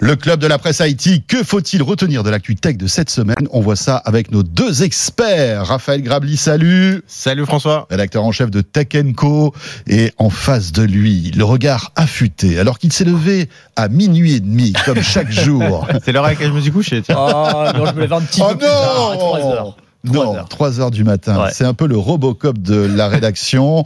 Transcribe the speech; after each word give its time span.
Le 0.00 0.14
club 0.14 0.38
de 0.38 0.46
la 0.46 0.58
presse 0.58 0.80
Haïti, 0.80 1.24
que 1.26 1.42
faut-il 1.42 1.82
retenir 1.82 2.22
de 2.22 2.30
l'actu 2.30 2.54
tech 2.54 2.76
de 2.76 2.86
cette 2.86 3.10
semaine? 3.10 3.48
On 3.50 3.60
voit 3.60 3.74
ça 3.74 3.96
avec 3.96 4.30
nos 4.30 4.44
deux 4.44 4.84
experts. 4.84 5.66
Raphaël 5.66 6.02
Grabli, 6.02 6.36
salut 6.36 7.02
Salut 7.08 7.44
François 7.44 7.88
Rédacteur 7.90 8.22
en 8.22 8.30
chef 8.30 8.48
de 8.48 8.60
Tech 8.60 8.86
Co. 9.16 9.52
Et 9.88 10.12
en 10.16 10.30
face 10.30 10.70
de 10.70 10.82
lui, 10.84 11.32
le 11.32 11.42
regard 11.42 11.90
affûté, 11.96 12.60
alors 12.60 12.78
qu'il 12.78 12.92
s'est 12.92 13.04
levé 13.04 13.48
à 13.74 13.88
minuit 13.88 14.34
et 14.34 14.40
demi, 14.40 14.72
comme 14.84 15.02
chaque 15.02 15.32
jour. 15.32 15.88
C'est 16.04 16.12
l'heure 16.12 16.24
à 16.26 16.28
laquelle 16.30 16.50
je 16.50 16.54
me 16.54 16.60
suis 16.60 16.70
couché, 16.70 17.02
tiens. 17.02 17.16
Oh 17.18 17.62
non, 17.74 17.86
je 17.86 17.92
me 17.94 18.00
lève 18.02 18.12
un 18.12 18.20
petit 18.20 18.40
Oh 18.40 18.50
peu 18.50 18.58
plus 18.58 18.66
tard, 18.66 19.10
à 19.10 19.14
non 19.14 19.18
3 19.18 19.40
heures. 19.46 19.76
Non, 20.04 20.36
heures. 20.36 20.48
3 20.48 20.80
heures 20.80 20.90
du 20.90 21.02
matin. 21.04 21.42
Ouais. 21.42 21.50
C'est 21.52 21.64
un 21.64 21.74
peu 21.74 21.86
le 21.86 21.96
Robocop 21.96 22.58
de 22.58 22.76
la 22.76 23.08
rédaction. 23.08 23.82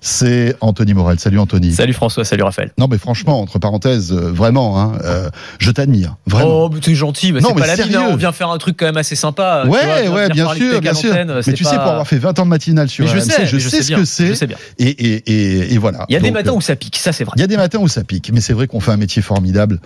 C'est 0.00 0.56
Anthony 0.62 0.94
Morel. 0.94 1.18
Salut 1.18 1.38
Anthony. 1.38 1.72
Salut 1.72 1.92
François, 1.92 2.24
salut 2.24 2.42
Raphaël. 2.42 2.72
Non 2.78 2.88
mais 2.88 2.96
franchement, 2.96 3.40
entre 3.40 3.58
parenthèses, 3.58 4.12
euh, 4.12 4.32
vraiment, 4.32 4.80
hein, 4.80 4.92
euh, 5.04 5.28
je 5.58 5.70
t'admire. 5.70 6.16
Vraiment. 6.26 6.64
Oh, 6.64 6.70
mais 6.72 6.80
t'es 6.80 6.94
gentil, 6.94 7.32
mais 7.32 7.40
c'est 7.42 7.54
pas 7.54 7.66
la 7.66 7.74
vie, 7.74 7.82
sérieux. 7.82 7.98
hein, 7.98 8.08
on 8.10 8.16
vient 8.16 8.32
faire 8.32 8.48
un 8.50 8.56
truc 8.56 8.76
quand 8.78 8.86
même 8.86 8.96
assez 8.96 9.14
sympa. 9.16 9.60
tu 9.64 9.68
vois, 9.68 9.78
Ouais, 9.78 10.08
ouais, 10.08 10.28
bien 10.30 10.52
sûr, 10.54 10.80
bien 10.80 10.94
sûr. 10.94 11.12
Mais 11.14 11.52
tu 11.52 11.64
sais, 11.64 11.74
pour 11.76 11.82
avoir 11.88 12.06
fait 12.06 12.16
20 12.18 12.38
ans 12.38 12.44
de 12.44 12.48
matinale 12.50 12.88
sur 12.88 13.04
Mais 13.04 13.10
je 13.10 13.16
RMC, 13.18 13.30
sais, 13.30 13.46
je 13.46 13.58
sais 13.58 13.82
ce 13.82 13.88
bien, 13.88 13.98
que 13.98 14.04
c'est. 14.06 14.32
Et, 14.78 14.88
et, 14.88 15.30
et, 15.30 15.74
et 15.74 15.78
voilà. 15.78 16.06
Il 16.08 16.14
y 16.14 16.16
a 16.16 16.20
des 16.20 16.28
Donc, 16.28 16.34
matins 16.38 16.52
euh, 16.52 16.56
où 16.56 16.60
ça 16.62 16.76
pique, 16.76 16.96
ça 16.96 17.12
c'est 17.12 17.24
vrai. 17.24 17.34
Il 17.36 17.40
y 17.40 17.44
a 17.44 17.46
des 17.46 17.58
matins 17.58 17.78
où 17.80 17.88
ça 17.88 18.02
pique, 18.02 18.30
mais 18.32 18.40
c'est 18.40 18.54
vrai 18.54 18.66
qu'on 18.66 18.80
fait 18.80 18.92
un 18.92 18.96
métier 18.96 19.20
formidable 19.20 19.80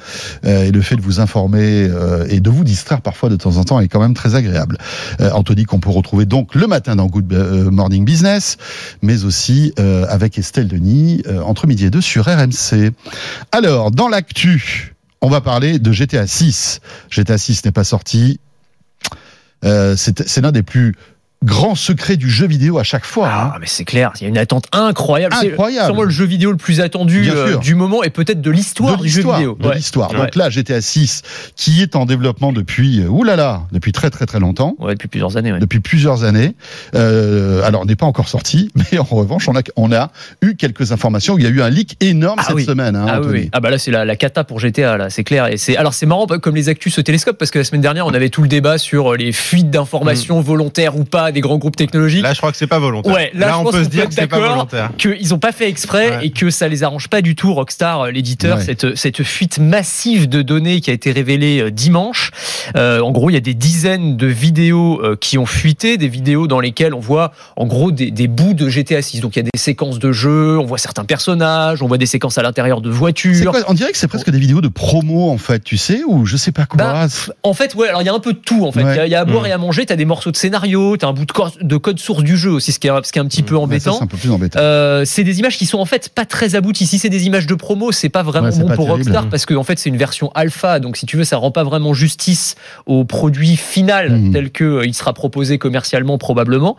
euh, 0.45 0.65
et 0.67 0.71
le 0.71 0.81
fait 0.83 0.95
de 0.97 1.03
vous 1.03 1.19
informer 1.19 1.89
euh, 1.91 2.27
et 2.29 2.39
de 2.39 2.51
vous 2.51 2.63
distraire 2.63 3.01
parfois 3.01 3.29
de 3.29 3.37
temps 3.37 3.57
en 3.57 3.65
temps 3.65 3.81
est 3.81 3.89
quand 3.89 4.01
même 4.01 4.15
très 4.15 4.37
agréable. 4.37 4.79
Euh, 5.21 5.31
Qu'on 5.67 5.81
peut 5.81 5.91
retrouver 5.91 6.27
donc 6.27 6.55
le 6.55 6.67
matin 6.67 6.97
dans 6.97 7.07
Good 7.07 7.33
euh, 7.33 7.71
Morning 7.71 8.05
Business, 8.05 8.57
mais 9.03 9.25
aussi 9.25 9.73
euh, 9.79 10.07
avec 10.09 10.39
Estelle 10.39 10.69
Denis 10.69 11.23
euh, 11.27 11.41
entre 11.43 11.67
midi 11.67 11.87
et 11.87 11.91
deux 11.91 12.01
sur 12.01 12.27
RMC. 12.27 12.93
Alors 13.53 13.91
dans 13.91 14.09
l'actu, 14.09 14.95
on 15.21 15.29
va 15.29 15.41
parler 15.41 15.79
de 15.79 15.93
GTA 15.93 16.27
6. 16.27 16.81
GTA 17.11 17.39
6 17.39 17.65
n'est 17.65 17.73
pas 17.73 17.85
sorti. 17.85 18.41
C'est 19.63 20.43
l'un 20.43 20.53
des 20.53 20.63
plus 20.63 20.95
grands 21.45 21.75
secrets 21.75 22.17
du 22.17 22.31
jeu 22.31 22.47
vidéo 22.47 22.79
à 22.79 22.83
chaque 22.85 23.05
fois. 23.05 23.29
hein. 23.29 23.51
Ah, 23.55 23.59
mais 23.61 23.67
c'est 23.67 23.85
clair, 23.85 24.13
il 24.21 24.23
y 24.23 24.27
a 24.27 24.29
une 24.29 24.39
attente 24.39 24.67
incroyable. 24.73 25.35
C'est 25.41 25.51
Incroyable. 25.53 25.87
sûrement 25.87 26.03
le 26.03 26.11
jeu 26.11 26.25
vidéo 26.25 26.51
le 26.51 26.57
plus 26.57 26.81
attendu 26.81 27.29
euh, 27.31 27.57
du 27.59 27.75
moment 27.75 28.03
et 28.03 28.11
peut-être 28.11 28.41
de 28.41 28.51
l'histoire 28.51 28.97
du 28.99 29.09
jeu 29.09 29.23
vidéo. 29.23 29.57
de 29.61 29.69
Ouais. 29.69 29.77
l'histoire. 29.77 30.11
Ouais. 30.13 30.19
Donc 30.19 30.35
là, 30.37 30.51
GTA 30.51 30.81
6, 30.81 31.23
qui 31.57 31.83
est 31.83 31.97
en 31.97 32.07
développement 32.07 32.53
depuis, 32.53 33.01
euh, 33.01 33.09
oulala, 33.09 33.63
depuis 33.73 33.93
très 33.93 34.11
très 34.11 34.27
très 34.27 34.41
longtemps, 34.41 34.75
Ouais, 34.79 34.95
depuis 34.95 35.09
plusieurs 35.09 35.37
années. 35.37 35.53
ouais. 35.53 35.59
depuis 35.61 35.81
plusieurs 35.81 36.25
années. 36.25 36.55
Euh, 36.95 37.63
alors, 37.65 37.83
on 37.83 37.85
n'est 37.85 37.97
pas 37.97 38.07
encore 38.07 38.29
sorti, 38.29 38.71
mais 38.93 38.99
en 38.99 39.05
revanche, 39.05 39.49
on 39.49 39.57
a, 39.57 39.61
on 39.77 39.93
a 39.93 40.11
eu 40.43 40.55
quelques 40.57 40.93
informations. 40.93 41.37
Il 41.39 41.45
y 41.45 41.47
a 41.47 41.51
eu 41.51 41.61
un 41.63 41.71
leak 41.71 41.97
énorme 42.01 42.39
Ah 42.41 42.45
cette 42.47 42.57
oui. 42.57 42.65
semaine, 42.65 42.97
hein, 42.97 43.07
Ah 43.09 43.21
oui. 43.21 43.51
Ah 43.53 43.61
bah 43.61 43.71
là 43.71 43.79
c'est 43.79 43.91
la, 43.91 44.05
la 44.05 44.17
cata 44.17 44.45
pour 44.45 44.61
GTA 44.61 44.97
là, 44.97 45.11
c'est 45.11 45.25
clair 45.25 45.47
et 45.49 45.57
c'est 45.57 45.77
alors 45.77 45.95
c'est 45.95 46.07
marrant 46.07 46.27
comme 46.27 46.55
les 46.55 46.69
actus 46.69 46.95
se 46.95 47.01
télescopent 47.01 47.39
parce 47.39 47.51
que 47.51 47.59
la 47.59 47.65
semaine 47.65 47.81
dernière 47.81 48.07
on 48.07 48.15
avait 48.15 48.29
tout 48.29 48.43
le 48.43 48.49
débat 48.49 48.79
sur 48.79 49.15
les 49.15 49.33
fuites 49.33 49.71
d'informations 49.71 50.41
volontaires 50.41 50.97
ou 50.97 51.05
pas 51.05 51.31
des 51.35 51.41
grands 51.43 51.59
groupes 51.59 51.77
technologiques. 51.77 52.23
Là, 52.23 52.33
je 52.33 52.39
crois 52.39 52.51
que 52.51 52.57
c'est 52.57 52.67
pas 52.67 52.79
volontaire. 52.79 53.13
Ouais, 53.13 53.31
là, 53.35 53.51
je 53.51 53.55
on 53.57 53.65
pense 53.65 53.73
peut 53.75 53.85
se 53.85 53.89
dire 53.91 54.09
que 54.09 54.15
c'est 54.15 54.27
pas 54.27 54.39
d'accord. 54.39 54.53
volontaire. 54.55 54.91
qu'ils 54.97 55.29
n'ont 55.29 55.39
pas 55.39 55.53
fait 55.53 55.69
exprès 55.69 56.17
Ouais. 56.17 56.27
et 56.27 56.31
que 56.31 56.49
ça 56.51 56.69
les 56.69 56.83
arrange 56.83 57.09
pas 57.09 57.21
du 57.21 57.35
tout, 57.35 57.53
Rockstar, 57.53 58.01
euh, 58.03 58.11
l'éditeur, 58.11 58.57
Ouais. 58.59 58.65
cette, 58.65 58.95
cette 58.97 59.23
fuite 59.23 59.59
massive 59.59 60.29
de 60.29 60.41
données 60.43 60.81
qui 60.81 60.91
a 60.91 60.95
été 60.95 61.13
révélée 61.13 61.61
euh, 61.61 61.71
dimanche. 61.71 62.31
Euh, 62.77 63.01
en 63.01 63.11
gros, 63.11 63.29
il 63.31 63.35
y 63.35 63.37
a 63.37 63.41
des 63.41 63.55
dizaines 63.55 64.17
de 64.17 64.27
vidéos 64.27 65.03
qui 65.21 65.37
ont 65.39 65.47
fuité, 65.47 65.97
des 65.99 66.09
vidéos 66.09 66.47
dans 66.47 66.61
lesquelles 66.61 66.95
on 66.95 67.01
voit 67.01 67.33
en 67.57 67.67
gros 67.67 67.91
des, 67.91 68.11
des 68.11 68.29
bouts 68.29 68.55
de 68.55 68.69
GTA 68.69 69.03
6. 69.03 69.21
Donc 69.21 69.37
il 69.37 69.41
y 69.41 69.41
a 69.41 69.51
des 69.53 69.59
séquences 69.59 69.99
de 69.99 70.13
jeu, 70.13 70.59
on 70.59 70.65
voit 70.65 70.79
certains 70.79 71.05
personnages, 71.05 71.83
on 71.83 71.87
voit 71.89 71.99
des 71.99 72.07
séquences 72.07 72.39
à 72.39 72.43
l'intérieur 72.43 72.81
de 72.81 72.91
voitures. 72.91 73.51
quoi 73.51 73.61
On 73.69 73.75
dirait 73.75 73.93
que 73.93 73.99
c'est 73.99 74.09
presque 74.09 74.31
des 74.31 74.39
vidéos 74.39 74.61
de 74.61 74.69
promo, 74.69 75.31
en 75.31 75.39
fait, 75.39 75.63
tu 75.65 75.77
sais, 75.77 76.03
ou 76.07 76.25
je 76.27 76.37
sais 76.37 76.53
pas 76.53 76.67
quoi. 76.67 76.79
Bah, 76.79 77.07
En 77.43 77.55
fait, 77.55 77.75
ouais, 77.75 77.89
alors 77.89 78.03
il 78.03 78.07
y 78.07 78.09
a 78.09 78.15
un 78.15 78.21
peu 78.21 78.33
de 78.33 78.39
tout 78.39 78.65
en 78.65 78.73
fait. 78.73 78.81
Il 78.81 78.87
Ouais. 78.87 78.97
y 78.97 79.01
a- 79.01 79.07
il 79.07 79.11
y, 79.13 79.15
a 79.15 79.21
à 79.21 79.25
boire 79.25 79.45
Mm. 79.45 79.47
et 79.47 79.53
à 79.53 79.59
manger, 79.59 79.87
t'as 79.87 79.97
des 79.97 80.05
morceaux 80.05 80.31
de 80.31 80.37
scénario, 80.37 80.97
t'as 80.97 81.07
un 81.09 81.13
bout 81.13 81.24
de, 81.25 81.33
cor- 81.33 81.53
de 81.61 81.77
code 81.77 81.99
source 81.99 82.23
du 82.23 82.37
jeu 82.37 82.51
aussi, 82.51 82.73
ce 82.73 82.79
qui 82.79 82.87
est, 82.89 82.91
ce 83.05 83.13
qui 83.13 83.19
est 83.19 83.23
un 83.23 83.27
petit 83.27 83.43
peu 83.43 83.55
ça, 83.57 83.61
embêtant. 83.61 83.97
c'est 83.97 84.03
un 84.05 84.07
peu 84.07 84.17
plus 84.17 84.31
embêtant. 84.31 84.59
Euh, 84.61 85.05
c'est 85.05 85.25
des 85.25 85.39
images 85.41 85.57
qui 85.59 85.67
sont 85.67 85.79
en 85.79 85.85
fait 85.85 86.09
pas 86.09 86.25
très 86.25 86.55
abouties. 86.55 86.87
Si 86.87 86.99
c'est 86.99 87.09
des 87.09 87.27
images 87.27 87.47
de 87.47 87.55
promo, 87.55 87.93
c'est 87.93 88.09
pas 88.09 88.23
vraiment 88.23 88.47
Ouais, 88.47 88.53
c'est 88.53 88.61
bon 88.63 88.69
pas 88.69 88.77
pour 88.77 88.87
terrible. 88.87 89.03
Rockstar 89.05 89.29
parce 89.29 89.47
que 89.47 89.55
en 89.55 89.65
fait 89.65 89.79
c'est 89.79 89.89
une 89.91 89.97
version 89.97 90.31
alpha. 90.35 90.81
Donc 90.81 90.97
si 90.97 91.07
tu 91.07 91.17
veux, 91.17 91.25
ça 91.25 91.37
rend 91.37 91.51
pas 91.51 91.65
vraiment 91.65 91.95
justice 91.95 92.55
au 92.87 93.05
produit 93.05 93.57
final 93.57 94.11
Mhm. 94.13 94.33
tel 94.33 94.51
que 94.51 94.65
euh, 94.65 94.87
il 94.87 94.95
sera 94.95 95.13
proposé 95.13 95.59
commercialement 95.59 96.19
probablement. 96.19 96.77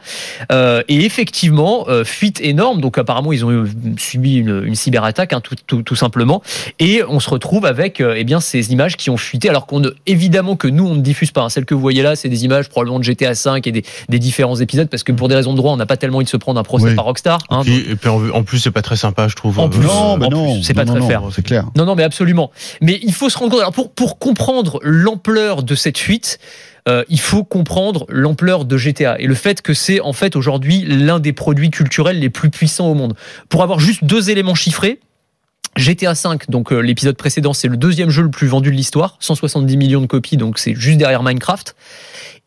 Euh, 0.51 0.81
et 0.87 1.05
effectivement, 1.05 1.85
euh, 1.89 2.03
fuite 2.03 2.39
énorme. 2.41 2.81
Donc 2.81 2.97
apparemment 2.97 3.33
ils 3.33 3.43
ont 3.45 3.51
eu- 3.51 3.69
subi 3.97 4.35
une, 4.35 4.63
une 4.65 4.75
cyberattaque, 4.75 5.33
hein, 5.33 5.41
tout, 5.41 5.55
tout, 5.67 5.81
tout 5.81 5.95
simplement. 5.95 6.41
Et 6.79 7.01
on 7.07 7.19
se 7.19 7.29
retrouve 7.29 7.65
avec 7.65 8.01
eh 8.01 8.23
bien 8.23 8.39
ces 8.39 8.71
images 8.71 8.97
qui 8.97 9.09
ont 9.09 9.17
fuité, 9.17 9.49
alors 9.49 9.65
qu'on 9.65 9.79
ne, 9.79 9.89
évidemment 10.05 10.55
que 10.55 10.67
nous 10.67 10.85
on 10.85 10.95
ne 10.95 11.01
diffuse 11.01 11.31
pas. 11.31 11.41
hein. 11.41 11.49
Celles 11.49 11.65
que 11.65 11.73
vous 11.73 11.81
voyez 11.81 12.01
là, 12.03 12.15
c'est 12.15 12.29
des 12.29 12.45
images 12.45 12.69
probablement 12.69 12.99
de 12.99 13.03
GTA 13.03 13.33
5 13.35 13.65
et 13.67 13.71
des, 13.71 13.83
des 14.09 14.19
différents 14.19 14.34
épisodes 14.61 14.89
parce 14.89 15.03
que 15.03 15.11
pour 15.11 15.27
des 15.27 15.35
raisons 15.35 15.51
de 15.51 15.57
droit, 15.57 15.71
on 15.73 15.77
n'a 15.77 15.85
pas 15.85 15.97
tellement 15.97 16.17
envie 16.17 16.25
de 16.25 16.29
se 16.29 16.37
prendre 16.37 16.59
un 16.59 16.63
procès 16.63 16.85
Oui. 16.85 16.95
par 16.95 17.05
Rockstar. 17.05 17.39
hein. 17.49 17.61
Puis- 17.63 17.85
et 17.89 17.95
puis 17.95 18.09
en, 18.09 18.43
plus, 18.43 18.59
c'est 18.59 18.71
pas 18.71 18.81
très 18.81 18.95
sympa, 18.95 19.27
je 19.27 19.35
trouve. 19.35 19.59
En 19.59 19.69
plus, 19.69 19.85
non, 19.85 20.17
bah 20.17 20.27
c'est 20.63 20.73
pas 20.73 20.85
non, 20.85 20.93
très 20.93 21.01
non, 21.01 21.07
fair. 21.07 21.21
C'est 21.31 21.41
clair. 21.45 21.65
Non, 21.75 21.85
non, 21.85 21.95
mais 21.95 22.03
absolument. 22.03 22.51
Mais 22.81 22.99
il 23.03 23.13
faut 23.13 23.29
se 23.29 23.37
rendre 23.37 23.51
compte. 23.51 23.59
Alors 23.61 23.73
pour, 23.73 23.91
pour 23.91 24.19
comprendre 24.19 24.79
l'ampleur 24.83 25.63
de 25.63 25.75
cette 25.75 25.97
fuite, 25.97 26.39
euh, 26.87 27.03
il 27.09 27.19
faut 27.19 27.43
comprendre 27.43 28.05
l'ampleur 28.09 28.65
de 28.65 28.77
GTA 28.77 29.15
et 29.19 29.25
le 29.25 29.33
fait 29.35 29.61
que 29.61 29.73
c'est 29.73 29.99
en 30.01 30.13
fait 30.13 30.35
aujourd'hui 30.35 30.83
l'un 30.87 31.19
des 31.19 31.33
produits 31.33 31.71
culturels 31.71 32.19
les 32.19 32.29
plus 32.29 32.49
puissants 32.51 32.87
au 32.87 32.93
monde. 32.93 33.15
Pour 33.49 33.63
avoir 33.63 33.79
juste 33.79 34.03
deux 34.03 34.29
éléments 34.29 34.55
chiffrés. 34.55 34.99
GTA 35.75 36.15
5, 36.15 36.49
donc 36.49 36.71
euh, 36.71 36.79
l'épisode 36.79 37.17
précédent, 37.17 37.53
c'est 37.53 37.67
le 37.67 37.77
deuxième 37.77 38.09
jeu 38.09 38.23
le 38.23 38.31
plus 38.31 38.47
vendu 38.47 38.71
de 38.71 38.75
l'histoire, 38.75 39.17
170 39.19 39.75
millions 39.77 40.01
de 40.01 40.05
copies, 40.05 40.37
donc 40.37 40.57
c'est 40.57 40.73
juste 40.73 40.97
derrière 40.97 41.23
Minecraft. 41.23 41.75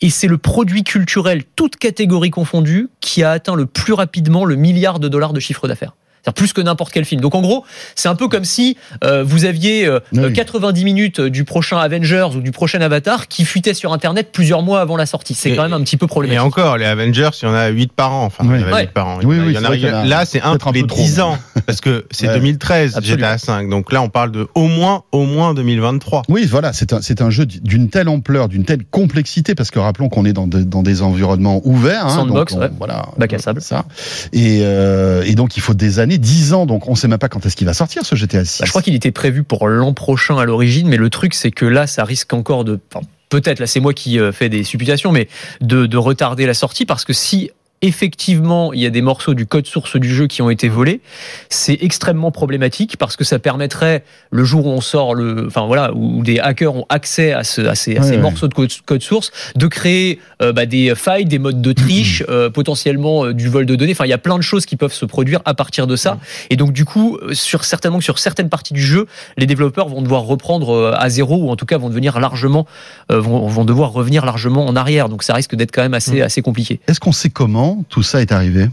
Et 0.00 0.10
c'est 0.10 0.28
le 0.28 0.38
produit 0.38 0.84
culturel, 0.84 1.42
toute 1.56 1.76
catégorie 1.76 2.30
confondue, 2.30 2.88
qui 3.00 3.22
a 3.22 3.32
atteint 3.32 3.54
le 3.54 3.66
plus 3.66 3.92
rapidement 3.92 4.44
le 4.44 4.56
milliard 4.56 4.98
de 4.98 5.08
dollars 5.08 5.32
de 5.32 5.40
chiffre 5.40 5.68
d'affaires. 5.68 5.94
C'est-à-dire 6.22 6.34
plus 6.34 6.52
que 6.52 6.60
n'importe 6.60 6.92
quel 6.92 7.04
film. 7.04 7.20
Donc 7.20 7.34
en 7.34 7.40
gros, 7.40 7.64
c'est 7.94 8.08
un 8.08 8.14
peu 8.14 8.28
comme 8.28 8.44
si 8.44 8.76
euh, 9.04 9.22
vous 9.24 9.44
aviez 9.44 9.86
euh, 9.86 10.00
Oui. 10.12 10.20
euh, 10.20 10.30
90 10.30 10.84
minutes 10.84 11.20
du 11.20 11.44
prochain 11.44 11.78
Avengers 11.78 12.28
ou 12.36 12.40
du 12.40 12.50
prochain 12.50 12.80
Avatar 12.80 13.28
qui 13.28 13.44
fuitait 13.44 13.74
sur 13.74 13.92
Internet 13.92 14.28
plusieurs 14.32 14.62
mois 14.62 14.80
avant 14.80 14.96
la 14.96 15.06
sortie. 15.06 15.34
C'est 15.34 15.50
Et- 15.50 15.56
quand 15.56 15.62
même 15.62 15.72
un 15.72 15.82
petit 15.82 15.96
peu 15.96 16.06
Et 16.06 16.08
problématique. 16.08 16.42
encore, 16.44 16.76
les 16.76 16.84
Avengers, 16.86 17.30
il 17.42 17.44
y 17.46 17.48
en 17.48 17.54
a 17.54 17.68
8 17.68 17.92
par 17.92 18.12
an. 18.12 18.24
Enfin, 18.26 18.46
Ouais. 18.46 18.58
il 18.58 18.62
y 18.62 18.64
en 18.64 18.68
a 18.68 18.72
Ouais. 18.72 18.80
8 18.82 18.90
par 18.92 19.06
an. 19.08 19.18
Oui, 19.24 19.38
a- 19.38 19.42
oui, 19.70 19.86
a 19.86 20.04
Là, 20.04 20.24
c'est 20.24 20.40
un 20.42 20.56
tous 20.56 20.72
les 20.72 20.82
peu 20.82 20.88
trop. 20.88 20.98
10 21.02 21.20
ans. 21.20 21.38
Parce 21.66 21.80
que 21.80 22.06
c'est 22.10 22.28
Ouais. 22.28 22.34
2013, 22.34 22.96
Absolument. 22.96 23.18
GTA 23.28 23.38
5. 23.38 23.68
Donc 23.70 23.92
là, 23.92 24.02
on 24.02 24.08
parle 24.08 24.32
de 24.32 24.48
au 24.54 24.66
moins, 24.68 25.02
au 25.12 25.24
moins 25.24 25.54
2023. 25.54 26.22
Oui, 26.28 26.46
voilà, 26.46 26.72
c'est 26.72 26.92
un, 26.92 27.00
c'est 27.02 27.20
un 27.22 27.30
jeu 27.30 27.46
d'une 27.46 27.90
telle 27.90 28.08
ampleur, 28.08 28.48
d'une 28.48 28.64
telle 28.64 28.84
complexité, 28.90 29.54
parce 29.54 29.70
que 29.70 29.78
rappelons 29.78 30.08
qu'on 30.08 30.24
est 30.24 30.32
dans, 30.32 30.46
de- 30.46 30.62
dans 30.62 30.82
des 30.82 31.02
environnements 31.02 31.60
ouverts. 31.64 32.06
hein, 32.06 32.10
Sandbox, 32.10 32.52
donc 32.54 32.60
on- 32.62 32.64
ouais. 32.64 32.70
Voilà. 32.78 33.06
Bac 33.18 33.32
à 33.34 33.38
sable. 33.38 33.60
Ça. 33.60 33.84
Et, 34.32 34.60
euh, 34.62 35.22
et 35.26 35.34
donc, 35.34 35.56
il 35.56 35.60
faut 35.60 35.74
des 35.74 35.98
années, 35.98 36.07
10 36.16 36.54
ans, 36.54 36.64
donc 36.64 36.88
on 36.88 36.94
sait 36.94 37.08
même 37.08 37.18
pas 37.18 37.28
quand 37.28 37.44
est-ce 37.44 37.56
qu'il 37.56 37.66
va 37.66 37.74
sortir, 37.74 38.06
ce 38.06 38.14
GTA 38.14 38.44
6. 38.44 38.60
Bah, 38.60 38.66
je 38.66 38.70
crois 38.70 38.82
qu'il 38.82 38.94
était 38.94 39.10
prévu 39.10 39.42
pour 39.42 39.68
l'an 39.68 39.92
prochain 39.92 40.38
à 40.38 40.46
l'origine, 40.46 40.88
mais 40.88 40.96
le 40.96 41.10
truc 41.10 41.34
c'est 41.34 41.50
que 41.50 41.66
là, 41.66 41.86
ça 41.86 42.04
risque 42.04 42.32
encore 42.32 42.64
de, 42.64 42.80
peut-être 43.28 43.58
là 43.58 43.66
c'est 43.66 43.80
moi 43.80 43.92
qui 43.92 44.18
euh, 44.18 44.32
fais 44.32 44.48
des 44.48 44.64
supputations, 44.64 45.12
mais 45.12 45.28
de 45.60 45.96
retarder 45.96 46.46
la 46.46 46.54
sortie 46.54 46.86
parce 46.86 47.04
que 47.04 47.12
si 47.12 47.50
effectivement 47.82 48.72
il 48.72 48.80
y 48.80 48.86
a 48.86 48.90
des 48.90 49.02
morceaux 49.02 49.34
du 49.34 49.46
code 49.46 49.66
source 49.66 49.96
du 49.96 50.12
jeu 50.12 50.26
qui 50.26 50.42
ont 50.42 50.50
été 50.50 50.68
volés, 50.68 51.00
c'est 51.48 51.78
extrêmement 51.80 52.30
problématique 52.30 52.96
parce 52.96 53.16
que 53.16 53.24
ça 53.24 53.38
permettrait 53.38 54.04
le 54.30 54.44
jour 54.44 54.66
où 54.66 54.70
on 54.70 54.80
sort 54.80 55.14
le, 55.14 55.46
enfin 55.46 55.66
voilà, 55.66 55.92
où 55.94 56.22
des 56.22 56.38
hackers 56.38 56.74
ont 56.74 56.86
accès 56.88 57.32
à, 57.32 57.44
ce, 57.44 57.60
à 57.62 57.74
ces, 57.74 57.96
à 57.96 58.00
Ouais, 58.00 58.06
ces 58.06 58.10
ouais. 58.12 58.22
morceaux 58.22 58.48
de 58.48 58.54
code, 58.54 58.70
code 58.86 59.02
source, 59.02 59.32
de 59.56 59.66
créer 59.66 60.18
euh, 60.42 60.52
bah, 60.52 60.66
des 60.66 60.94
failles, 60.94 61.24
des 61.24 61.38
modes 61.38 61.60
de 61.60 61.72
triche, 61.72 62.22
euh, 62.28 62.50
potentiellement 62.50 63.26
euh, 63.26 63.34
du 63.34 63.48
vol 63.48 63.66
de 63.66 63.74
données. 63.76 63.92
Enfin, 63.92 64.06
il 64.06 64.10
y 64.10 64.14
a 64.14 64.18
plein 64.18 64.36
de 64.36 64.42
choses 64.42 64.66
qui 64.66 64.76
peuvent 64.76 64.92
se 64.92 65.04
produire 65.04 65.40
à 65.44 65.54
partir 65.54 65.86
de 65.86 65.96
ça. 65.96 66.18
Et 66.50 66.56
donc 66.56 66.72
du 66.72 66.84
coup, 66.84 67.18
sur 67.32 67.64
certainement 67.64 67.98
que 67.98 68.04
sur 68.04 68.18
certaines 68.18 68.48
parties 68.48 68.74
du 68.74 68.82
jeu, 68.82 69.06
les 69.36 69.46
développeurs 69.46 69.88
vont 69.88 70.02
devoir 70.02 70.22
reprendre 70.22 70.94
à 70.96 71.08
zéro 71.08 71.36
ou 71.36 71.50
en 71.50 71.56
tout 71.56 71.66
cas 71.66 71.78
vont 71.78 71.88
devenir 71.88 72.18
largement, 72.20 72.66
vont, 73.10 73.46
vont 73.46 73.64
devoir 73.64 73.92
revenir 73.92 74.24
largement 74.24 74.66
en 74.66 74.76
arrière. 74.76 75.08
Donc 75.08 75.22
ça 75.22 75.34
risque 75.34 75.54
d'être 75.54 75.72
quand 75.72 75.82
même 75.82 75.94
assez 75.94 76.22
assez 76.22 76.42
compliqué. 76.42 76.80
Est-ce 76.88 77.00
qu'on 77.00 77.12
sait 77.12 77.30
comment 77.30 77.67
tout 77.88 78.02
ça 78.02 78.20
est 78.20 78.32
arrivé? 78.32 78.68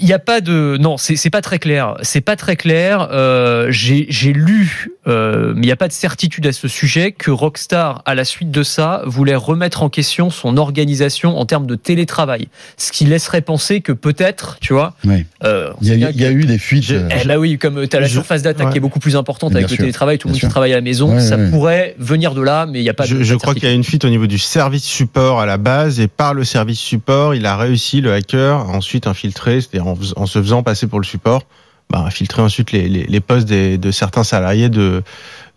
Il 0.00 0.06
n'y 0.06 0.12
a 0.12 0.18
pas 0.18 0.40
de 0.40 0.76
non, 0.80 0.96
c'est 0.96 1.30
pas 1.30 1.40
très 1.40 1.58
clair. 1.58 1.96
C'est 2.02 2.20
pas 2.20 2.36
très 2.36 2.56
clair. 2.56 3.08
Euh, 3.12 3.66
J'ai 3.70 4.06
j'ai 4.08 4.32
lu, 4.32 4.90
euh, 5.06 5.52
mais 5.54 5.62
il 5.62 5.66
n'y 5.66 5.72
a 5.72 5.76
pas 5.76 5.88
de 5.88 5.92
certitude 5.92 6.46
à 6.46 6.52
ce 6.52 6.68
sujet 6.68 7.12
que 7.12 7.30
Rockstar, 7.30 8.02
à 8.06 8.14
la 8.14 8.24
suite 8.24 8.50
de 8.50 8.62
ça, 8.62 9.02
voulait 9.06 9.34
remettre 9.34 9.82
en 9.82 9.88
question 9.88 10.30
son 10.30 10.56
organisation 10.56 11.38
en 11.38 11.46
termes 11.46 11.66
de 11.66 11.74
télétravail, 11.74 12.48
ce 12.76 12.92
qui 12.92 13.04
laisserait 13.04 13.40
penser 13.40 13.80
que 13.80 13.92
peut-être, 13.92 14.58
tu 14.60 14.72
vois, 14.72 14.94
Oui. 15.04 15.24
euh, 15.44 15.70
on 15.74 15.76
Il 15.82 15.88
y, 15.88 16.04
a, 16.04 16.10
eu- 16.10 16.12
il 16.14 16.20
y 16.20 16.24
a 16.24 16.30
eu 16.30 16.44
des 16.44 16.58
fuites. 16.58 16.84
J'ai- 16.84 16.96
euh, 16.96 17.08
Eh 17.22 17.26
bah 17.26 17.38
oui, 17.38 17.58
comme 17.58 17.86
tu 17.88 17.96
as 17.96 18.00
la 18.00 18.06
Je- 18.06 18.12
surface 18.12 18.42
d'attaque 18.42 18.66
ouais. 18.66 18.72
qui 18.72 18.78
est 18.78 18.80
beaucoup 18.80 19.00
plus 19.00 19.16
importante 19.16 19.50
Bien 19.50 19.58
avec 19.58 19.70
le 19.70 19.76
sûr. 19.76 19.82
télétravail, 19.82 20.18
tout 20.18 20.28
le 20.28 20.32
monde 20.32 20.38
sûr. 20.40 20.48
qui 20.48 20.50
travaille 20.52 20.72
à 20.72 20.76
la 20.76 20.80
maison, 20.82 21.14
Ouais, 21.14 21.20
ça 21.20 21.36
ouais. 21.36 21.50
pourrait 21.50 21.94
venir 21.98 22.34
de 22.34 22.42
là, 22.42 22.66
mais 22.66 22.80
il 22.80 22.82
n'y 22.82 22.88
a 22.90 22.94
pas 22.94 23.04
Je, 23.04 23.16
de. 23.16 23.22
je 23.22 23.34
crois 23.34 23.54
qu'il 23.54 23.64
y 23.64 23.68
a 23.68 23.72
une 23.74 23.84
fuite 23.84 24.04
au 24.04 24.08
niveau 24.10 24.26
du 24.26 24.38
service 24.38 24.84
support 24.84 25.40
à 25.40 25.46
la 25.46 25.56
base 25.56 26.00
et 26.00 26.08
par 26.08 26.34
le 26.34 26.44
service 26.44 26.78
support, 26.80 27.34
il 27.34 27.46
a 27.46 27.56
réussi 27.56 28.00
le 28.00 28.12
hacker 28.12 28.58
à 28.60 28.64
ensuite 28.68 29.06
infiltrer, 29.06 29.60
c'est-à-dire 29.60 29.83
en, 29.86 30.26
se 30.26 30.40
faisant 30.40 30.62
passer 30.62 30.86
pour 30.86 31.00
le 31.00 31.04
support, 31.04 31.42
bah, 31.90 32.08
filtrer 32.10 32.42
ensuite 32.42 32.72
les, 32.72 32.88
les, 32.88 33.20
postes 33.20 33.48
de 33.48 33.90
certains 33.90 34.24
salariés 34.24 34.68
de, 34.68 35.02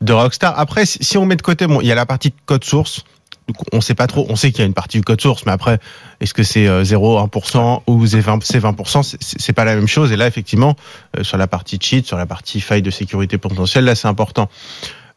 de 0.02 0.14
Rockstar. 0.14 0.58
Après, 0.60 0.86
si 0.86 1.18
on 1.18 1.26
met 1.26 1.36
de 1.36 1.42
côté, 1.42 1.68
bon, 1.68 1.82
il 1.82 1.88
y 1.88 1.92
a 1.92 1.96
la 1.96 2.06
partie 2.06 2.30
de 2.30 2.36
code 2.46 2.64
source. 2.64 3.04
Donc, 3.48 3.56
on 3.72 3.80
sait 3.80 3.96
pas 3.96 4.08
trop. 4.08 4.26
On 4.30 4.36
sait 4.36 4.52
qu'il 4.52 4.60
y 4.60 4.64
a 4.64 4.66
une 4.66 4.74
partie 4.74 4.98
du 4.98 5.06
code 5.06 5.22
source, 5.22 5.46
mais 5.46 5.54
après, 5.54 5.80
est-ce 6.20 6.34
que 6.34 6.44
c'est 6.44 6.68
euh, 6.68 6.84
0, 6.84 7.18
1% 7.28 7.82
ou 7.88 8.06
c'est 8.06 8.20
20%, 8.20 8.42
c'est 8.44 8.60
20% 8.60 9.04
C'est- 9.04 9.18
C'est 9.22 9.54
pas 9.54 9.64
la 9.64 9.76
même 9.76 9.88
chose. 9.88 10.12
Et 10.12 10.18
là, 10.18 10.28
effectivement, 10.28 10.76
euh, 11.18 11.24
sur 11.24 11.38
la 11.38 11.48
partie 11.48 11.80
cheat, 11.82 12.06
sur 12.06 12.18
la 12.18 12.26
partie 12.26 12.60
faille 12.60 12.82
de 12.82 12.92
sécurité 12.92 13.38
potentielle, 13.38 13.86
là, 13.86 13.96
c'est 13.96 14.10
important. 14.10 14.50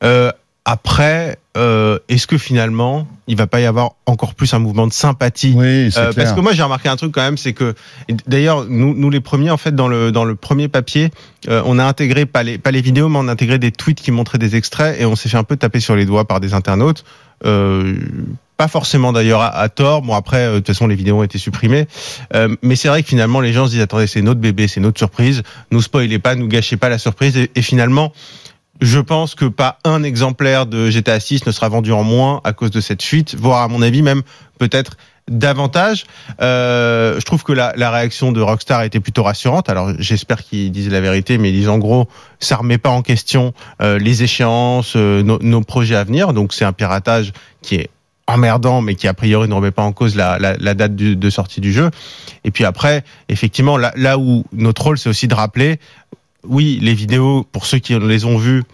Euh, 0.05 0.31
après, 0.65 1.39
euh, 1.57 1.99
est-ce 2.09 2.27
que 2.27 2.39
finalement, 2.39 3.09
il 3.27 3.37
va 3.37 3.47
pas 3.47 3.61
y 3.61 3.67
avoir 3.67 3.93
encore 4.07 4.35
plus 4.35 4.53
un 4.55 4.59
mouvement 4.59 4.87
de 4.87 4.93
sympathie 4.93 5.55
Oui, 5.57 5.91
c'est 5.91 5.99
euh, 5.99 6.13
parce 6.13 6.33
que 6.33 6.41
moi 6.41 6.53
j'ai 6.53 6.63
remarqué 6.63 6.89
un 6.89 6.97
truc 6.97 7.13
quand 7.13 7.23
même, 7.23 7.39
c'est 7.39 7.55
que 7.55 7.75
d'ailleurs 8.27 8.67
nous, 8.69 8.95
nous 8.95 9.11
les 9.11 9.21
premiers 9.21 9.51
en 9.51 9.57
fait 9.57 9.75
dans 9.75 9.89
le 9.89 10.13
dans 10.13 10.25
le 10.25 10.37
premier 10.37 10.69
papier, 10.69 11.11
euh, 11.49 11.63
on 11.65 11.79
a 11.79 11.85
intégré 11.85 12.27
pas 12.27 12.43
les 12.43 12.59
pas 12.59 12.71
les 12.71 12.83
vidéos, 12.83 13.09
mais 13.09 13.19
on 13.19 13.27
a 13.29 13.33
intégré 13.33 13.59
des 13.59 13.73
tweets 13.73 14.01
qui 14.01 14.11
montraient 14.11 14.39
des 14.39 14.55
extraits 14.55 15.01
et 15.01 15.07
on 15.07 15.17
s'est 15.17 15.29
fait 15.29 15.39
un 15.39 15.45
peu 15.45 15.57
taper 15.57 15.81
sur 15.81 15.97
les 15.97 16.05
doigts 16.05 16.27
par 16.27 16.41
des 16.41 16.55
internautes. 16.55 17.05
Euh, 17.47 17.97
pas 18.59 18.69
forcément 18.69 19.13
d'ailleurs 19.15 19.41
à, 19.41 19.49
à 19.57 19.69
tort. 19.71 20.03
Bon 20.03 20.15
après, 20.15 20.45
euh, 20.45 20.53
de 20.53 20.59
toute 20.59 20.67
façon 20.69 20.87
les 20.87 20.95
vidéos 20.95 21.19
ont 21.19 21.23
été 21.23 21.39
supprimées, 21.39 21.89
Euh, 22.35 22.55
mais 22.63 22.77
c'est 22.77 22.89
vrai 22.89 23.03
que 23.03 23.09
finalement 23.09 23.41
les 23.41 23.55
gens 23.55 23.65
se 23.67 23.71
disent 23.73 23.81
attendez 23.81 24.07
c'est 24.07 24.21
notre 24.23 24.41
bébé, 24.41 24.69
c'est 24.69 24.81
notre 24.81 24.99
surprise, 24.99 25.43
nous 25.71 25.81
spoilez 25.81 26.19
pas, 26.19 26.35
nous 26.35 26.49
gâchez 26.49 26.77
pas 26.77 26.91
la 26.91 26.99
surprise 26.99 27.37
et, 27.39 27.51
et 27.55 27.63
finalement. 27.63 28.13
Je 28.81 28.99
pense 28.99 29.35
que 29.35 29.45
pas 29.45 29.79
un 29.85 30.03
exemplaire 30.03 30.67
de 30.67 30.89
GTA 30.89 31.21
6 31.21 31.47
ne 31.47 31.53
sera 31.53 31.69
vendu 31.69 31.93
en 31.93 32.03
moins 32.03 32.41
à 32.45 32.53
cause 32.53 32.71
de 32.71 32.81
cette 32.81 33.03
fuite, 33.03 33.35
voire 33.35 33.63
à 33.63 33.69
mon 33.69 33.83
avis 33.83 34.03
même 34.03 34.23
peut-être 34.59 34.97
davantage. 35.29 36.07
Euh, 36.41 37.19
je 37.19 37.25
trouve 37.25 37.43
que 37.45 37.53
la, 37.53 37.73
la 37.77 37.91
réaction 37.91 38.33
de 38.33 38.41
Rockstar 38.41 38.83
était 38.83 39.01
plutôt 39.01 39.23
rassurante. 39.23 39.69
Alors 39.69 39.93
j'espère 39.99 40.43
qu'ils 40.45 40.73
disent 40.73 40.91
la 40.91 41.01
vérité, 41.01 41.39
mais 41.39 41.51
ils 41.51 41.55
disent 41.55 41.69
en 41.69 41.79
gros, 41.79 42.09
ça 42.41 42.57
remet 42.57 42.79
pas 42.79 42.91
en 42.91 43.03
question 43.03 43.55
euh, 43.81 43.99
les 43.99 44.23
échéances, 44.23 44.95
euh, 44.97 45.23
nos, 45.23 45.61
projets 45.61 45.97
à 45.97 46.05
venir. 46.05 46.33
Donc 46.33 46.53
c'est 46.53 46.65
un 46.65 46.73
piratage 46.73 47.33
qui 47.63 47.77
est 47.77 47.91
emmerdant, 48.27 48.81
mais 48.81 48.95
qui 48.95 49.09
a 49.09 49.15
priori 49.15 49.49
ne 49.49 49.55
remet 49.55 49.73
pas 49.73 49.83
en 49.83 49.93
cause 49.93 50.17
la, 50.17 50.39
la, 50.39 50.57
la 50.59 50.75
date 50.75 50.95
de 50.95 51.31
sortie 51.31 51.61
du 51.61 51.73
jeu. 51.73 51.91
Et 52.45 52.51
puis 52.51 52.65
après, 52.65 53.05
effectivement, 53.29 53.77
là, 53.77 53.93
là 53.97 54.19
où 54.19 54.45
notre 54.53 54.83
rôle, 54.83 54.99
c'est 54.99 55.09
aussi 55.09 55.29
de 55.29 55.35
rappeler, 55.35 55.79
oui, 56.49 56.79
les 56.81 56.95
vidéos, 56.95 57.47
pour 57.53 57.67
ceux 57.67 57.79
qui 57.79 57.99
les 57.99 58.25
ont 58.25 58.39
vues, 58.39 58.65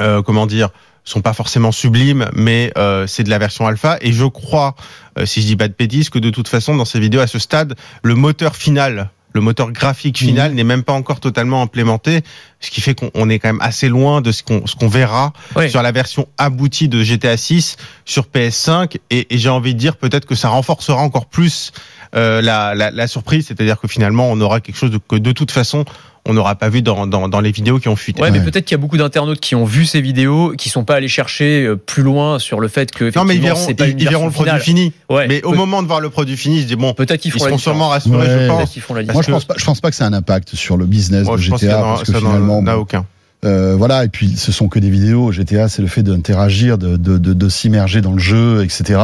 euh, 0.00 0.22
comment 0.22 0.46
dire, 0.46 0.70
sont 1.04 1.20
pas 1.20 1.32
forcément 1.32 1.72
sublimes, 1.72 2.28
mais 2.34 2.72
euh, 2.78 3.06
c'est 3.06 3.24
de 3.24 3.30
la 3.30 3.38
version 3.38 3.66
alpha. 3.66 3.98
Et 4.00 4.12
je 4.12 4.24
crois, 4.24 4.74
euh, 5.18 5.26
si 5.26 5.42
je 5.42 5.46
dis 5.46 5.56
pas 5.56 5.68
de 5.68 5.74
bêtises, 5.76 6.10
que 6.10 6.18
de 6.18 6.30
toute 6.30 6.48
façon, 6.48 6.76
dans 6.76 6.84
ces 6.84 7.00
vidéos, 7.00 7.20
à 7.20 7.26
ce 7.26 7.38
stade, 7.38 7.74
le 8.02 8.14
moteur 8.14 8.54
final, 8.54 9.10
le 9.34 9.40
moteur 9.40 9.72
graphique 9.72 10.18
final 10.18 10.52
n'est 10.52 10.64
même 10.64 10.82
pas 10.82 10.92
encore 10.92 11.18
totalement 11.18 11.62
implémenté, 11.62 12.20
ce 12.60 12.70
qui 12.70 12.82
fait 12.82 12.94
qu'on 12.94 13.10
on 13.14 13.30
est 13.30 13.38
quand 13.38 13.48
même 13.48 13.62
assez 13.62 13.88
loin 13.88 14.20
de 14.20 14.30
ce 14.30 14.42
qu'on 14.42 14.66
ce 14.66 14.76
qu'on 14.76 14.88
verra 14.88 15.32
sur 15.68 15.80
la 15.80 15.90
version 15.90 16.28
aboutie 16.36 16.88
de 16.88 17.02
GTA 17.02 17.38
6 17.38 17.78
sur 18.04 18.26
PS5. 18.26 18.98
Et, 19.08 19.34
et 19.34 19.38
j'ai 19.38 19.48
envie 19.48 19.74
de 19.74 19.78
dire 19.78 19.96
peut-être 19.96 20.26
que 20.26 20.34
ça 20.34 20.50
renforcera 20.50 21.00
encore 21.00 21.26
plus 21.26 21.72
euh, 22.14 22.42
la, 22.42 22.74
la, 22.74 22.90
la 22.90 23.06
surprise, 23.06 23.46
c'est-à-dire 23.46 23.80
que 23.80 23.88
finalement, 23.88 24.30
on 24.30 24.38
aura 24.42 24.60
quelque 24.60 24.76
chose 24.76 24.90
de, 24.90 24.98
que 24.98 25.16
de 25.16 25.32
toute 25.32 25.50
façon, 25.50 25.86
on 26.28 26.34
n'aura 26.34 26.54
pas 26.54 26.68
vu 26.68 26.82
dans, 26.82 27.06
dans, 27.08 27.28
dans 27.28 27.40
les 27.40 27.50
vidéos 27.50 27.78
qui 27.80 27.88
ont 27.88 27.96
fuité. 27.96 28.22
Ouais, 28.22 28.30
mais 28.30 28.38
Ouais. 28.38 28.44
peut-être 28.44 28.64
qu'il 28.64 28.74
y 28.76 28.78
a 28.78 28.80
beaucoup 28.80 28.96
d'internautes 28.96 29.40
qui 29.40 29.54
ont 29.56 29.64
vu 29.64 29.84
ces 29.86 30.00
vidéos, 30.00 30.52
qui 30.56 30.68
sont 30.68 30.84
pas 30.84 30.94
allés 30.94 31.08
chercher 31.08 31.64
euh, 31.64 31.74
plus 31.76 32.02
loin 32.04 32.38
sur 32.38 32.60
le 32.60 32.68
fait 32.68 32.92
que 32.92 33.10
Non, 33.16 33.24
mais 33.24 33.34
ils 33.34 33.40
verront, 33.42 33.60
c'est 33.66 33.74
pas 33.74 33.88
ils, 33.88 34.08
verront 34.08 34.26
le 34.26 34.30
produit 34.30 34.50
finale. 34.50 34.62
fini. 34.62 34.92
Ouais, 35.10 35.26
mais 35.26 35.42
au 35.42 35.52
moment 35.54 35.82
de 35.82 35.88
voir 35.88 36.00
le 36.00 36.10
produit 36.10 36.36
fini, 36.36 36.58
ils 36.58 36.62
se 36.62 36.66
disent 36.68 36.76
bon, 36.76 36.94
peut-être 36.94 37.20
qu'ils 37.20 37.30
ils 37.34 37.38
font 37.40 37.44
la 37.46 37.50
seront 37.50 37.56
différence. 37.56 37.62
sûrement 37.62 37.88
rassurés, 37.88 38.16
Ouais. 38.36 38.42
je 38.44 38.46
pense. 38.48 38.70
qu'ils 38.70 38.82
font 38.82 38.94
la 38.94 39.02
Moi, 39.04 39.22
je 39.22 39.30
pense 39.32 39.44
pas, 39.44 39.54
je 39.58 39.64
pense 39.64 39.80
pas 39.80 39.90
que 39.90 39.96
ça 39.96 40.04
a 40.04 40.08
un 40.08 40.12
impact 40.12 40.54
sur 40.54 40.76
le 40.76 40.86
business 40.86 41.24
Moi, 41.26 41.36
de 41.36 41.42
je 41.42 41.50
pense 41.50 41.60
que 41.60 41.66
GTA 41.66 41.78
ça 41.78 41.82
parce 41.82 42.02
que 42.04 42.12
finalement, 42.18 42.62
n'a 42.62 42.78
aucun. 42.78 43.04
euh, 43.44 43.74
voilà. 43.76 44.04
Et 44.04 44.08
puis, 44.08 44.36
ce 44.36 44.52
sont 44.52 44.68
que 44.68 44.78
des 44.78 44.90
vidéos. 44.90 45.32
GTA, 45.32 45.68
c'est 45.68 45.82
le 45.82 45.88
fait 45.88 46.04
d'interagir, 46.04 46.78
de, 46.78 46.96
de, 46.96 47.18
de, 47.18 47.32
de 47.32 47.48
s'immerger 47.48 48.00
dans 48.00 48.12
le 48.12 48.20
jeu, 48.20 48.62
etc. 48.62 49.00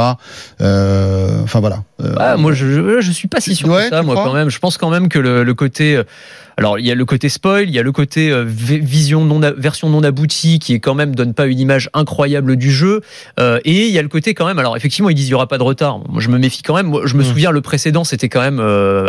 Euh, 0.60 1.42
Enfin 1.42 1.58
voilà. 1.60 1.82
Euh, 2.00 2.14
Ah, 2.18 2.36
moi, 2.36 2.52
je, 2.52 2.66
je, 2.66 3.00
je 3.00 3.12
suis 3.12 3.28
pas 3.28 3.40
si 3.40 3.54
sûr 3.54 3.68
Ouais, 3.68 3.84
de 3.86 3.88
ça, 3.90 4.02
moi, 4.02 4.14
quand 4.14 4.32
même. 4.34 4.50
Je 4.50 4.58
pense 4.58 4.76
quand 4.78 4.90
même 4.90 5.08
que 5.08 5.18
le, 5.18 5.42
le 5.42 5.54
côté. 5.54 5.96
euh, 5.96 6.04
Alors, 6.56 6.78
il 6.78 6.86
y 6.86 6.90
a 6.90 6.94
le 6.94 7.04
côté 7.04 7.28
spoil, 7.28 7.64
il 7.68 7.74
y 7.74 7.78
a 7.78 7.82
le 7.82 7.90
côté 7.92 8.30
euh, 8.30 8.44
vi- 8.44 8.80
vision 8.80 9.24
non, 9.24 9.40
version 9.56 9.88
non 9.90 10.02
aboutie 10.02 10.58
qui 10.60 10.74
est 10.74 10.80
quand 10.80 10.94
même 10.94 11.14
donne 11.14 11.34
pas 11.34 11.46
une 11.46 11.58
image 11.58 11.90
incroyable 11.94 12.56
du 12.56 12.70
jeu. 12.70 13.00
Euh, 13.40 13.58
et 13.64 13.86
il 13.86 13.92
y 13.92 13.98
a 13.98 14.02
le 14.02 14.08
côté 14.08 14.34
quand 14.34 14.46
même. 14.46 14.58
Alors, 14.58 14.76
effectivement, 14.76 15.10
ils 15.10 15.14
disent 15.14 15.26
il 15.28 15.32
y 15.32 15.34
aura 15.34 15.48
pas 15.48 15.58
de 15.58 15.62
retard. 15.64 15.98
Moi, 16.08 16.20
je 16.20 16.28
me 16.28 16.38
méfie 16.38 16.62
quand 16.62 16.74
même. 16.76 16.86
Moi, 16.86 17.02
je 17.04 17.14
me 17.16 17.22
Mm. 17.22 17.26
souviens, 17.26 17.50
le 17.50 17.60
précédent, 17.60 18.04
c'était 18.04 18.28
quand 18.28 18.40
même 18.40 18.60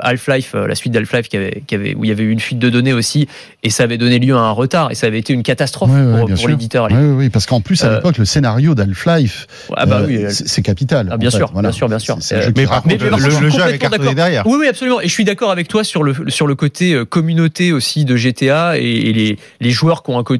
Half-Life, 0.01 0.55
la 0.55 0.75
suite 0.75 0.93
d'Half-Life 0.93 1.29
qui 1.29 1.37
avait, 1.37 1.63
qui 1.67 1.75
avait, 1.75 1.93
où 1.95 2.05
il 2.05 2.07
y 2.07 2.11
avait 2.11 2.23
eu 2.23 2.31
une 2.31 2.39
fuite 2.39 2.59
de 2.59 2.69
données 2.69 2.93
aussi. 2.93 3.27
Et 3.63 3.69
ça 3.69 3.83
avait 3.83 3.97
donné 3.97 4.17
lieu 4.19 4.35
à 4.35 4.39
un 4.39 4.51
retard. 4.51 4.91
Et 4.91 4.95
ça 4.95 5.07
avait 5.07 5.19
été 5.19 5.33
une 5.33 5.43
catastrophe 5.43 5.91
Ouais, 5.91 6.23
ouais, 6.23 6.33
pour, 6.35 6.47
l'éditeur. 6.47 6.87
Oui, 6.91 6.97
oui, 7.15 7.29
parce 7.29 7.45
qu'en 7.45 7.61
plus, 7.61 7.83
à 7.83 7.95
l'époque, 7.95 8.17
le 8.17 8.25
scénario 8.25 8.73
d'Half-Life, 8.75 9.47
Ah, 9.75 9.85
bah 9.85 10.01
oui. 10.07 10.21
c'est 10.29 10.61
capital. 10.63 11.09
Ah, 11.11 11.17
bien 11.17 11.29
fait, 11.29 11.37
sûr, 11.37 11.49
voilà. 11.53 11.69
bien 11.69 11.75
sûr, 11.77 11.87
bien 11.89 11.99
sûr. 11.99 12.17
Mais 12.55 12.65
par 12.65 12.78
contre, 12.83 12.95
Mais- 13.03 13.09
le, 13.09 13.49
jeu 13.49 13.49
derrière. 14.15 14.45
Oui, 14.47 14.57
oui, 14.61 14.67
absolument. 14.67 15.01
Et 15.01 15.07
je 15.07 15.13
suis 15.13 15.25
d'accord 15.25 15.51
avec 15.51 15.67
toi 15.67 15.83
sur 15.83 16.03
le, 16.03 16.15
sur 16.29 16.47
le 16.47 16.55
côté 16.55 16.93
euh, 16.93 17.05
communauté 17.05 17.71
aussi 17.73 18.05
de 18.05 18.15
GTA 18.15 18.77
et, 18.77 18.81
et 18.83 19.13
les, 19.13 19.37
les 19.61 19.69
joueurs 19.71 20.03
qui 20.03 20.11
ont, 20.11 20.19
un 20.19 20.23
co- 20.23 20.35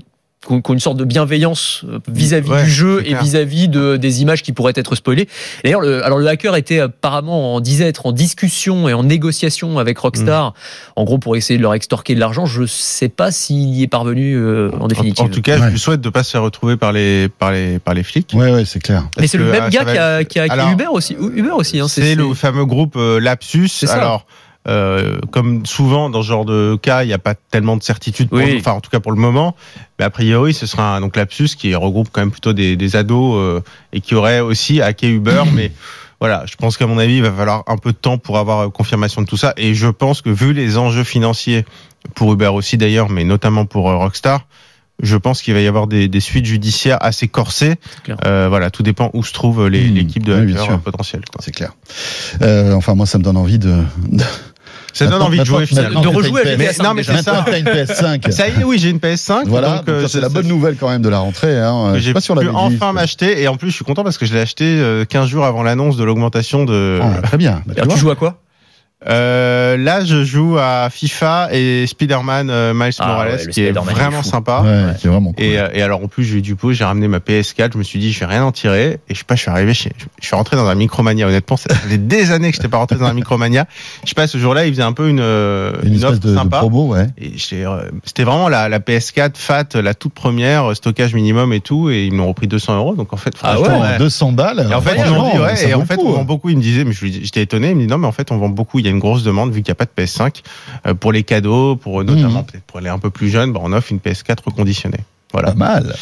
qui 0.45 0.53
ont- 0.53 0.62
une 0.74 0.80
sorte 0.80 0.97
de 0.97 1.03
bienveillance 1.03 1.83
euh, 1.89 2.00
vis-à-vis 2.07 2.50
Ouais, 2.50 2.63
du 2.63 2.69
jeu 2.69 3.03
et 3.06 3.13
vis-à-vis 3.13 3.68
de, 3.68 3.97
des 3.97 4.21
images 4.21 4.41
qui 4.41 4.53
pourraient 4.53 4.74
être 4.75 4.95
spoilées. 4.95 5.27
D'ailleurs, 5.63 5.81
le, 5.81 6.03
alors 6.06 6.18
le 6.18 6.27
hacker 6.27 6.56
était 6.56 6.80
apparemment, 6.80 7.56
on 7.56 7.59
disait 7.59 7.86
être 7.88 8.06
en 8.06 8.12
discussion 8.13 8.88
et 8.88 8.94
en 8.94 9.03
négociation 9.03 9.80
avec 9.80 9.97
Rockstar, 10.00 10.53
en 10.95 11.03
gros 11.03 11.18
pour 11.18 11.36
essayer 11.36 11.57
de 11.57 11.62
leur 11.63 11.74
extorquer 11.74 12.15
de 12.15 12.19
l'argent. 12.21 12.45
Je 12.45 12.65
sais 12.65 13.09
pas 13.09 13.31
s'il 13.31 13.74
y 13.75 13.83
est 13.83 13.88
parvenu 13.88 14.36
euh, 14.36 14.71
en 14.80 14.88
définitive. 14.88 15.25
en 15.25 15.30
tout 15.30 15.41
cas, 15.41 15.57
Ouais. 15.59 15.65
je 15.68 15.71
lui 15.71 15.80
souhaite 15.80 16.01
de 16.01 16.09
pas 16.09 16.24
se 16.24 16.31
faire 16.31 16.42
retrouver 16.44 16.77
par 16.77 16.94
les, 16.94 17.27
par 17.27 17.51
les, 17.51 17.80
par 17.80 17.94
les 17.94 18.03
flics. 18.03 18.31
Ouais, 18.33 18.51
ouais, 18.53 18.63
c'est 18.65 18.80
clair. 18.80 19.09
Mais 19.19 19.27
c'est 19.27 19.38
le 19.38 19.45
même 19.51 19.63
ah, 19.65 19.69
gars 19.69 19.83
va 19.83 19.92
qui 19.92 19.97
a, 19.97 20.24
qui 20.24 20.39
a, 20.39 20.45
qui 20.45 20.51
a 20.51 20.53
Alors, 20.53 20.71
Uber 20.71 20.88
aussi. 20.92 21.15
Uber 21.19 21.51
aussi. 21.51 21.80
Hein, 21.80 21.88
C'est 21.89 22.15
le 22.15 22.33
fameux 22.33 22.65
groupe 22.65 22.95
euh, 22.95 23.19
Lapsus. 23.19 23.68
C'est 23.68 23.88
ça. 23.88 24.24
Euh, 24.67 25.19
comme 25.31 25.65
souvent 25.65 26.09
dans 26.09 26.21
ce 26.21 26.27
genre 26.27 26.45
de 26.45 26.77
cas, 26.79 27.03
il 27.03 27.07
n'y 27.07 27.13
a 27.13 27.17
pas 27.17 27.33
tellement 27.33 27.77
de 27.77 27.81
certitude, 27.83 28.29
pour 28.29 28.38
Oui. 28.39 28.53
nous, 28.53 28.59
enfin 28.59 28.73
en 28.73 28.81
tout 28.81 28.89
cas 28.89 29.00
pour 29.00 29.11
le 29.11 29.17
moment. 29.17 29.56
Mais 29.97 30.06
a 30.06 30.09
priori, 30.09 30.53
ce 30.53 30.65
sera 30.65 30.95
un, 30.97 31.01
donc 31.01 31.15
Lapsus 31.15 31.50
qui 31.57 31.73
regroupe 31.75 32.09
quand 32.11 32.21
même 32.21 32.31
plutôt 32.31 32.53
des, 32.53 32.75
des 32.75 32.95
ados 32.95 33.35
euh, 33.38 33.61
et 33.94 34.01
qui 34.01 34.15
aurait 34.15 34.41
aussi 34.41 34.81
hacké 34.81 35.07
Uber. 35.09 35.44
mais 35.53 35.71
voilà, 36.19 36.44
je 36.45 36.56
pense 36.57 36.75
qu'à 36.77 36.85
mon 36.88 36.97
avis, 36.97 37.15
il 37.17 37.23
va 37.23 37.31
falloir 37.31 37.63
un 37.67 37.77
peu 37.77 37.94
de 37.94 37.97
temps 37.97 38.17
pour 38.17 38.38
avoir 38.38 38.59
euh, 38.59 38.69
confirmation 38.69 39.21
de 39.21 39.27
tout 39.27 39.38
ça. 39.38 39.53
Et 39.56 39.73
je 39.73 39.88
pense 39.88 40.21
que 40.21 40.29
vu 40.29 40.51
les 40.53 40.77
enjeux 40.77 41.06
financiers 41.06 41.65
pour 42.13 42.31
Uber 42.33 42.47
aussi 42.50 42.77
d'ailleurs, 42.77 43.09
mais 43.09 43.23
notamment 43.23 43.65
pour 43.65 43.89
euh, 43.89 43.95
Rockstar. 43.95 44.45
Je 45.01 45.16
pense 45.16 45.42
qu'il 45.42 45.54
va 45.54 45.61
y 45.61 45.68
avoir 45.68 45.87
des, 45.87 46.09
des 46.09 46.19
suites 46.19 46.45
judiciaires 46.45 46.97
assez 46.99 47.30
corsées. 47.30 47.75
Euh, 48.25 48.47
voilà, 48.49 48.69
tout 48.69 48.83
dépend 48.83 49.09
où 49.13 49.23
se 49.23 49.31
trouve 49.31 49.66
Mmh, 49.69 49.69
l'équipe 49.69 50.25
de 50.25 50.33
oui, 50.33 50.51
hackers 50.51 50.73
euh, 50.73 50.78
potentiels. 50.78 51.21
C'est 51.39 51.54
clair. 51.54 51.71
Euh, 52.42 52.73
enfin, 52.73 52.95
moi, 52.95 53.06
ça 53.06 53.18
me 53.18 53.23
donne 53.23 53.37
envie 53.37 53.59
de. 53.59 53.81
Ça 54.94 55.08
donne 55.08 55.22
envie 55.22 55.40
de 55.40 55.44
jouer 55.44 55.66
finalement. 55.66 56.02
De 56.02 56.08
rejouer 56.08 56.44
GTA 56.44 56.56
PS5, 56.56 56.58
Mais 56.58 56.84
non, 56.84 56.94
mais 56.94 57.04
c'est 57.04 57.22
ça. 57.22 57.46
T'as 57.46 57.60
une 57.60 57.66
PS5. 57.66 58.31
Ça 58.40 58.48
y 58.48 58.52
est, 58.60 58.64
oui, 58.64 58.78
j'ai 58.80 58.90
une 58.90 58.98
PS5. 58.98 59.44
Voilà, 59.46 59.84
euh, 59.88 60.08
c'est 60.08 60.22
la 60.22 60.30
bonne 60.30 60.48
nouvelle 60.48 60.76
quand 60.76 60.90
même 60.90 61.02
de 61.02 61.10
la 61.10 61.19
rentrée. 61.19 61.58
Hein. 61.60 61.92
Je 61.94 62.00
sais 62.00 62.06
J'ai 62.06 62.14
pas 62.14 62.22
si 62.22 62.31
on 62.31 62.36
pu 62.36 62.46
l'avait 62.46 62.52
dit. 62.69 62.76
enfin 62.76 62.94
m'acheter 62.94 63.42
et 63.42 63.48
en 63.48 63.56
plus 63.58 63.69
je 63.69 63.76
suis 63.76 63.86
content 63.86 64.04
parce 64.04 64.18
que 64.18 64.26
je 64.26 64.34
l'ai 64.34 64.42
acheté 64.42 64.66
euh, 64.66 65.06
15 65.06 65.28
jours 65.28 65.46
avant 65.46 65.64
l'annonce 65.64 65.98
de 65.98 66.04
l'augmentation 66.04 66.66
de. 66.66 67.00
Ah, 67.02 67.22
très 67.22 67.38
bien. 67.38 67.62
Bah, 67.66 67.86
tu 67.90 67.98
joues 67.98 68.12
à 68.12 68.16
quoi? 68.16 68.38
Euh, 69.07 69.77
là, 69.77 70.03
je 70.03 70.25
joue 70.25 70.57
à 70.57 70.89
FIFA 70.89 71.49
et 71.53 71.87
Spider-Man 71.87 72.49
euh, 72.49 72.73
Miles 72.73 72.91
Ah 72.99 73.07
Morales, 73.07 73.31
ouais, 73.35 73.47
qui 73.47 73.61
est 73.61 73.69
est 73.69 73.71
vraiment 73.71 74.23
sympa. 74.23 74.61
Ouais, 74.61 74.94
c'est 74.99 75.07
vraiment 75.07 75.31
cool. 75.31 75.45
Et, 75.45 75.57
euh, 75.57 75.69
et 75.73 75.81
alors 75.81 76.03
en 76.03 76.07
plus 76.09 76.25
j'ai 76.25 76.39
eu 76.39 76.41
du 76.41 76.57
pot, 76.57 76.73
j'ai 76.73 76.83
ramené 76.83 77.07
ma 77.07 77.19
PS4, 77.19 77.71
je 77.73 77.77
me 77.77 77.83
suis 77.83 77.97
dit 77.99 78.11
je 78.11 78.19
vais 78.19 78.25
rien 78.25 78.44
en 78.44 78.51
tirer 78.51 78.99
et 79.07 79.13
je 79.13 79.19
sais 79.19 79.23
pas, 79.23 79.35
je 79.35 79.41
suis 79.41 79.49
arrivé 79.49 79.73
chez, 79.73 79.94
je 80.19 80.25
suis 80.27 80.35
rentré 80.35 80.57
dans 80.57 80.68
un 80.68 80.75
Micromania 80.75 81.27
honnêtement, 81.27 81.56
ça 81.56 81.73
faisait 81.75 81.97
des 81.97 82.31
années 82.31 82.49
que 82.49 82.57
j'étais 82.57 82.68
pas 82.68 82.77
rentré 82.77 82.97
dans 82.97 83.06
un 83.06 83.13
Micromania. 83.13 83.68
Je 84.03 84.09
sais 84.09 84.15
pas 84.15 84.27
ce 84.27 84.37
jour-là, 84.37 84.65
il 84.65 84.73
faisait 84.73 84.83
un 84.83 84.91
peu 84.91 85.07
une 85.07 85.21
euh, 85.21 85.71
une, 85.83 85.94
une, 85.94 86.03
offre 86.03 86.19
de, 86.19 86.31
de 86.31 86.35
sympa. 86.35 86.57
promo, 86.57 86.87
ouais. 86.87 87.07
C'était 87.37 88.23
vraiment 88.23 88.49
la, 88.49 88.68
la 88.68 88.79
PS4 88.79 89.31
FAT, 89.35 89.81
la 89.81 89.94
toute 89.94 90.13
première, 90.13 90.75
stockage 90.75 91.13
minimum 91.13 91.53
et 91.53 91.61
tout, 91.61 91.89
et 91.89 92.03
ils 92.06 92.13
m'ont 92.13 92.27
repris 92.27 92.47
200 92.47 92.75
euros. 92.75 92.95
Donc 92.95 93.13
en 93.13 93.18
fait, 93.18 93.33
Ah 93.44 93.56
franchement, 93.56 93.79
ouais. 93.79 93.91
ouais. 93.91 93.97
200 93.97 94.33
balles. 94.33 94.68
Et 94.69 94.73
en 94.73 94.81
fait, 94.81 94.97
ils 94.97 95.09
m'ont 95.09 95.31
dit, 95.31 95.39
ouais, 95.39 95.69
et 95.69 95.73
en 95.73 95.85
fait, 95.85 95.97
on 95.99 96.09
hein. 96.09 96.18
vend 96.18 96.23
beaucoup. 96.25 96.49
Ils 96.49 96.57
me 96.57 96.61
disaient, 96.61 96.83
mais 96.83 96.91
je 96.91 97.06
j'étais 97.06 97.41
étonné. 97.44 97.69
Ils 97.69 97.75
me 97.75 97.81
dit, 97.81 97.87
non, 97.87 97.97
mais 97.97 98.07
en 98.07 98.11
fait, 98.11 98.31
on 98.31 98.37
vend 98.37 98.49
beaucoup. 98.49 98.79
Il 98.79 98.89
y 98.90 98.92
a 98.92 98.96
une 98.96 99.00
grosse 99.00 99.24
demande 99.24 99.52
vu 99.52 99.62
qu'il 99.62 99.72
n'y 99.72 99.74
a 99.74 99.76
pas 99.76 99.86
de 99.86 99.92
PS5 99.96 100.42
euh, 100.88 100.94
pour 100.94 101.12
les 101.12 101.24
cadeaux, 101.24 101.76
pour 101.76 102.02
euh, 102.02 102.04
notamment 102.04 102.40
Mhm. 102.40 102.46
peut-être 102.46 102.64
pour 102.66 102.80
les 102.80 102.90
un 102.90 103.00
peu 103.00 103.10
plus 103.10 103.30
jeunes, 103.30 103.54
bah, 103.54 103.60
on 103.64 103.72
offre 103.74 103.92
une 103.92 104.00
PS4 104.00 104.38
reconditionnée. 104.46 105.00
Voilà. 105.31 105.50
Pas 105.50 105.58
mal. 105.58 105.96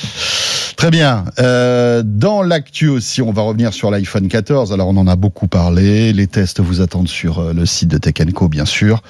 Très 0.77 0.89
bien. 0.89 1.25
Euh, 1.39 2.01
dans 2.05 2.43
l'actu 2.43 2.87
aussi, 2.87 3.21
on 3.21 3.31
va 3.33 3.41
revenir 3.41 3.73
sur 3.73 3.91
l'iPhone 3.91 4.27
14. 4.29 4.71
Alors, 4.71 4.87
on 4.87 4.95
en 4.95 5.07
a 5.07 5.15
beaucoup 5.17 5.47
parlé. 5.47 6.13
Les 6.13 6.27
tests 6.27 6.61
vous 6.61 6.79
attendent 6.81 7.09
sur 7.09 7.53
le 7.53 7.65
site 7.65 7.89
de 7.89 7.97
Tech 7.97 8.13
Co, 8.33 8.47
bien 8.47 8.63
sûr. 8.65 9.01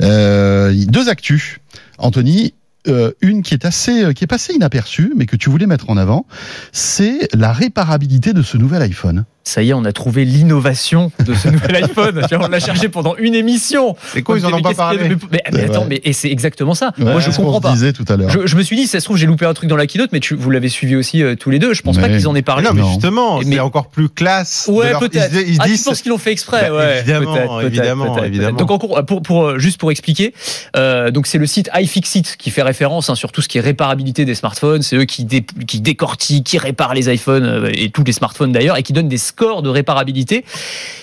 Euh, 0.00 0.74
deux 0.88 1.08
actus. 1.08 1.58
Anthony, 1.98 2.54
euh, 2.88 3.12
une 3.20 3.42
qui 3.42 3.54
est 3.54 3.64
assez, 3.64 4.12
qui 4.14 4.24
est 4.24 4.26
passée 4.26 4.54
inaperçue, 4.54 5.12
mais 5.16 5.24
que 5.26 5.36
tu 5.36 5.48
voulais 5.48 5.66
mettre 5.66 5.88
en 5.88 5.96
avant, 5.96 6.26
c'est 6.72 7.28
la 7.32 7.52
réparabilité 7.52 8.32
de 8.32 8.42
ce 8.42 8.58
nouvel 8.58 8.82
iPhone. 8.82 9.24
Ça 9.44 9.62
y 9.62 9.70
est, 9.70 9.74
on 9.74 9.84
a 9.84 9.92
trouvé 9.92 10.24
l'innovation 10.24 11.10
de 11.26 11.34
ce 11.34 11.48
nouvel 11.48 11.74
iPhone. 11.84 12.22
On 12.40 12.46
l'a 12.48 12.60
cherché 12.60 12.88
pendant 12.88 13.16
une 13.16 13.34
émission. 13.34 13.96
C'est 14.12 14.22
quoi, 14.22 14.38
ils 14.38 14.46
en 14.46 14.52
ont 14.52 14.62
pas 14.62 14.72
parlé 14.74 15.00
Mais, 15.32 15.42
attends, 15.64 15.84
mais 15.88 16.00
et 16.04 16.12
c'est 16.12 16.30
exactement 16.30 16.74
ça. 16.74 16.92
Ouais, 16.98 17.04
Moi, 17.04 17.20
je 17.20 17.30
comprends 17.30 17.60
pas. 17.60 17.72
disait 17.72 17.92
tout 17.92 18.04
à 18.08 18.16
l'heure. 18.16 18.30
Je, 18.30 18.46
je 18.46 18.56
me 18.56 18.62
suis 18.62 18.76
dit, 18.76 18.86
ça 18.86 19.00
se 19.00 19.04
trouve, 19.04 19.16
j'ai 19.16 19.26
loupé 19.26 19.44
un 19.44 19.52
truc 19.54 19.68
dans 19.68 19.76
la 19.76 19.86
keynote, 19.88 20.10
mais 20.12 20.20
tu, 20.20 20.36
vous 20.36 20.50
l'avez 20.50 20.68
suivi 20.68 20.94
aussi 20.94 21.22
euh, 21.22 21.34
tous 21.34 21.50
les 21.50 21.58
deux. 21.58 21.74
Je 21.74 21.82
pense 21.82 21.98
pas 21.98 22.08
qu'ils 22.08 22.28
en 22.28 22.34
aient 22.36 22.42
parlé. 22.42 22.64
Non, 22.68 22.72
mais 22.72 22.84
justement, 22.86 23.38
Mais- 23.40 23.56
c'est 23.56 23.60
encore 23.60 23.88
plus 23.88 24.08
classe. 24.08 24.68
Ouais, 24.72 24.90
leur- 24.90 25.00
peut-être. 25.00 25.32
Ils, 25.34 25.54
ils 25.54 25.58
ah, 25.60 25.66
disent, 25.66 25.82
tu 25.82 25.88
penses 25.88 26.02
qu'ils 26.02 26.10
l'ont 26.10 26.18
fait 26.18 26.32
exprès 26.32 26.70
Bah, 26.70 26.76
ouais, 26.76 26.98
évidemment, 27.00 27.60
évidemment, 27.60 28.22
évidemment. 28.22 28.56
Donc, 28.56 28.70
en 28.70 28.78
cours, 28.78 29.04
pour, 29.04 29.22
pour, 29.22 29.44
euh, 29.46 29.58
juste 29.58 29.78
pour 29.78 29.90
expliquer, 29.90 30.34
euh, 30.76 31.10
donc 31.10 31.26
c'est 31.26 31.38
le 31.38 31.46
site 31.46 31.68
iFixit 31.74 32.36
qui 32.38 32.50
fait 32.50 32.62
référence 32.62 33.10
hein, 33.10 33.16
sur 33.16 33.32
tout 33.32 33.42
ce 33.42 33.48
qui 33.48 33.58
est 33.58 33.62
réparabilité 33.62 34.24
des 34.24 34.34
smartphones. 34.36 34.82
C'est 34.82 34.96
eux 34.96 35.04
qui, 35.04 35.24
dé- 35.24 35.44
qui 35.66 35.80
décortiquent, 35.80 36.44
qui 36.46 36.58
réparent 36.58 36.94
les 36.94 37.12
iPhones 37.12 37.44
euh, 37.44 37.70
et 37.74 37.90
tous 37.90 38.04
les 38.04 38.12
smartphones 38.12 38.52
d'ailleurs, 38.52 38.76
et 38.76 38.82
qui 38.84 38.92
donnent 38.92 39.08
des 39.08 39.18
scores 39.32 39.62
de 39.62 39.70
réparabilité. 39.70 40.44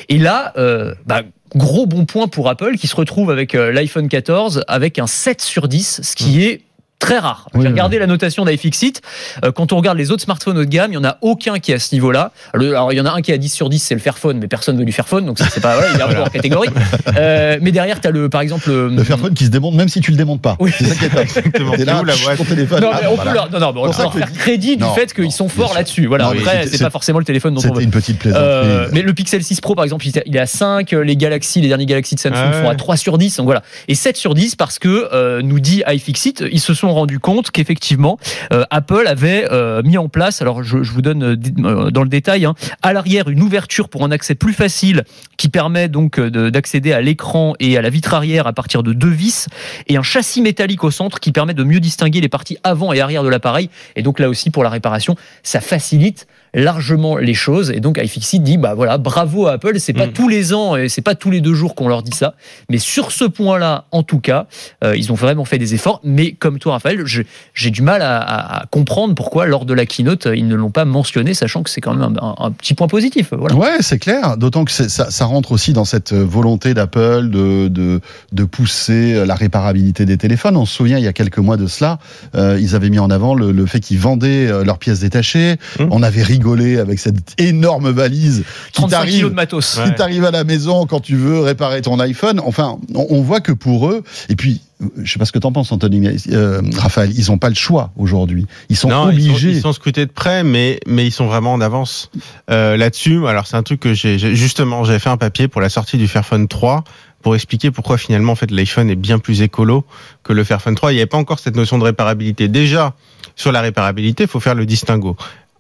Et 0.08 0.18
là, 0.18 0.54
euh, 0.58 0.94
bah, 1.06 1.24
gros 1.56 1.86
bon 1.86 2.06
point 2.06 2.28
pour 2.28 2.48
Apple 2.48 2.78
qui 2.78 2.88
se 2.88 2.96
retrouve 2.96 3.32
avec 3.32 3.56
euh, 3.56 3.72
l'iPhone 3.72 4.08
14 4.08 4.64
avec 4.68 5.00
un 5.00 5.08
7 5.08 5.42
sur 5.42 5.68
10, 5.68 6.02
ce 6.04 6.16
qui 6.16 6.44
est 6.44 6.62
très 7.00 7.18
rare. 7.18 7.48
Oui, 7.54 7.62
J'ai 7.62 7.68
oui. 7.68 7.72
regardé 7.74 7.98
la 7.98 8.08
notation 8.08 8.44
d'iFixit. 8.46 9.02
Euh, 9.44 9.52
quand 9.52 9.72
on 9.74 9.78
regarde 9.78 9.98
les 9.98 10.12
autres 10.12 10.22
smartphones 10.24 10.58
haut 10.58 10.66
de 10.66 10.70
gamme, 10.70 10.92
il 10.92 10.96
y 10.96 10.98
en 10.98 11.04
a 11.06 11.18
aucun 11.22 11.58
qui 11.60 11.72
est 11.72 11.76
à 11.76 11.80
ce 11.80 11.96
niveau-là. 11.96 12.32
Alors 12.54 12.92
il 12.92 12.98
y 12.98 13.02
en 13.02 13.06
a 13.06 13.12
un 13.12 13.22
qui 13.22 13.32
est 13.32 13.36
à 13.36 13.38
10 13.38 13.50
sur 13.54 13.70
10, 13.70 13.80
c'est 13.80 13.94
le 13.96 14.02
Fairphone, 14.02 14.38
mais 14.40 14.48
personne 14.48 14.78
veut 14.78 14.86
du 14.86 14.92
Fairphone, 14.92 15.26
donc 15.26 15.40
ça, 15.40 15.46
c'est 15.50 15.62
pas 15.62 15.76
voilà, 15.76 15.92
il 15.94 16.00
est 16.00 16.04
un 16.04 16.08
peu 16.10 16.18
hors 16.20 16.30
catégorie. 16.32 16.70
Euh, 17.18 17.58
mais 17.62 17.72
derrière, 17.72 18.00
tu 18.02 18.08
as 18.08 18.12
le 18.12 18.30
par 18.30 18.42
exemple 18.42 18.70
le, 18.70 18.90
Le 18.90 19.04
Fairphone 19.04 19.34
qui 19.34 19.46
se 19.46 19.50
démonte 19.50 19.76
même 19.76 19.88
si 19.90 20.02
tu 20.02 20.12
le 20.12 20.18
démontes 20.18 20.42
pas. 20.42 20.58
Oui. 20.60 20.72
C'est 20.78 20.86
ça 20.86 20.96
qui 20.96 21.06
est. 21.06 21.20
Exactement. 21.22 21.72
T'es 21.76 21.86
là, 21.86 22.02
où 22.02 22.06
la 22.06 22.14
téléphone. 22.46 22.82
non, 22.82 22.90
Ah, 22.94 23.00
mais 23.02 23.08
on 23.08 23.16
voilà. 23.16 23.32
peut 23.32 23.36
leur, 23.36 23.74
non, 23.74 23.82
on 23.82 23.86
leur 23.86 24.14
faire 24.14 24.32
crédit 24.34 24.76
du 24.78 24.84
Non, 24.84 24.94
fait 24.94 25.14
qu'ils 25.14 25.32
sont 25.32 25.48
forts 25.50 25.74
là-dessus. 25.74 26.06
Voilà. 26.08 26.26
Non, 26.26 26.32
Après, 26.32 26.68
c'est 26.68 26.84
pas 26.84 26.90
forcément 26.90 27.20
le 27.20 27.26
téléphone 27.26 27.54
dont 27.54 27.62
on 27.70 27.74
veut. 27.74 27.82
une 27.82 27.92
petite 27.92 28.20
plaisanterie. 28.20 28.46
Euh, 28.46 28.90
mais 28.92 29.02
le 29.02 29.14
Pixel 29.14 29.44
6 29.44 29.62
Pro, 29.62 29.76
par 29.76 29.84
exemple, 29.86 30.06
il 30.08 30.18
est- 30.18 30.24
il 30.26 30.36
est 30.36 30.40
à 30.40 30.46
5. 30.48 30.92
Les 30.92 31.16
Galaxy, 31.16 31.62
les 31.62 31.68
derniers 31.70 31.86
Galaxy 31.86 32.16
de 32.16 32.20
Samsung 32.20 32.36
Ah 32.44 32.50
ouais. 32.58 32.62
sont 32.64 32.70
à 32.70 32.76
3 32.76 32.98
sur 32.98 33.18
10. 33.18 33.38
Donc 33.38 33.46
voilà. 33.46 33.62
Et 33.88 33.96
7 33.96 34.18
sur 34.18 34.34
10 34.34 34.56
parce 34.56 34.80
que, 34.80 35.10
euh, 35.14 35.42
nous 35.42 35.60
dit 35.60 35.84
iFixit, 35.88 36.44
ils 36.52 36.60
se 36.60 36.74
sont 36.74 36.89
rendus 36.94 37.20
compte 37.20 37.52
qu'effectivement, 37.52 38.18
euh, 38.54 38.64
Apple 38.70 39.08
avait 39.08 39.48
euh, 39.52 39.82
mis 39.84 39.98
en 39.98 40.10
place, 40.10 40.42
alors 40.42 40.64
je, 40.64 40.78
vous 40.78 41.02
donne 41.02 41.24
euh, 41.24 41.92
dans 41.92 42.04
le 42.04 42.10
détail, 42.10 42.46
hein, 42.46 42.56
à 42.82 42.94
l'arrière 42.94 43.30
une 43.30 43.42
ouverture 43.42 43.90
pour 43.90 44.04
un 44.04 44.12
accès 44.12 44.36
plus 44.36 44.54
facile 44.54 45.04
qui 45.38 45.50
permet 45.50 45.88
donc 45.88 46.20
de- 46.20 46.50
d'accéder 46.50 46.94
à 46.94 47.02
l'écran 47.02 47.54
et 47.60 47.78
à 47.78 47.82
la 47.82 47.90
vitre 47.90 48.14
arrière 48.14 48.48
à 48.48 48.54
partir 48.54 48.84
de 48.84 48.94
deux 48.94 49.10
vis 49.10 49.48
et 49.88 49.98
un 49.98 50.04
châssis 50.04 50.42
métallique 50.42 50.84
au 50.84 50.92
centre 50.92 51.20
qui 51.20 51.32
permet 51.32 51.54
de 51.54 51.64
mieux 51.64 51.80
distinguer 51.80 52.22
les 52.22 52.30
parties 52.30 52.58
avant 52.64 52.94
et 52.94 53.02
arrière 53.02 53.24
de 53.24 53.30
l'appareil. 53.30 53.70
Et 53.96 54.02
donc 54.02 54.20
là 54.20 54.30
aussi, 54.30 54.50
pour 54.50 54.64
la 54.64 54.70
réparation, 54.70 55.16
ça 55.44 55.62
facilite 55.62 56.28
largement 56.54 57.18
les 57.18 57.34
choses. 57.34 57.72
Et 57.72 57.80
donc 57.80 58.00
iFixit 58.02 58.40
dit, 58.42 58.58
bah 58.58 58.74
voilà, 58.74 58.98
bravo 58.98 59.48
à 59.48 59.54
Apple. 59.54 59.80
C'est 59.80 59.94
pas 59.94 60.08
Mm. 60.08 60.14
tous 60.14 60.28
les 60.28 60.54
ans 60.54 60.76
et 60.76 60.90
c'est 60.90 61.02
pas 61.02 61.16
tous 61.16 61.30
les 61.32 61.42
deux 61.42 61.54
jours 61.54 61.76
qu'on 61.76 61.88
leur 61.88 62.04
dit 62.04 62.16
ça. 62.16 62.34
Mais 62.70 62.78
sur 62.78 63.12
ce 63.12 63.26
point-là, 63.26 63.86
en 63.92 64.04
tout 64.04 64.20
cas, 64.20 64.48
euh, 64.84 64.96
ils 64.96 65.12
ont 65.12 65.16
vraiment 65.16 65.46
fait 65.46 65.58
des 65.58 65.74
efforts. 65.76 66.00
Mais 66.04 66.32
comme 66.32 66.60
toi, 66.60 66.74
Raphaël, 66.74 67.04
j'ai 67.06 67.70
du 67.70 67.82
mal 67.82 68.02
à, 68.02 68.66
comprendre 68.72 69.16
pourquoi 69.16 69.46
lors 69.46 69.66
de 69.66 69.74
la 69.74 69.86
keynote, 69.86 70.28
ils 70.34 70.48
ne 70.48 70.56
l'ont 70.56 70.72
pas 70.72 70.86
mentionné, 70.86 71.34
sachant 71.34 71.64
que 71.64 71.70
c'est 71.70 71.82
quand 71.82 71.94
même 71.94 72.18
un, 72.22 72.24
un- 72.26 72.36
un 72.48 72.52
petit 72.52 72.74
point 72.74 72.88
positif. 72.88 73.30
Voilà. 73.32 73.56
Ouais, 73.56 73.78
c'est 73.82 74.00
clair. 74.00 74.38
D'autant 74.38 74.66
que 74.66 74.72
ça, 74.72 74.88
ça 75.12 75.26
rentre 75.26 75.52
aussi 75.52 75.74
dans 75.74 75.86
cette 75.86 76.14
volonté 76.14 76.74
d'Apple 76.74 77.30
de, 77.30 77.68
de, 77.68 78.02
de 78.32 78.44
pousser 78.44 79.26
la 79.26 79.36
réparabilité 79.36 80.06
des 80.06 80.18
téléphones. 80.18 80.58
On 80.58 80.66
se 80.66 80.74
souvient, 80.76 80.98
il 80.98 81.04
y 81.04 81.08
a 81.08 81.14
quelques 81.14 81.38
mois 81.40 81.58
de 81.58 81.68
cela, 81.68 82.00
euh, 82.36 82.58
ils 82.60 82.76
avaient 82.76 82.90
mis 82.90 83.00
en 83.00 83.10
avant 83.10 83.36
le, 83.36 83.52
le 83.52 83.66
fait 83.66 83.80
qu'ils 83.80 84.00
vendaient 84.00 84.48
euh, 84.48 84.64
leurs 84.64 84.78
pièces 84.80 85.00
détachées. 85.02 85.58
Mmh. 85.80 85.86
On 85.92 86.02
avait 86.04 86.24
rigolé 86.24 86.39
avec 86.80 87.00
cette 87.00 87.40
énorme 87.40 87.90
valise 87.92 88.44
qui 88.72 88.82
35 88.82 88.82
kilos 88.82 88.90
t'arrive 88.92 89.30
de 89.30 89.36
matos. 89.36 89.78
Ouais. 89.78 89.84
qui 89.86 89.96
t'arrive 89.96 90.26
à 90.26 90.32
la 90.32 90.44
maison 90.44 90.86
quand 90.86 91.00
tu 91.00 91.16
veux 91.16 91.40
réparer 91.42 91.82
ton 91.82 92.00
iPhone. 92.00 92.40
Enfin, 92.46 92.78
on, 92.96 93.08
on 93.10 93.22
voit 93.22 93.42
que 93.42 93.52
pour 93.52 93.90
eux, 93.90 94.04
et 94.30 94.36
puis, 94.36 94.62
je 95.04 95.12
sais 95.12 95.20
pas 95.20 95.26
ce 95.26 95.32
que 95.32 95.40
t'en 95.40 95.52
penses, 95.52 95.72
Anthony, 95.72 96.00
mais, 96.00 96.16
euh, 96.32 96.62
Raphaël, 96.78 97.12
ils 97.16 97.32
ont 97.32 97.38
pas 97.38 97.50
le 97.50 97.56
choix 97.56 97.92
aujourd'hui. 97.98 98.46
Ils 98.70 98.78
sont 98.78 98.88
Non, 98.90 99.10
ils 99.12 99.22
sont, 99.24 99.30
obligés. 99.32 99.52
ils 99.52 99.62
sont 99.62 99.74
scrutés 99.74 100.06
de 100.06 100.12
près, 100.12 100.44
mais 100.44 100.80
mais 100.88 101.06
ils 101.06 101.12
sont 101.12 101.28
vraiment 101.28 101.52
en 101.54 101.60
avance 101.62 102.10
euh, 102.50 102.78
là-dessus. 102.78 103.28
Alors 103.28 103.46
c'est 103.48 103.58
un 103.58 103.64
truc 103.64 103.82
que 103.82 103.94
j'ai 103.94 104.18
j'ai- 104.18 104.36
justement 104.36 104.84
j'avais 104.86 105.00
fait 105.00 105.10
un 105.10 105.18
papier 105.18 105.48
pour 105.50 105.60
la 105.62 105.68
sortie 105.70 105.98
du 105.98 106.08
Fairphone 106.08 106.48
3 106.48 106.84
pour 107.22 107.36
expliquer 107.36 107.70
pourquoi 107.72 107.98
finalement 107.98 108.32
en 108.32 108.36
fait 108.36 108.50
l'iPhone 108.52 108.90
est 108.90 108.96
bien 108.96 109.20
plus 109.20 109.42
écolo 109.42 109.84
que 110.24 110.32
le 110.32 110.46
Fairphone 110.46 110.76
3. 110.76 110.94
Il 110.94 110.96
n'y 110.96 111.02
avait 111.02 111.08
pas 111.08 111.18
encore 111.18 111.40
cette 111.40 111.58
notion 111.58 111.78
de 111.78 111.84
réparabilité. 111.84 112.48
Déjà 112.48 112.94
sur 113.36 113.52
la 113.52 113.60
réparabilité, 113.60 114.24
il 114.24 114.30
faut 114.30 114.40
faire 114.40 114.56
le 114.56 114.66
distinguo. 114.66 115.18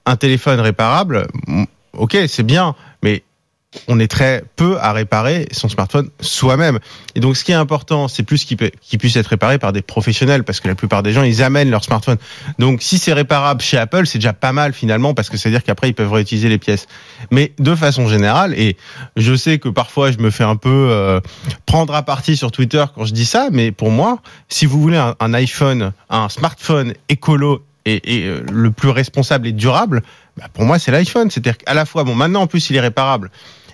Un 0.09 0.15
téléphone 0.15 0.59
réparable, 0.59 1.27
ok, 1.93 2.17
c'est 2.27 2.41
bien, 2.41 2.73
mais 3.03 3.21
on 3.87 3.99
est 3.99 4.07
très 4.07 4.43
peu 4.55 4.79
à 4.79 4.91
réparer 4.91 5.47
son 5.51 5.69
smartphone 5.69 6.09
soi-même. 6.19 6.79
Et 7.13 7.19
donc, 7.19 7.37
ce 7.37 7.43
qui 7.43 7.51
est 7.51 7.55
important, 7.55 8.07
c'est 8.07 8.23
plus 8.23 8.43
qu'il 8.43 8.57
puisse 8.57 9.15
être 9.17 9.27
réparé 9.27 9.59
par 9.59 9.71
des 9.71 9.83
professionnels, 9.83 10.43
parce 10.43 10.61
que 10.61 10.67
la 10.67 10.73
plupart 10.73 11.03
des 11.03 11.13
gens, 11.13 11.21
ils 11.21 11.43
amènent 11.43 11.69
leur 11.69 11.83
smartphone. 11.83 12.17
Donc, 12.57 12.81
si 12.81 12.97
c'est 12.97 13.13
réparable 13.13 13.61
chez 13.61 13.77
Apple, 13.77 14.07
c'est 14.07 14.17
déjà 14.17 14.33
pas 14.33 14.51
mal 14.51 14.73
finalement, 14.73 15.13
parce 15.13 15.29
que 15.29 15.37
c'est-à-dire 15.37 15.63
qu'après, 15.63 15.89
ils 15.89 15.93
peuvent 15.93 16.11
réutiliser 16.11 16.49
les 16.49 16.57
pièces. 16.57 16.87
Mais 17.29 17.53
de 17.59 17.75
façon 17.75 18.07
générale, 18.07 18.55
et 18.57 18.77
je 19.15 19.35
sais 19.35 19.59
que 19.59 19.69
parfois, 19.69 20.11
je 20.11 20.17
me 20.17 20.31
fais 20.31 20.43
un 20.43 20.55
peu 20.55 20.87
euh, 20.89 21.19
prendre 21.67 21.93
à 21.93 22.01
partie 22.01 22.35
sur 22.35 22.51
Twitter 22.51 22.83
quand 22.95 23.05
je 23.05 23.13
dis 23.13 23.25
ça, 23.25 23.49
mais 23.51 23.71
pour 23.71 23.91
moi, 23.91 24.23
si 24.47 24.65
vous 24.65 24.81
voulez 24.81 24.97
un, 24.97 25.13
un 25.19 25.35
iPhone, 25.35 25.91
un 26.09 26.29
smartphone 26.29 26.95
écolo 27.09 27.63
et, 27.85 28.17
et, 28.17 28.25
euh, 28.27 28.43
le 28.51 28.71
plus 28.71 28.89
responsable 28.89 29.47
et 29.47 29.51
durable, 29.51 30.01
bah, 30.37 30.45
pour 30.53 30.65
moi, 30.65 30.79
c'est 30.79 30.91
l'iPhone. 30.91 31.29
C'est-à-dire 31.31 31.57
qu'à 31.57 31.73
la 31.73 31.85
fois, 31.85 32.03
bon, 32.03 32.15
maintenant 32.15 32.41
en 32.41 32.47
plus, 32.47 32.69
il 32.69 32.75
est 32.75 32.81
réparable. 32.81 33.31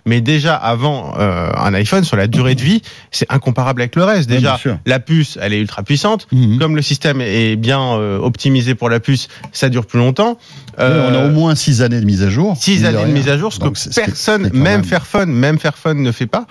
Mais 0.08 0.22
déjà 0.22 0.56
avant 0.56 1.16
euh, 1.18 1.50
un 1.58 1.74
iPhone 1.74 2.04
sur 2.04 2.16
la 2.16 2.28
durée 2.28 2.54
de 2.54 2.62
vie, 2.62 2.84
c'est 3.10 3.26
incomparable 3.34 3.82
avec 3.82 3.96
le 3.96 4.04
reste. 4.04 4.30
Déjà, 4.30 4.60
la 4.86 5.00
puce, 5.00 5.40
elle 5.42 5.52
est 5.52 5.60
ultra 5.60 5.82
puissante. 5.82 6.28
Mhm. 6.32 6.60
Comme 6.60 6.76
le 6.76 6.84
système 6.84 7.22
est 7.22 7.56
bien 7.56 7.82
euh, 7.82 8.20
optimisé 8.20 8.76
pour 8.76 8.90
la 8.92 9.00
puce, 9.00 9.30
ça 9.52 9.68
dure 9.70 9.88
plus 9.88 9.98
longtemps. 9.98 10.38
On 10.78 10.84
a 10.84 11.26
au 11.26 11.32
moins 11.32 11.56
six 11.56 11.82
années 11.82 12.00
de 12.00 12.06
mise 12.06 12.22
à 12.22 12.30
jour. 12.30 12.56
Six 12.56 12.86
années 12.86 13.04
de 13.04 13.12
mise 13.12 13.30
à 13.30 13.38
jour, 13.40 13.52
ce 13.52 13.60
Donc, 13.60 13.74
que 13.74 13.94
personne, 13.96 14.44
même 14.44 14.54
même- 14.62 14.84
Fairphone, 14.84 15.32
même 15.32 15.58
Fairphone 15.58 16.04
ne 16.04 16.12
fait 16.12 16.28
pas. 16.28 16.46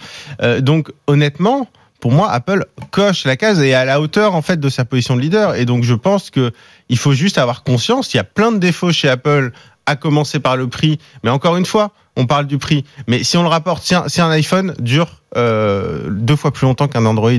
Donc 0.61 0.90
honnêtement, 1.06 1.68
pour 2.04 2.12
moi, 2.12 2.30
Apple 2.30 2.66
coche 2.90 3.25
la 3.25 3.34
case 3.38 3.62
et 3.62 3.70
est 3.70 3.73
à 3.73 3.87
la 3.87 3.99
hauteur 3.99 4.34
en 4.34 4.42
fait 4.42 4.61
de 4.61 4.68
sa 4.68 4.84
position 4.84 5.16
de 5.16 5.23
leader. 5.23 5.54
Et 5.54 5.64
donc 5.64 5.84
je 5.84 5.94
pense 5.94 6.28
que 6.28 6.52
il 6.90 6.99
faut 6.99 7.14
juste 7.14 7.38
avoir 7.38 7.62
conscience. 7.62 8.12
Il 8.12 8.18
y 8.18 8.20
a 8.20 8.25
plein 8.25 8.52
de 8.52 8.58
défauts 8.58 8.92
chez 8.92 9.08
Apple, 9.08 9.52
à 9.87 9.96
commencer 9.96 10.38
par 10.38 10.58
le 10.58 10.66
prix. 10.68 10.99
Mais 11.23 11.30
encore 11.30 11.56
une 11.56 11.64
fois, 11.64 11.92
on 12.16 12.26
parle 12.26 12.46
du 12.46 12.58
prix. 12.58 12.84
Mais 13.08 13.25
si 13.25 13.38
on 13.38 13.42
le 13.42 13.49
rapporte, 13.49 13.82
si 13.84 13.94
un, 13.94 14.06
si 14.08 14.20
un 14.20 14.28
iPhone 14.30 14.75
dure 14.78 15.23
euh, 15.37 16.08
deux 16.11 16.37
fois 16.37 16.52
plus 16.52 16.66
longtemps 16.66 16.88
qu'un 16.88 17.06
Android, 17.06 17.30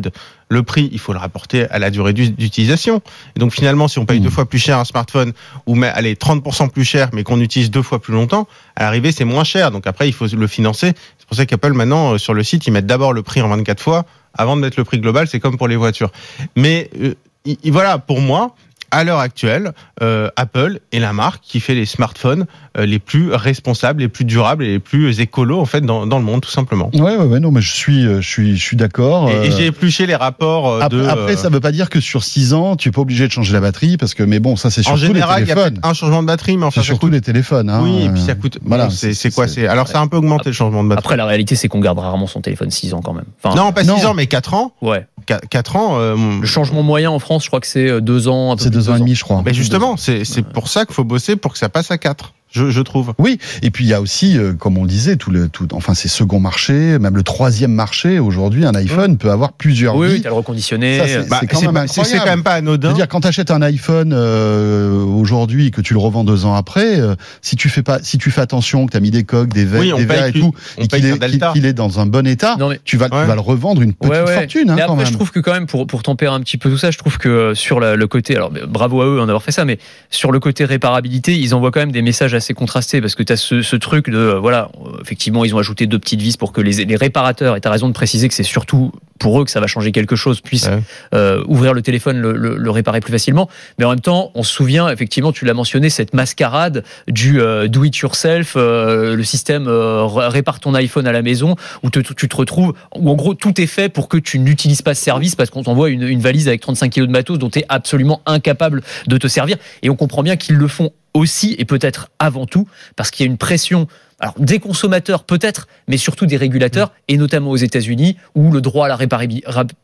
le 0.49 0.63
prix, 0.63 0.89
il 0.91 0.99
faut 0.99 1.13
le 1.13 1.19
rapporter 1.19 1.69
à 1.69 1.77
la 1.77 1.91
durée 1.91 2.13
d'u- 2.13 2.31
d'utilisation. 2.31 3.01
Et 3.35 3.39
donc 3.39 3.53
finalement, 3.53 3.87
si 3.87 3.99
on 3.99 4.05
paye 4.07 4.19
Mmh. 4.19 4.23
deux 4.23 4.29
fois 4.31 4.49
plus 4.49 4.59
cher 4.59 4.79
un 4.79 4.83
smartphone, 4.85 5.33
ou 5.67 5.75
mais 5.75 5.87
allez 5.89 6.15
30% 6.15 6.69
plus 6.69 6.85
cher, 6.85 7.09
mais 7.13 7.23
qu'on 7.23 7.39
utilise 7.39 7.69
deux 7.69 7.83
fois 7.83 7.99
plus 8.01 8.13
longtemps, 8.13 8.47
à 8.75 8.83
l'arrivée 8.83 9.11
c'est 9.11 9.25
moins 9.25 9.43
cher. 9.43 9.69
Donc 9.69 9.85
après, 9.85 10.07
il 10.09 10.13
faut 10.13 10.25
le 10.27 10.47
financer. 10.47 10.93
C'est 11.19 11.27
pour 11.27 11.37
ça 11.37 11.45
qu'Apple 11.45 11.73
maintenant 11.73 12.13
euh, 12.13 12.17
sur 12.17 12.33
le 12.33 12.43
site, 12.43 12.65
ils 12.67 12.71
mettent 12.71 12.87
d'abord 12.87 13.13
le 13.13 13.21
prix 13.23 13.41
en 13.43 13.47
24 13.47 13.79
fois 13.81 14.05
avant 14.37 14.55
de 14.55 14.61
mettre 14.61 14.79
le 14.79 14.83
prix 14.83 14.99
global. 14.99 15.27
C'est 15.27 15.39
comme 15.39 15.57
pour 15.57 15.67
les 15.67 15.75
voitures. 15.75 16.11
Mais 16.55 16.89
euh, 17.01 17.13
il- 17.45 17.57
il- 17.63 17.71
voilà, 17.71 17.97
pour 17.97 18.21
moi. 18.21 18.55
À 18.95 19.03
l'heure 19.03 19.19
actuelle, 19.19 19.73
euh, 20.01 20.29
Apple 20.37 20.79
est 20.93 20.99
la 20.99 21.11
marque 21.13 21.41
qui 21.43 21.59
fait 21.59 21.75
les 21.75 21.85
smartphones 21.85 22.45
euh, 22.77 22.85
les 22.85 22.99
plus 22.99 23.33
responsables, 23.33 24.01
les 24.01 24.07
plus 24.07 24.25
durables 24.25 24.63
et 24.63 24.67
les 24.67 24.79
plus 24.79 25.19
écolos 25.19 25.59
en 25.59 25.65
fait 25.65 25.81
dans, 25.81 26.07
dans 26.07 26.17
le 26.17 26.23
monde 26.23 26.41
tout 26.41 26.49
simplement. 26.49 26.89
Ouais, 26.93 27.15
ouais, 27.17 27.25
ouais, 27.25 27.39
non, 27.39 27.51
mais 27.51 27.61
je 27.61 27.73
suis, 27.73 28.05
euh, 28.05 28.21
je 28.21 28.27
suis, 28.27 28.57
je 28.57 28.61
suis 28.63 28.77
d'accord. 28.77 29.29
Et, 29.29 29.33
et 29.33 29.35
euh, 29.35 29.51
j'ai 29.57 29.65
épluché 29.67 30.05
les 30.05 30.15
rapports 30.15 30.69
euh, 30.69 30.79
Après, 30.81 30.97
de. 30.97 31.05
après, 31.07 31.35
ça 31.35 31.49
veut 31.49 31.59
pas 31.59 31.71
dire 31.71 31.89
que 31.89 31.99
sur 31.99 32.23
6 32.23 32.53
ans, 32.53 32.75
tu 32.75 32.89
es 32.89 32.91
pas 32.91 33.01
obligé 33.01 33.27
de 33.27 33.31
changer 33.31 33.53
la 33.53 33.59
batterie, 33.61 33.97
parce 33.97 34.13
que, 34.13 34.23
mais 34.23 34.39
bon, 34.39 34.55
ça, 34.55 34.69
c'est 34.69 34.81
en 34.81 34.95
surtout 34.95 35.13
général, 35.13 35.39
les 35.41 35.45
il 35.45 35.49
y 35.49 35.51
a 35.51 35.55
téléphones. 35.55 35.79
un 35.83 35.93
changement 35.93 36.21
de 36.21 36.27
batterie, 36.27 36.57
mais 36.57 36.65
enfin, 36.65 36.81
C'est 36.81 36.87
ça 36.87 36.93
surtout 36.93 37.07
coûte- 37.07 37.13
les 37.13 37.21
téléphones. 37.21 37.69
Hein. 37.69 37.81
Oui, 37.83 38.03
et 38.05 38.09
puis 38.09 38.21
ça 38.21 38.35
coûte. 38.35 38.59
Voilà, 38.63 38.85
bon, 38.85 38.91
c'est 38.91 39.33
quoi 39.33 39.47
c'est- 39.47 39.67
alors 39.67 39.87
ça 39.87 39.99
a 39.99 40.01
un 40.01 40.07
peu 40.07 40.17
augmenté 40.17 40.49
le 40.49 40.53
changement 40.53 40.83
de 40.83 40.89
batterie. 40.89 41.03
Après, 41.05 41.17
la 41.17 41.25
réalité, 41.25 41.55
c'est 41.55 41.67
qu'on 41.67 41.79
garde 41.81 41.99
rarement 41.99 42.27
son 42.27 42.41
téléphone 42.41 42.71
6 42.71 42.93
ans 42.93 43.01
quand 43.01 43.13
même. 43.13 43.25
Enfin, 43.43 43.55
non, 43.55 43.71
pas 43.73 43.83
non. 43.83 43.97
6 43.97 44.05
ans, 44.05 44.13
mais 44.13 44.27
4 44.27 44.53
ans. 44.53 44.73
ouais. 44.81 45.05
4 45.25 45.75
ans. 45.75 45.99
euh, 45.99 46.15
Le 46.41 46.45
changement 46.47 46.83
moyen 46.83 47.09
en 47.11 47.19
France, 47.19 47.43
je 47.43 47.49
crois 47.49 47.59
que 47.59 47.67
c'est 47.67 48.01
2 48.01 48.27
ans. 48.27 48.51
un 48.51 48.55
peu 48.55 48.63
C'est 48.63 48.69
plus 48.69 48.77
de 48.77 48.81
deux 48.83 48.89
ans 48.89 48.95
et 48.95 48.99
demi, 48.99 49.15
je 49.15 49.23
crois. 49.23 49.41
mais 49.45 49.53
justement, 49.53 49.97
c'est 49.97 50.25
c'est 50.25 50.43
pour 50.43 50.67
ça 50.69 50.85
qu'il 50.85 50.93
faut 50.95 51.03
bosser 51.03 51.35
pour 51.35 51.53
que 51.53 51.57
ça 51.57 51.69
passe 51.69 51.91
à 51.91 51.97
4 51.97 52.33
je, 52.55 52.69
je 52.69 52.81
trouve. 52.81 53.13
Oui, 53.19 53.37
et 53.61 53.69
puis 53.71 53.83
il 53.85 53.89
y 53.89 53.93
a 53.93 54.01
aussi, 54.01 54.37
euh, 54.37 54.53
comme 54.53 54.77
on 54.77 54.83
le 54.83 54.89
disait, 54.89 55.15
tout 55.17 55.29
le, 55.31 55.49
tout, 55.49 55.67
enfin, 55.73 55.93
c'est 55.93 56.07
second 56.07 56.39
marché, 56.39 56.97
même 56.99 57.15
le 57.15 57.23
troisième 57.23 57.71
marché. 57.73 58.19
Aujourd'hui, 58.19 58.65
un 58.65 58.73
iPhone 58.75 59.17
peut 59.17 59.29
avoir 59.31 59.53
plusieurs 59.53 59.95
Oui, 59.95 60.07
vies. 60.07 60.13
oui, 60.15 60.21
t'as 60.21 60.29
le 60.29 60.35
reconditionné. 60.35 60.97
Ça, 60.99 61.07
c'est- 61.07 61.29
Bah, 61.29 61.41
quand 61.49 61.61
même 61.61 61.73
pas- 61.73 61.87
c'est- 61.87 61.93
c'est 61.95 62.15
incroyable. 62.15 62.23
quand 62.25 62.35
même 62.35 62.43
pas 62.43 62.53
Je 62.53 62.57
anodin. 62.59 62.87
veux 62.89 62.93
dire, 62.95 63.07
quand 63.07 63.21
tu 63.21 63.27
achètes 63.27 63.51
un 63.51 63.61
iPhone 63.61 64.13
euh, 64.13 65.03
aujourd'hui 65.03 65.67
et 65.67 65.71
que 65.71 65.81
tu 65.81 65.93
le 65.93 65.99
revends 65.99 66.23
deux 66.23 66.45
ans 66.45 66.55
après, 66.55 66.99
euh, 66.99 67.15
si 67.41 67.55
tu 67.55 67.69
fais 67.69 67.83
pas, 67.83 67.99
si 68.01 68.17
tu 68.17 68.31
fais 68.31 68.41
attention, 68.41 68.85
que 68.85 68.91
tu 68.91 68.97
as 68.97 69.01
mis 69.01 69.11
des 69.11 69.23
coques, 69.23 69.53
des 69.53 69.65
verres, 69.65 69.81
Oui, 69.81 69.93
des 69.97 70.05
verres 70.05 70.25
et 70.27 70.31
tout, 70.33 70.53
et 70.77 70.87
qu'il 70.87 71.65
est, 71.65 71.73
dans 71.73 71.99
un 71.99 72.05
bon 72.05 72.25
état, 72.27 72.55
Non, 72.59 72.69
mais 72.69 72.79
tu 72.83 72.97
vas, 72.97 73.05
Ouais. 73.05 73.21
tu 73.21 73.27
vas 73.27 73.35
le 73.35 73.41
revendre 73.41 73.81
une 73.81 73.93
petite 73.93 74.11
Ouais, 74.11 74.21
ouais. 74.23 74.35
fortune, 74.35 74.69
hein, 74.69 74.75
mais 74.75 74.81
quand 74.81 74.93
après, 74.93 75.03
même. 75.03 75.05
je 75.07 75.13
trouve 75.13 75.31
que 75.31 75.39
quand 75.39 75.53
même, 75.53 75.65
pour, 75.67 75.87
pour 75.87 76.03
tempérer 76.03 76.33
un 76.33 76.39
petit 76.39 76.57
peu 76.57 76.69
tout 76.69 76.77
ça, 76.77 76.91
je 76.91 76.97
trouve 76.97 77.17
que 77.17 77.53
sur 77.53 77.79
la- 77.79 77.95
le 77.95 78.07
côté, 78.07 78.35
alors 78.35 78.51
bravo 78.67 79.01
à 79.01 79.05
eux 79.05 79.19
hein, 79.21 79.25
d'avoir 79.25 79.43
fait 79.43 79.51
ça, 79.51 79.65
mais 79.65 79.77
sur 80.09 80.31
le 80.31 80.39
côté 80.39 80.65
réparabilité, 80.65 81.37
ils 81.37 81.53
envoient 81.55 81.71
quand 81.71 81.79
même 81.79 81.91
des 81.91 82.01
messages 82.01 82.33
assez 82.33 82.44
assez 82.45 82.53
contrasté 82.53 83.01
parce 83.01 83.15
que 83.15 83.23
tu 83.23 83.33
as 83.33 83.37
ce, 83.37 83.61
ce, 83.61 83.75
truc 83.75 84.09
de 84.09 84.17
euh, 84.17 84.39
voilà, 84.39 84.69
effectivement, 85.01 85.43
ils 85.45 85.55
ont 85.55 85.57
ajouté 85.57 85.87
deux 85.87 85.99
petites 85.99 86.21
vis 86.21 86.37
pour 86.37 86.51
que 86.53 86.61
les, 86.61 86.85
les 86.85 86.95
réparateurs, 86.95 87.55
et 87.55 87.61
tu 87.61 87.67
as 87.67 87.71
raison 87.71 87.87
de 87.87 87.93
préciser 87.93 88.27
que 88.27 88.33
c'est 88.33 88.43
surtout 88.43 88.91
pour 89.19 89.39
eux 89.39 89.45
que 89.45 89.51
ça 89.51 89.59
va 89.59 89.67
changer 89.67 89.91
quelque 89.91 90.15
chose, 90.15 90.41
puissent 90.41 90.67
ouais. 90.67 90.81
euh, 91.13 91.43
ouvrir 91.47 91.73
le 91.73 91.81
téléphone, 91.81 92.17
le, 92.19 92.33
le, 92.33 92.57
le, 92.57 92.69
réparer 92.69 92.99
plus 92.99 93.11
facilement. 93.11 93.49
Mais 93.79 93.85
en 93.85 93.89
même 93.89 94.01
temps, 94.01 94.31
on 94.35 94.43
se 94.43 94.53
souvient, 94.53 94.89
effectivement, 94.89 95.31
tu 95.31 95.45
l'as 95.45 95.53
mentionné, 95.53 95.89
cette 95.89 96.13
mascarade 96.13 96.83
du 97.07 97.39
euh, 97.39 97.67
do 97.67 97.83
it 97.83 97.95
yourself, 97.97 98.53
euh, 98.55 99.15
le 99.15 99.23
système 99.23 99.67
répare 99.67 100.59
ton 100.59 100.73
iPhone 100.73 101.07
à 101.07 101.11
la 101.11 101.21
maison, 101.21 101.55
où 101.83 101.89
te, 101.89 101.99
tu 101.99 102.27
te 102.27 102.35
retrouves, 102.35 102.73
où 102.95 103.09
en 103.09 103.15
gros 103.15 103.33
tout 103.33 103.59
est 103.61 103.67
fait 103.67 103.89
pour 103.89 104.09
que 104.09 104.17
tu 104.17 104.39
n'utilises 104.39 104.81
pas 104.81 104.93
ce 104.93 105.03
service 105.03 105.35
parce 105.35 105.49
qu'on 105.49 105.63
t'envoie 105.63 105.89
une, 105.89 106.03
une 106.03 106.19
valise 106.19 106.47
avec 106.47 106.61
35 106.61 106.89
kilos 106.89 107.07
de 107.07 107.13
matos 107.13 107.39
dont 107.39 107.49
tu 107.49 107.59
es 107.59 107.65
absolument 107.69 108.21
incapable 108.25 108.81
de 109.07 109.17
te 109.17 109.27
servir. 109.27 109.57
Et 109.81 109.89
on 109.89 109.95
comprend 109.95 110.23
bien 110.23 110.35
qu'ils 110.35 110.55
le 110.55 110.67
font 110.67 110.91
aussi 111.15 111.55
et 111.57 111.65
peut-être 111.65 112.11
avant 112.19 112.45
tout 112.45 112.67
parce 112.95 113.09
qu'il 113.09 113.25
y 113.25 113.29
a 113.29 113.31
une 113.31 113.39
pression 113.39 113.87
alors 114.19 114.35
des 114.39 114.59
consommateurs 114.59 115.23
peut-être, 115.23 115.67
mais 115.87 115.97
surtout 115.97 116.25
des 116.25 116.37
régulateurs, 116.37 116.93
et 117.09 117.17
notamment 117.17 117.51
aux 117.51 117.57
États-Unis, 117.57 118.15
où 118.33 118.49
le 118.49 118.61
droit 118.61 118.85
à 118.85 118.89
la 118.89 118.95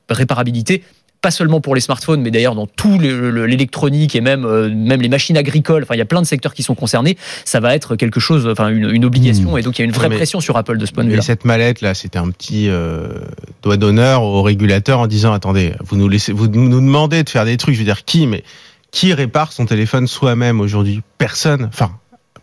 réparabilité 0.09 0.83
pas 1.21 1.29
seulement 1.29 1.61
pour 1.61 1.75
les 1.75 1.81
smartphones, 1.81 2.21
mais 2.21 2.31
d'ailleurs 2.31 2.55
dans 2.55 2.65
tout 2.65 2.97
l'électronique 2.97 4.15
et 4.15 4.21
même 4.21 4.43
euh, 4.43 4.73
même 4.73 5.01
les 5.01 5.09
machines 5.09 5.38
agricoles. 5.38 5.83
Enfin, 5.83 5.93
il 5.93 6.00
y 6.00 6.01
a 6.01 6.05
plein 6.05 6.21
de 6.21 6.25
secteurs 6.25 6.55
qui 6.55 6.63
sont 6.63 6.73
concernés. 6.73 7.15
Ça 7.45 7.59
va 7.59 7.75
être 7.75 7.95
quelque 7.95 8.19
chose, 8.19 8.47
enfin 8.47 8.69
une, 8.69 8.89
une 8.89 9.05
obligation, 9.05 9.53
mmh. 9.53 9.59
et 9.59 9.61
donc 9.61 9.77
il 9.77 9.81
y 9.81 9.83
a 9.83 9.85
une 9.85 9.91
vraie 9.91 10.09
mais, 10.09 10.15
pression 10.15 10.39
sur 10.39 10.57
Apple 10.57 10.77
de 10.77 10.85
ce 10.88 10.91
point 10.91 11.03
de 11.03 11.09
vue. 11.09 11.17
Et 11.17 11.21
cette 11.21 11.45
mallette 11.45 11.81
là, 11.81 11.93
c'était 11.93 12.17
un 12.17 12.31
petit 12.31 12.69
euh, 12.69 13.19
doigt 13.61 13.77
d'honneur 13.77 14.23
aux 14.23 14.41
régulateurs 14.41 15.00
en 15.00 15.05
disant 15.05 15.31
attendez, 15.31 15.73
vous 15.81 15.95
nous 15.95 16.09
laissez, 16.09 16.31
vous 16.31 16.47
nous 16.47 16.81
demandez 16.81 17.23
de 17.23 17.29
faire 17.29 17.45
des 17.45 17.57
trucs. 17.57 17.75
Je 17.75 17.79
veux 17.79 17.85
dire 17.85 18.03
qui, 18.03 18.25
mais 18.25 18.43
qui 18.91 19.13
répare 19.13 19.53
son 19.53 19.65
téléphone 19.65 20.07
soi-même 20.07 20.60
aujourd'hui? 20.60 21.01
Personne. 21.17 21.65
Enfin, 21.65 21.91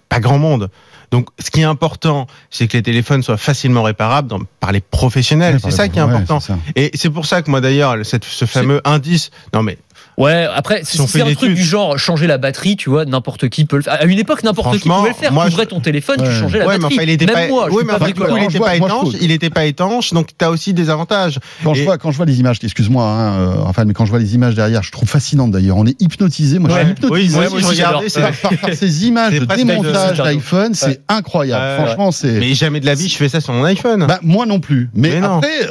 pas 0.09 0.21
grand 0.21 0.39
monde. 0.39 0.71
Donc, 1.11 1.29
ce 1.39 1.51
qui 1.51 1.61
est 1.61 1.65
important, 1.65 2.27
c'est 2.51 2.69
que 2.69 2.77
les 2.77 2.83
téléphones 2.83 3.23
soient 3.23 3.39
facilement 3.39 3.83
réparables 3.83 4.29
dans, 4.29 4.41
par 4.61 4.73
les 4.73 4.81
professionnels. 4.81 5.55
Ouais, 5.55 5.61
c'est 5.63 5.71
ça 5.71 5.89
qui 5.89 5.99
est 5.99 6.03
important. 6.03 6.39
Ouais. 6.49 6.57
Et 6.77 6.91
c'est 6.95 7.09
pour 7.09 7.25
ça 7.25 7.41
que 7.41 7.51
moi, 7.51 7.61
d'ailleurs, 7.61 7.97
ce 8.05 8.45
fameux 8.45 8.83
indice. 8.85 9.31
Non, 9.55 9.63
mais 9.63 9.79
Ouais, 10.19 10.49
après, 10.53 10.81
si 10.83 10.99
c'est 10.99 11.23
un 11.23 11.33
truc 11.33 11.55
du 11.55 11.63
genre 11.63 11.97
changer 11.97 12.27
la 12.27 12.39
batterie, 12.39 12.77
tu 12.77 12.91
vois, 12.91 13.05
n'importe 13.05 13.49
qui 13.49 13.65
peut 13.65 13.77
le 13.77 13.83
faire. 13.83 13.93
À 13.93 14.05
une 14.05 14.19
époque, 14.19 14.43
n'importe 14.43 14.79
qui 14.79 14.89
pouvait 14.89 15.11
le 15.11 15.15
faire. 15.15 15.33
Moi, 15.33 15.47
tu 15.47 15.53
ouvrais 15.53 15.67
ton 15.67 15.81
téléphone, 15.81 16.21
ouais. 16.21 16.27
tu 16.27 16.35
changeais 16.35 16.59
la 16.59 16.67
ouais, 16.67 16.79
batterie. 16.79 16.97
Mais 16.97 17.03
enfin, 17.03 17.03
il 17.05 17.11
était 17.11 17.27
Même 17.27 17.35
pas... 17.35 17.47
moi, 17.47 17.69
oui, 17.71 17.85
mais 17.87 17.93
enfin, 17.93 18.11
coup, 18.11 18.37
il 18.37 18.43
n'était 18.43 18.59
pas 18.59 18.75
étanche. 18.75 19.15
Il 19.21 19.29
n'était 19.29 19.51
pas 19.51 19.65
étanche, 19.67 20.13
donc 20.13 20.31
tu 20.37 20.45
as 20.45 20.51
aussi 20.51 20.75
des 20.75 20.91
avantages. 20.91 21.39
Quand, 21.63 21.73
Et... 21.75 21.77
je 21.77 21.85
vois, 21.85 21.99
quand 21.99 22.11
je 22.11 22.17
vois 22.17 22.27
les 22.27 22.41
images, 22.41 22.59
excuse-moi, 22.61 23.05
hein, 23.05 23.39
euh, 23.39 23.55
enfin, 23.65 23.85
mais 23.85 23.93
quand 23.93 24.07
je 24.07 24.11
vois 24.11 24.19
les 24.19 24.35
images 24.35 24.57
derrière, 24.57 24.83
je 24.83 24.91
trouve 24.91 25.09
fascinante 25.09 25.53
d'ailleurs. 25.53 25.77
On 25.77 25.87
est 25.87 26.01
hypnotisé. 26.03 26.59
Moi, 26.59 26.71
je 26.71 26.75
suis 26.75 26.91
hypnotisé. 26.91 27.39
Oui, 27.39 27.49
moi 27.49 27.57
aussi, 27.57 27.65
regardez, 27.67 28.09
par, 28.11 28.59
par, 28.61 28.71
ces 28.75 29.07
images 29.07 29.39
de 29.39 29.45
démontage 29.45 30.19
d'iPhone, 30.19 30.75
c'est 30.75 31.01
incroyable. 31.09 31.85
Franchement, 31.85 32.11
c'est. 32.11 32.41
Mais 32.41 32.55
jamais 32.55 32.81
de 32.81 32.87
la 32.87 32.95
vie, 32.95 33.09
je 33.09 33.17
fais 33.17 33.29
ça 33.29 33.41
sur 33.41 33.53
mon 33.53 33.63
iPhone. 33.63 34.05
Bah, 34.09 34.19
moi 34.23 34.47
non 34.47 34.59
plus. 34.59 34.91
Mais 34.95 35.17
après, 35.19 35.69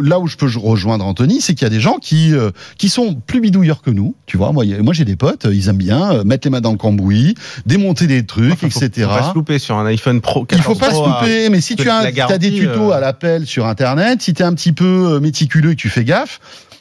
là 0.00 0.20
où 0.20 0.28
je 0.28 0.36
peux 0.36 0.48
rejoindre 0.56 1.04
Anthony, 1.04 1.40
c'est 1.40 1.54
qu'il 1.54 1.64
y 1.64 1.66
a 1.66 1.70
des 1.70 1.80
gens 1.80 1.96
qui 2.00 2.32
qui 2.76 2.88
sont 2.88 3.14
plus 3.14 3.40
bidouilleurs 3.40 3.82
que 3.82 3.87
nous. 3.92 4.14
Tu 4.26 4.36
vois, 4.36 4.52
moi, 4.52 4.64
moi 4.82 4.94
j'ai 4.94 5.04
des 5.04 5.16
potes 5.16 5.46
ils 5.52 5.68
aiment 5.68 5.76
bien 5.76 6.12
euh, 6.12 6.24
mettre 6.24 6.46
les 6.46 6.50
mains 6.50 6.60
dans 6.60 6.72
le 6.72 6.78
cambouis, 6.78 7.34
démonter 7.66 8.06
des 8.06 8.24
trucs, 8.24 8.52
enfin, 8.52 8.66
etc. 8.66 9.08
Faut 9.08 9.18
pas 9.18 9.30
se 9.30 9.34
louper 9.34 9.58
sur 9.58 9.76
un 9.76 9.86
iPhone 9.86 10.20
Pro. 10.20 10.46
Il 10.50 10.62
faut 10.62 10.74
pas 10.74 10.90
se 10.90 11.04
louper, 11.04 11.48
mais 11.50 11.60
si 11.60 11.76
tu 11.76 11.88
as, 11.88 11.98
as, 11.98 12.38
des 12.38 12.52
tutos 12.52 12.90
euh... 12.90 12.96
à 12.96 13.00
l'appel 13.00 13.46
sur 13.46 13.66
Internet, 13.66 14.22
si 14.22 14.34
tu 14.34 14.42
es 14.42 14.44
un 14.44 14.54
petit 14.54 14.72
peu 14.72 15.14
euh, 15.14 15.20
méticuleux 15.20 15.72
et 15.72 15.76
que 15.76 15.80
tu 15.80 15.88
fais 15.88 16.04
gaffe, 16.04 16.40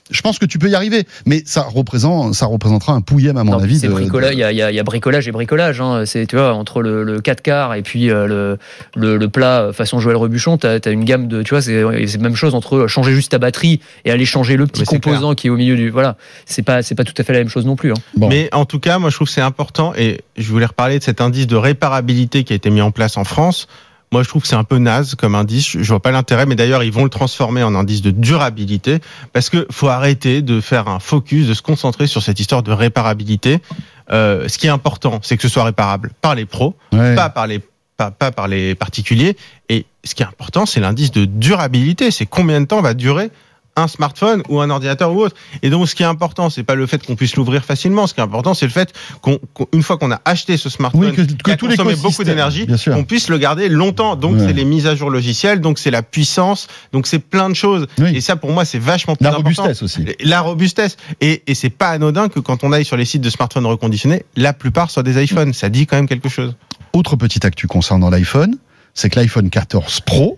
je 0.09 0.21
pense 0.21 0.39
que 0.39 0.45
tu 0.45 0.57
peux 0.57 0.69
y 0.69 0.75
arriver, 0.75 1.05
mais 1.25 1.43
ça 1.45 1.63
représente, 1.63 2.33
ça 2.33 2.45
représentera 2.45 2.93
un 2.93 3.01
pouillem 3.01 3.37
à 3.37 3.43
mon 3.43 3.53
non, 3.53 3.59
avis. 3.59 3.79
Il 3.79 3.89
de... 3.89 4.33
y, 4.33 4.43
a, 4.43 4.51
y, 4.51 4.79
a, 4.79 4.83
bricolage 4.83 5.27
et 5.27 5.31
bricolage. 5.31 5.81
Hein. 5.81 6.05
C'est 6.05 6.25
tu 6.25 6.35
vois 6.35 6.53
entre 6.53 6.81
le, 6.81 7.03
le 7.03 7.19
4 7.19 7.41
quarts 7.41 7.75
et 7.75 7.81
puis 7.81 8.09
euh, 8.09 8.27
le, 8.27 8.57
le, 8.95 9.17
le, 9.17 9.29
plat 9.29 9.71
façon 9.73 9.99
Joël 9.99 10.15
Rebuchon, 10.15 10.57
t'as 10.57 10.79
as 10.83 10.89
une 10.89 11.03
gamme 11.03 11.27
de, 11.27 11.43
tu 11.43 11.51
vois, 11.51 11.61
c'est 11.61 11.81
la 11.81 12.23
même 12.23 12.35
chose 12.35 12.55
entre 12.55 12.87
changer 12.87 13.13
juste 13.13 13.31
ta 13.31 13.37
batterie 13.37 13.81
et 14.05 14.11
aller 14.11 14.25
changer 14.25 14.55
le 14.55 14.67
petit 14.67 14.83
composant 14.83 15.29
clair. 15.29 15.35
qui 15.35 15.47
est 15.47 15.49
au 15.49 15.57
milieu 15.57 15.75
du, 15.75 15.89
voilà, 15.89 16.15
c'est 16.45 16.63
pas 16.63 16.81
c'est 16.81 16.95
pas 16.95 17.03
tout 17.03 17.13
à 17.17 17.23
fait 17.23 17.33
la 17.33 17.39
même 17.39 17.49
chose 17.49 17.65
non 17.65 17.75
plus. 17.75 17.91
Hein. 17.91 17.97
Bon. 18.15 18.29
Mais 18.29 18.49
en 18.53 18.65
tout 18.65 18.79
cas, 18.79 18.99
moi 18.99 19.09
je 19.09 19.15
trouve 19.15 19.27
que 19.27 19.33
c'est 19.33 19.41
important 19.41 19.93
et 19.95 20.21
je 20.37 20.49
voulais 20.49 20.65
reparler 20.65 20.99
de 20.99 21.03
cet 21.03 21.21
indice 21.21 21.47
de 21.47 21.55
réparabilité 21.55 22.43
qui 22.43 22.53
a 22.53 22.55
été 22.55 22.69
mis 22.69 22.81
en 22.81 22.91
place 22.91 23.17
en 23.17 23.23
France. 23.23 23.67
Moi, 24.11 24.23
je 24.23 24.29
trouve 24.29 24.41
que 24.41 24.47
c'est 24.47 24.55
un 24.55 24.63
peu 24.63 24.77
naze 24.77 25.15
comme 25.15 25.35
indice. 25.35 25.77
Je 25.77 25.83
vois 25.83 25.99
pas 25.99 26.11
l'intérêt, 26.11 26.45
mais 26.45 26.55
d'ailleurs, 26.55 26.83
ils 26.83 26.91
vont 26.91 27.03
le 27.03 27.09
transformer 27.09 27.63
en 27.63 27.75
indice 27.75 28.01
de 28.01 28.11
durabilité 28.11 28.99
parce 29.33 29.49
que 29.49 29.67
faut 29.69 29.89
arrêter 29.89 30.41
de 30.41 30.61
faire 30.61 30.87
un 30.87 30.99
focus, 30.99 31.47
de 31.47 31.53
se 31.53 31.61
concentrer 31.61 32.07
sur 32.07 32.23
cette 32.23 32.39
histoire 32.39 32.63
de 32.63 32.71
réparabilité. 32.71 33.59
Euh, 34.11 34.47
ce 34.47 34.57
qui 34.57 34.67
est 34.67 34.71
important, 34.71 35.19
c'est 35.23 35.35
que 35.35 35.43
ce 35.43 35.49
soit 35.49 35.65
réparable 35.65 36.11
par 36.21 36.35
les 36.35 36.45
pros, 36.45 36.75
ouais. 36.93 37.15
pas 37.15 37.29
par 37.29 37.47
les 37.47 37.61
pas, 37.97 38.11
pas 38.11 38.31
par 38.31 38.47
les 38.47 38.75
particuliers. 38.75 39.35
Et 39.69 39.85
ce 40.03 40.15
qui 40.15 40.23
est 40.23 40.27
important, 40.27 40.65
c'est 40.65 40.79
l'indice 40.79 41.11
de 41.11 41.25
durabilité. 41.25 42.11
C'est 42.11 42.27
combien 42.27 42.61
de 42.61 42.65
temps 42.65 42.81
va 42.81 42.93
durer 42.93 43.31
un 43.77 43.87
smartphone 43.87 44.43
ou 44.49 44.59
un 44.59 44.69
ordinateur 44.69 45.13
ou 45.13 45.21
autre. 45.21 45.35
Et 45.61 45.69
donc, 45.69 45.87
ce 45.87 45.95
qui 45.95 46.03
est 46.03 46.07
important, 46.07 46.49
c'est 46.49 46.63
pas 46.63 46.75
le 46.75 46.85
fait 46.87 47.05
qu'on 47.05 47.15
puisse 47.15 47.35
l'ouvrir 47.35 47.63
facilement. 47.63 48.07
Ce 48.07 48.13
qui 48.13 48.19
est 48.19 48.23
important, 48.23 48.53
c'est 48.53 48.65
le 48.65 48.71
fait 48.71 48.93
qu'une 49.21 49.83
fois 49.83 49.97
qu'on 49.97 50.11
a 50.11 50.19
acheté 50.25 50.57
ce 50.57 50.69
smartphone, 50.69 51.13
oui, 51.15 51.15
que, 51.15 51.21
que 51.21 51.65
consommé 51.65 51.95
beaucoup 51.95 52.23
d'énergie, 52.23 52.67
qu'on 52.85 53.03
puisse 53.03 53.29
le 53.29 53.37
garder 53.37 53.69
longtemps. 53.69 54.15
Donc, 54.15 54.37
ouais. 54.37 54.47
c'est 54.47 54.53
les 54.53 54.65
mises 54.65 54.87
à 54.87 54.95
jour 54.95 55.09
logicielles, 55.09 55.61
donc 55.61 55.79
c'est 55.79 55.91
la 55.91 56.01
puissance, 56.01 56.67
donc 56.91 57.07
c'est 57.07 57.19
plein 57.19 57.49
de 57.49 57.55
choses. 57.55 57.87
Oui. 57.99 58.15
Et 58.15 58.21
ça, 58.21 58.35
pour 58.35 58.51
moi, 58.51 58.65
c'est 58.65 58.79
vachement 58.79 59.15
plus 59.15 59.23
la 59.23 59.29
important. 59.29 59.63
La 59.63 59.69
robustesse 59.69 59.83
aussi. 59.83 60.05
La 60.21 60.41
robustesse. 60.41 60.97
Et, 61.21 61.43
et 61.47 61.53
c'est 61.53 61.69
pas 61.69 61.89
anodin 61.89 62.29
que 62.29 62.39
quand 62.39 62.63
on 62.63 62.71
aille 62.71 62.85
sur 62.85 62.97
les 62.97 63.05
sites 63.05 63.21
de 63.21 63.29
smartphones 63.29 63.65
reconditionnés, 63.67 64.23
la 64.35 64.53
plupart 64.53 64.89
soient 64.89 65.03
des 65.03 65.23
iPhones. 65.23 65.53
Ça 65.53 65.69
dit 65.69 65.85
quand 65.85 65.95
même 65.95 66.07
quelque 66.07 66.29
chose. 66.29 66.55
Autre 66.93 67.15
petite 67.15 67.45
actu 67.45 67.67
concernant 67.67 68.09
l'iPhone, 68.09 68.57
c'est 68.93 69.09
que 69.09 69.19
l'iPhone 69.19 69.49
14 69.51 70.01
Pro 70.01 70.37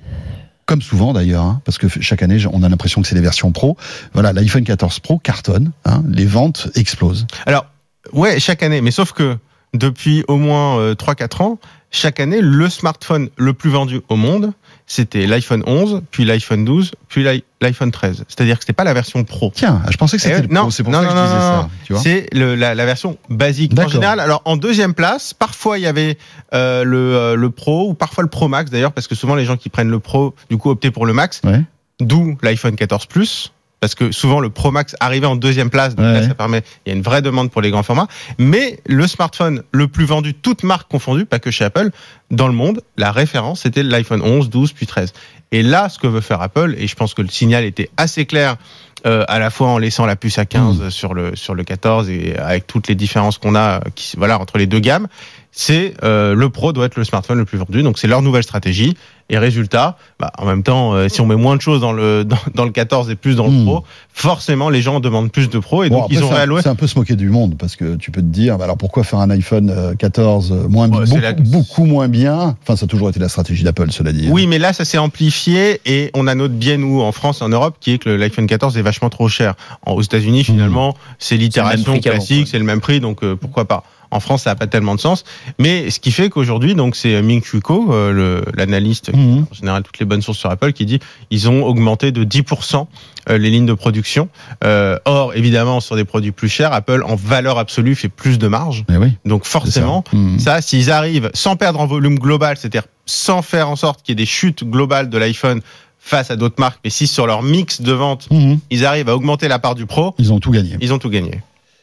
comme 0.69 0.83
souvent 0.83 1.13
d'ailleurs, 1.13 1.45
hein, 1.45 1.61
parce 1.65 1.79
que 1.79 1.87
chaque 1.99 2.21
année 2.21 2.37
on 2.53 2.61
a 2.61 2.69
l'impression 2.69 3.01
que 3.01 3.07
c'est 3.07 3.15
les 3.15 3.21
versions 3.21 3.51
pro. 3.51 3.75
Voilà, 4.13 4.33
l'iPhone 4.33 4.63
14 4.63 4.99
Pro 4.99 5.17
cartonne, 5.17 5.71
hein, 5.83 6.03
les 6.07 6.27
ventes 6.27 6.69
explosent. 6.75 7.25
Alors 7.47 7.65
ouais, 8.13 8.39
chaque 8.39 8.61
année, 8.61 8.79
mais 8.79 8.91
sauf 8.91 9.11
que 9.11 9.35
depuis 9.73 10.23
au 10.27 10.37
moins 10.37 10.77
euh, 10.77 10.93
3-4 10.93 11.41
ans, 11.41 11.59
chaque 11.89 12.19
année, 12.19 12.39
le 12.39 12.69
smartphone 12.69 13.29
le 13.35 13.53
plus 13.53 13.71
vendu 13.71 14.01
au 14.09 14.15
monde, 14.15 14.53
c'était 14.89 15.27
l'iPhone 15.27 15.63
11, 15.67 16.01
puis 16.09 16.25
l'iPhone 16.25 16.65
12, 16.65 16.93
puis 17.07 17.23
l'iPhone 17.61 17.91
13. 17.91 18.25
C'est-à-dire 18.27 18.57
que 18.57 18.63
c'était 18.63 18.73
pas 18.73 18.83
la 18.83 18.95
version 18.95 19.23
pro. 19.23 19.51
Tiens, 19.53 19.83
je 19.89 19.95
pensais 19.97 20.17
que 20.17 20.23
c'était 20.23 20.41
le 20.41 20.47
pro. 20.47 20.71
C'est 20.71 20.81
pour 20.81 20.91
non, 20.91 21.03
ça 21.03 21.07
que 21.07 21.13
non, 21.13 21.21
je 21.21 21.93
disais 21.93 21.95
ça. 21.95 22.03
C'est 22.03 22.27
la, 22.33 22.73
la, 22.73 22.85
version 22.85 23.17
basique. 23.29 23.79
En 23.79 23.87
général, 23.87 24.19
alors 24.19 24.41
en 24.45 24.57
deuxième 24.57 24.95
place, 24.95 25.35
parfois 25.35 25.77
il 25.77 25.83
y 25.83 25.87
avait 25.87 26.17
euh, 26.55 26.83
le, 26.83 27.15
euh, 27.15 27.35
le 27.35 27.49
Pro 27.51 27.87
ou 27.89 27.93
parfois 27.93 28.23
le 28.23 28.31
Pro 28.31 28.47
Max 28.47 28.71
d'ailleurs, 28.71 28.91
parce 28.91 29.07
que 29.07 29.13
souvent 29.13 29.35
les 29.35 29.45
gens 29.45 29.57
qui 29.57 29.69
prennent 29.69 29.91
le 29.91 29.99
Pro, 29.99 30.33
du 30.49 30.57
coup, 30.57 30.71
optaient 30.71 30.91
pour 30.91 31.05
le 31.05 31.13
Max. 31.13 31.41
Ouais. 31.43 31.61
D'où 31.99 32.35
l'iPhone 32.41 32.75
14 32.75 33.05
Plus 33.05 33.51
parce 33.79 33.95
que 33.95 34.11
souvent 34.11 34.39
le 34.39 34.49
Pro 34.49 34.71
Max 34.71 34.95
arrivait 34.99 35.27
en 35.27 35.35
deuxième 35.35 35.69
place, 35.69 35.95
donc 35.95 36.05
ouais. 36.05 36.21
là 36.21 36.27
ça 36.27 36.35
permet, 36.35 36.63
il 36.85 36.89
y 36.89 36.93
a 36.93 36.95
une 36.95 37.01
vraie 37.01 37.21
demande 37.21 37.51
pour 37.51 37.61
les 37.61 37.71
grands 37.71 37.83
formats. 37.83 38.07
Mais 38.37 38.79
le 38.85 39.07
smartphone 39.07 39.63
le 39.71 39.87
plus 39.87 40.05
vendu, 40.05 40.33
toutes 40.33 40.63
marques 40.63 40.89
confondues, 40.89 41.25
pas 41.25 41.39
que 41.39 41.51
chez 41.51 41.65
Apple, 41.65 41.89
dans 42.31 42.47
le 42.47 42.53
monde, 42.53 42.81
la 42.97 43.11
référence 43.11 43.61
c'était 43.61 43.83
l'iPhone 43.83 44.21
11, 44.21 44.49
12 44.49 44.73
puis 44.73 44.85
13. 44.85 45.13
Et 45.51 45.63
là, 45.63 45.89
ce 45.89 45.97
que 45.97 46.07
veut 46.07 46.21
faire 46.21 46.41
Apple, 46.41 46.75
et 46.77 46.87
je 46.87 46.95
pense 46.95 47.13
que 47.13 47.21
le 47.21 47.29
signal 47.29 47.63
était 47.63 47.89
assez 47.97 48.25
clair. 48.25 48.57
Euh, 49.05 49.23
à 49.29 49.39
la 49.39 49.49
fois 49.49 49.69
en 49.69 49.77
laissant 49.77 50.05
la 50.05 50.17
puce 50.17 50.39
à 50.39 50.45
15 50.45 50.81
mmh. 50.81 50.89
sur 50.89 51.13
le 51.13 51.33
sur 51.33 51.55
le 51.55 51.63
14 51.63 52.09
et 52.09 52.35
avec 52.35 52.67
toutes 52.67 52.89
les 52.89 52.95
différences 52.95 53.37
qu'on 53.37 53.55
a 53.55 53.79
qui 53.95 54.17
voilà 54.17 54.37
entre 54.37 54.57
les 54.57 54.67
deux 54.67 54.81
gammes, 54.81 55.07
c'est 55.51 55.93
euh, 56.03 56.35
le 56.35 56.49
Pro 56.49 56.73
doit 56.73 56.85
être 56.85 56.95
le 56.95 57.03
smartphone 57.03 57.37
le 57.39 57.45
plus 57.45 57.57
vendu. 57.57 57.81
Donc 57.83 57.97
c'est 57.97 58.07
leur 58.07 58.21
nouvelle 58.21 58.43
stratégie. 58.43 58.95
Et 59.31 59.37
résultat, 59.37 59.95
bah, 60.19 60.31
en 60.39 60.45
même 60.45 60.63
temps, 60.63 60.93
euh, 60.95 61.07
si 61.07 61.21
on 61.21 61.27
met 61.27 61.35
moins 61.35 61.55
de 61.55 61.61
choses 61.61 61.81
dans 61.81 61.91
le 61.91 62.23
dans, 62.25 62.37
dans, 62.55 62.65
le 62.65 62.71
14 62.71 63.11
et 63.11 63.15
plus 63.15 63.35
dans 63.35 63.45
le 63.45 63.51
Hmm. 63.51 63.65
Pro, 63.65 63.83
forcément 64.11 64.69
les 64.69 64.81
gens 64.81 64.99
demandent 64.99 65.31
plus 65.31 65.49
de 65.49 65.59
Pro 65.59 65.83
et 65.83 65.89
Bon, 65.89 65.99
donc 66.01 66.07
ils 66.09 66.17
ont 66.23 66.27
c'est 66.27 66.33
un- 66.33 66.35
réalloué. 66.37 66.61
C'est 66.63 66.69
un 66.69 66.75
peu 66.75 66.87
se 66.87 66.97
moquer 66.97 67.15
du 67.15 67.29
monde 67.29 67.55
parce 67.57 67.75
que 67.75 67.95
tu 67.95 68.09
peux 68.09 68.21
te 68.21 68.25
dire, 68.27 68.57
bah 68.57 68.63
alors 68.63 68.77
pourquoi 68.77 69.03
faire 69.03 69.19
un 69.19 69.29
iPhone 69.29 69.69
euh, 69.69 69.93
14 69.95 70.51
euh, 70.51 70.67
moins 70.67 70.89
Ouais, 70.89 71.03
bi- 71.03 71.07
c'est 71.07 71.13
beaucoup, 71.13 71.21
la- 71.21 71.33
beaucoup 71.33 71.85
moins 71.85 72.07
bien? 72.07 72.57
Enfin, 72.63 72.75
ça 72.75 72.85
a 72.85 72.87
toujours 72.87 73.09
été 73.09 73.19
la 73.19 73.29
stratégie 73.29 73.63
d'Apple, 73.63 73.91
cela 73.91 74.11
dit. 74.13 74.29
Oui, 74.31 74.47
mais 74.47 74.57
là, 74.57 74.73
ça 74.73 74.83
s'est 74.83 74.97
amplifié 74.97 75.79
et 75.85 76.09
on 76.15 76.25
a 76.25 76.33
notre 76.33 76.55
biais, 76.55 76.77
nous, 76.77 77.01
en 77.01 77.11
France 77.11 77.41
et 77.41 77.43
en 77.43 77.49
Europe, 77.49 77.75
qui 77.79 77.91
est 77.93 77.97
que 77.99 78.09
l'iPhone 78.09 78.47
14 78.47 78.77
est 78.77 78.81
vachement 78.81 79.09
trop 79.11 79.27
cher. 79.29 79.53
En- 79.85 79.93
aux 79.93 80.01
États-Unis, 80.01 80.43
finalement, 80.43 80.95
c'est 81.19 81.37
l'itération 81.37 81.99
classique, 81.99 82.47
c'est 82.47 82.57
le 82.59 82.65
même 82.65 82.81
prix, 82.81 82.99
donc 82.99 83.23
euh, 83.23 83.35
pourquoi 83.35 83.65
pas 83.65 83.83
en 84.11 84.19
France, 84.19 84.43
ça 84.43 84.51
n'a 84.51 84.55
pas 84.55 84.67
tellement 84.67 84.95
de 84.95 84.99
sens. 84.99 85.23
Mais 85.59 85.89
ce 85.91 85.99
qui 85.99 86.11
fait 86.11 86.29
qu'aujourd'hui, 86.29 86.75
donc 86.75 86.95
c'est 86.95 87.21
Ming 87.21 87.43
Chi 87.43 87.59
Kuo, 87.59 87.93
euh, 87.93 88.41
l'analyste, 88.55 89.11
qui 89.11 89.17
Mhm. 89.17 89.45
en 89.51 89.53
général 89.53 89.83
toutes 89.83 89.99
les 89.99 90.05
bonnes 90.05 90.21
sources 90.21 90.39
sur 90.39 90.49
Apple, 90.49 90.73
qui 90.73 90.85
dit 90.85 90.99
ils 91.29 91.49
ont 91.49 91.63
augmenté 91.65 92.11
de 92.11 92.23
10% 92.23 92.87
euh, 93.29 93.37
les 93.37 93.49
lignes 93.51 93.65
de 93.67 93.73
production. 93.73 94.29
Euh, 94.63 94.97
or, 95.05 95.33
évidemment, 95.35 95.79
sur 95.79 95.95
des 95.95 96.05
produits 96.05 96.31
plus 96.31 96.49
chers, 96.49 96.73
Apple, 96.73 97.03
en 97.05 97.15
valeur 97.15 97.59
absolue, 97.59 97.93
fait 97.95 98.09
plus 98.09 98.39
de 98.39 98.47
marge. 98.47 98.85
Oui. 98.89 99.13
Donc 99.25 99.41
c'est 99.45 99.51
ça. 99.51 99.59
forcément, 99.59 100.03
Mhm. 100.13 100.39
ça, 100.39 100.61
s'ils 100.61 100.89
arrivent 100.91 101.29
sans 101.33 101.55
perdre 101.55 101.79
en 101.79 101.85
volume 101.85 102.17
global, 102.17 102.57
c'est-à-dire 102.57 102.83
sans 103.05 103.41
faire 103.41 103.69
en 103.69 103.75
sorte 103.75 104.01
qu'il 104.01 104.13
y 104.13 104.13
ait 104.13 104.23
des 104.23 104.25
chutes 104.25 104.63
globales 104.63 105.09
de 105.09 105.17
l'iPhone 105.17 105.61
face 105.99 106.31
à 106.31 106.35
d'autres 106.37 106.59
marques, 106.59 106.79
mais 106.83 106.89
si 106.89 107.05
sur 107.07 107.27
leur 107.27 107.43
mix 107.43 107.81
de 107.81 107.91
vente, 107.91 108.27
Mhm. 108.31 108.59
ils 108.71 108.85
arrivent 108.85 109.09
à 109.09 109.15
augmenter 109.15 109.47
la 109.47 109.59
part 109.59 109.75
du 109.75 109.85
pro, 109.85 110.15
Ils 110.17 110.31
ont 110.33 110.39
tout 110.39 110.51
gagné. 110.51 110.77
ils 110.81 110.93
ont 110.93 110.97
tout 110.97 111.09
gagné. 111.09 111.41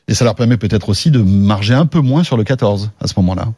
Et 0.09 0.15
ça 0.15 0.25
leur 0.25 0.35
permet 0.35 0.57
peut-être 0.57 0.89
aussi 0.89 1.11
de 1.11 1.21
marger 1.21 1.75
un 1.75 1.87
peu 1.87 2.01
moins 2.01 2.23
sur 2.25 2.37
le 2.37 2.45
14 2.45 2.91
à 3.01 3.07
ce 3.09 3.15
moment-là. 3.19 3.49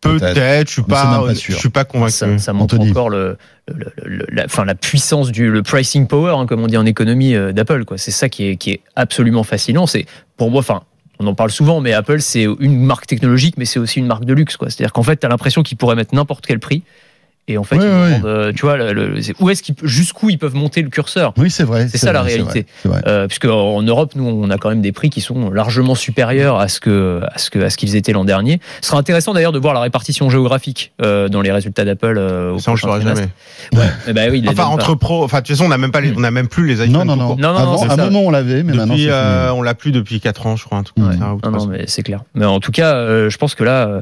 Peut-être, 0.00 0.68
je 0.68 0.72
suis 0.72 0.82
pas, 0.82 1.20
pas 1.20 1.34
je 1.34 1.52
suis 1.52 1.68
pas 1.68 1.84
convaincu. 1.84 2.12
Ça, 2.12 2.38
ça 2.38 2.52
montre 2.54 2.74
Anthony. 2.76 2.90
encore 2.90 3.10
le, 3.10 3.36
le- 3.68 3.92
le- 4.02 4.26
la, 4.32 4.46
enfin, 4.46 4.64
la 4.64 4.74
puissance 4.74 5.30
du 5.30 5.50
le 5.50 5.62
pricing 5.62 6.06
power, 6.06 6.32
hein, 6.38 6.46
comme 6.46 6.62
on 6.62 6.68
dit 6.68 6.78
en 6.78 6.86
économie 6.86 7.34
euh, 7.34 7.52
d'Apple. 7.52 7.84
quoi. 7.84 7.98
C'est 7.98 8.10
ça 8.10 8.30
qui 8.30 8.44
est, 8.48 8.56
qui 8.56 8.70
est 8.70 8.80
absolument 8.96 9.42
fascinant. 9.42 9.86
C'est 9.86 10.06
pour 10.36 10.50
moi, 10.50 10.60
enfin. 10.60 10.82
On 11.22 11.26
en 11.26 11.34
parle 11.34 11.50
souvent, 11.50 11.82
mais 11.82 11.92
Apple, 11.92 12.22
c'est 12.22 12.44
une 12.60 12.80
marque 12.82 13.06
technologique, 13.06 13.56
mais 13.58 13.66
c'est 13.66 13.78
aussi 13.78 13.98
une 13.98 14.06
marque 14.06 14.24
de 14.24 14.32
luxe. 14.32 14.56
quoi. 14.56 14.70
C'est-à-dire 14.70 14.94
qu'en 14.94 15.02
fait, 15.02 15.18
tu 15.20 15.26
as 15.26 15.28
l'impression 15.28 15.62
qu'ils 15.62 15.76
pourraient 15.76 15.94
mettre 15.94 16.14
n'importe 16.14 16.46
quel 16.46 16.58
prix. 16.60 16.82
Et 17.48 17.58
en 17.58 17.64
fait, 17.64 17.78
Ouais, 17.78 17.84
ils 17.84 18.22
ouais, 18.22 18.30
euh, 18.30 18.52
tu 18.54 18.60
vois, 18.62 18.76
le- 18.76 18.92
le- 18.92 19.20
c'est- 19.22 19.34
où 19.40 19.50
est-ce 19.50 19.62
qu'ils, 19.64 19.74
jusqu'où 19.82 20.30
ils 20.30 20.38
peuvent 20.38 20.54
monter 20.54 20.82
le 20.82 20.88
curseur? 20.88 21.32
Oui, 21.36 21.50
c'est 21.50 21.64
vrai. 21.64 21.88
C'est 21.90 21.98
ça, 21.98 22.12
la 22.12 22.20
vrai, 22.22 22.34
réalité. 22.34 22.64
vrai, 22.84 23.02
euh, 23.08 23.26
puisque 23.26 23.46
en 23.46 23.82
Europe, 23.82 24.12
nous, 24.14 24.24
on 24.24 24.50
a 24.50 24.56
quand 24.56 24.68
même 24.68 24.82
des 24.82 24.92
prix 24.92 25.10
qui 25.10 25.20
sont 25.20 25.50
largement 25.50 25.96
supérieurs 25.96 26.60
à 26.60 26.68
ce 26.68 26.78
que 26.78 27.20
à 27.32 27.38
ce 27.38 27.50
que 27.50 27.58
à 27.58 27.70
ce 27.70 27.76
qu'ils 27.76 27.96
étaient 27.96 28.12
l'an 28.12 28.24
dernier. 28.24 28.60
Ce 28.82 28.88
sera 28.90 28.98
intéressant 29.00 29.32
d'ailleurs 29.34 29.50
de 29.50 29.58
voir 29.58 29.74
la 29.74 29.80
répartition 29.80 30.30
géographique 30.30 30.92
euh, 31.02 31.28
dans 31.28 31.40
les 31.40 31.50
résultats 31.50 31.84
d'Apple. 31.84 32.18
Euh, 32.18 32.56
Ça, 32.58 32.70
on 32.70 32.74
le 32.74 32.78
prochain 32.78 32.82
saura 32.82 33.00
jamais. 33.00 33.28
Eh 34.06 34.12
ben 34.12 34.30
oui, 34.30 34.40
Enfin, 34.44 34.52
donnent 34.52 34.54
pas. 34.56 34.66
entre 34.66 34.94
pro, 34.94 35.24
enfin, 35.24 35.38
de 35.40 35.46
toute 35.46 35.56
façon, 35.56 35.64
on 35.66 35.70
n'a 35.70 35.78
même 35.78 35.90
pas 35.92 36.00
les, 36.02 36.12
on 36.16 36.20
n'a 36.20 36.30
même 36.30 36.46
plus 36.46 36.66
les 36.68 36.74
iPhones. 36.74 36.92
Non, 36.92 37.04
non, 37.04 37.16
non. 37.16 37.36
Non, 37.36 37.52
non, 37.52 37.56
Avant, 37.58 37.72
non, 37.72 37.78
c'est 37.78 37.90
à 37.90 37.92
un 37.94 37.96
moment, 38.10 38.20
on 38.20 38.30
l'avait, 38.30 38.62
mais 38.62 38.74
maintenant, 38.74 38.94
Depuis, 38.94 39.10
euh, 39.10 39.48
fini. 39.48 39.58
on 39.58 39.62
l'a 39.62 39.74
plus 39.74 39.90
depuis 39.90 40.20
4 40.20 40.46
ans, 40.46 40.54
je 40.54 40.64
crois, 40.66 40.78
un 40.78 40.82
truc 40.84 40.98
Ouais. 40.98 41.04
comme 41.04 41.18
ça. 41.18 41.32
ou 41.34 41.40
Non, 41.50 41.58
non, 41.58 41.66
mais 41.66 41.84
c'est 41.88 42.02
clair. 42.04 42.20
Mais 42.36 42.44
en 42.44 42.60
tout 42.60 42.70
cas, 42.70 43.28
je 43.28 43.36
pense 43.38 43.56
que 43.56 43.64
là, 43.64 44.00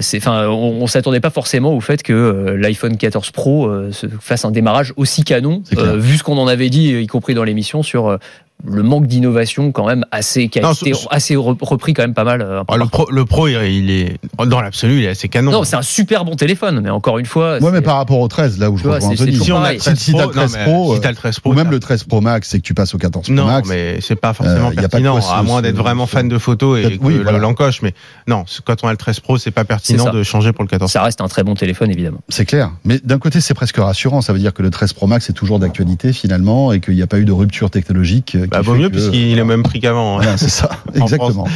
c'est, 0.00 0.16
enfin, 0.16 0.46
on, 0.48 0.86
s'attendait 0.86 1.20
pas 1.20 1.28
forcément 1.30 1.74
au 1.74 1.80
fait 1.80 2.02
que 2.02 2.54
l'iPhone 2.68 2.96
14 2.96 3.30
Pro 3.30 3.66
euh, 3.66 3.92
se 3.92 4.06
fasse 4.20 4.44
un 4.44 4.50
démarrage 4.50 4.92
aussi 4.96 5.24
canon, 5.24 5.62
euh, 5.76 5.96
vu 5.96 6.18
ce 6.18 6.22
qu'on 6.22 6.38
en 6.38 6.46
avait 6.46 6.70
dit, 6.70 6.92
y 6.94 7.06
compris 7.06 7.34
dans 7.34 7.44
l'émission, 7.44 7.82
sur 7.82 8.08
euh, 8.08 8.18
le 8.66 8.82
manque 8.82 9.06
d'innovation 9.06 9.70
quand 9.72 9.86
même 9.86 10.04
assez, 10.10 10.48
qui 10.48 10.58
a 10.58 10.62
Non, 10.62 10.72
été 10.72 10.92
ce- 10.92 11.06
assez 11.10 11.36
re- 11.36 11.56
repris 11.60 11.94
quand 11.94 12.02
même 12.02 12.14
pas 12.14 12.24
mal. 12.24 12.42
euh, 12.42 12.62
Ah, 12.68 12.76
le 12.76 12.86
pro, 12.86 13.08
le 13.10 13.24
pro, 13.24 13.46
il 13.48 13.90
est 13.90 14.18
dans 14.46 14.60
l'absolu, 14.60 14.98
il 14.98 15.04
est 15.04 15.08
assez 15.10 15.28
canon. 15.28 15.52
Non, 15.52 15.64
c'est 15.64 15.76
un 15.76 15.82
super 15.82 16.24
bon 16.24 16.34
téléphone, 16.34 16.80
mais 16.82 16.90
encore 16.90 17.18
une 17.18 17.26
fois. 17.26 17.58
Ouais, 17.62 17.70
mais 17.70 17.80
par 17.82 17.96
rapport 17.96 18.18
au 18.18 18.26
13, 18.28 18.58
là 18.58 18.70
où 18.70 18.76
je 18.76 18.82
vois, 18.82 18.96
Anthony. 19.02 19.36
si 19.36 19.52
on 19.52 19.56
a 19.56 19.60
pareil. 19.60 19.76
le 19.76 19.80
13 19.82 19.98
Si- 19.98 20.04
si 20.06 20.12
t'as 20.12 20.18
le 20.18 20.30
Pro, 20.30 20.32
13 20.32 20.52
non, 20.52 20.58
mais 20.58 20.64
Pro, 20.64 20.94
si 20.96 21.00
t'as 21.00 21.10
le 21.10 21.14
13 21.16 21.40
Pro, 21.40 21.50
Ou 21.50 21.54
même 21.54 21.70
le 21.70 21.78
13 21.80 22.04
Pro 22.04 22.20
Max, 22.20 22.48
c'est 22.48 22.58
que 22.58 22.64
tu 22.64 22.74
passes 22.74 22.94
au 22.94 22.98
14 22.98 23.26
Pro 23.26 23.34
Non, 23.34 23.46
Max. 23.46 23.68
mais 23.68 24.00
c'est 24.00 24.16
pas 24.16 24.32
forcément 24.34 24.68
Euh, 24.70 24.74
y 24.74 24.78
a 24.78 24.88
pas 24.88 24.98
de 24.98 25.02
pertinent, 25.04 25.20
se- 25.20 25.32
à 25.32 25.42
moins 25.42 25.62
d'être 25.62 25.76
vraiment 25.76 26.06
fan 26.06 26.28
de 26.28 26.38
photos 26.38 26.78
et 26.84 26.98
que 26.98 27.04
Oui, 27.04 27.14
le 27.14 27.22
voilà. 27.22 27.38
l'encoche. 27.38 27.80
Mais 27.82 27.94
non, 28.26 28.44
quand 28.64 28.76
on 28.82 28.88
a 28.88 28.90
le 28.90 28.96
13 28.96 29.20
Pro, 29.20 29.38
c'est 29.38 29.50
pas 29.52 29.64
pertinent 29.64 30.10
de 30.12 30.22
changer 30.24 30.52
pour 30.52 30.64
le 30.64 30.68
14 30.68 30.90
Ça 30.90 31.02
reste 31.02 31.20
un 31.20 31.28
très 31.28 31.44
bon 31.44 31.54
téléphone, 31.54 31.90
évidemment. 31.90 32.18
C'est 32.28 32.44
clair. 32.44 32.72
Mais 32.84 32.98
d'un 33.04 33.18
côté, 33.18 33.40
c'est 33.40 33.54
presque 33.54 33.76
rassurant. 33.76 34.20
Ça 34.20 34.32
veut 34.32 34.38
dire 34.40 34.52
que 34.52 34.62
le 34.62 34.70
13 34.70 34.92
Pro 34.94 35.06
Max 35.06 35.30
est 35.30 35.34
toujours 35.34 35.58
d'actualité 35.60 36.12
finalement 36.12 36.72
et 36.72 36.80
qu'il 36.80 36.94
n'y 36.94 37.02
a 37.02 37.06
pas 37.06 37.18
eu 37.18 37.24
de 37.24 37.32
rupture 37.32 37.70
technologique. 37.70 38.36
Bah, 38.50 38.60
vaut 38.62 38.74
mieux 38.74 38.90
puisqu'il 38.90 39.38
est 39.38 39.42
au 39.42 39.44
même 39.44 39.62
prix 39.62 39.80
qu'avant. 39.80 40.16
hein. 40.18 40.22
Voilà, 40.22 40.36
c'est 40.38 40.48
ça, 40.48 40.70
En 40.98 41.02
exactement. 41.02 41.46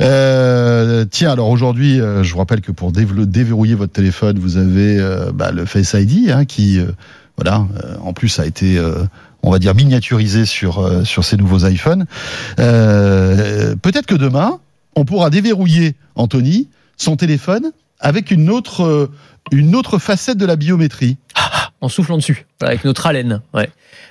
Euh, 0.00 1.04
tiens, 1.10 1.32
alors 1.32 1.48
aujourd'hui, 1.48 2.00
euh, 2.00 2.22
je 2.22 2.32
vous 2.32 2.38
rappelle 2.38 2.60
que 2.60 2.72
pour 2.72 2.92
dév- 2.92 3.24
déverrouiller 3.26 3.74
votre 3.74 3.92
téléphone, 3.92 4.38
vous 4.38 4.56
avez 4.56 4.98
euh, 4.98 5.30
bah, 5.32 5.50
le 5.52 5.64
Face 5.64 5.94
ID 5.94 6.30
hein, 6.30 6.44
qui, 6.44 6.78
euh, 6.78 6.86
voilà, 7.36 7.66
en 8.02 8.12
plus 8.12 8.38
a 8.38 8.46
été, 8.46 8.80
on 9.42 9.50
va 9.50 9.58
dire, 9.58 9.74
miniaturisé 9.74 10.46
sur 10.46 11.04
sur 11.06 11.22
ces 11.24 11.36
nouveaux 11.36 11.66
iPhones. 11.66 12.06
Euh, 12.58 13.74
Peut-être 13.82 14.06
que 14.06 14.14
demain, 14.14 14.58
on 14.94 15.04
pourra 15.04 15.28
déverrouiller 15.30 15.94
Anthony 16.14 16.68
son 16.96 17.16
téléphone 17.16 17.72
avec 18.00 18.30
une 18.30 18.48
autre 18.50 19.10
une 19.52 19.76
autre 19.76 19.98
facette 19.98 20.38
de 20.38 20.46
la 20.46 20.56
biométrie. 20.56 21.18
En 21.82 21.88
soufflant 21.90 22.16
dessus, 22.16 22.46
avec 22.62 22.84
notre 22.86 23.06
haleine. 23.06 23.42
Ouais. 23.52 23.68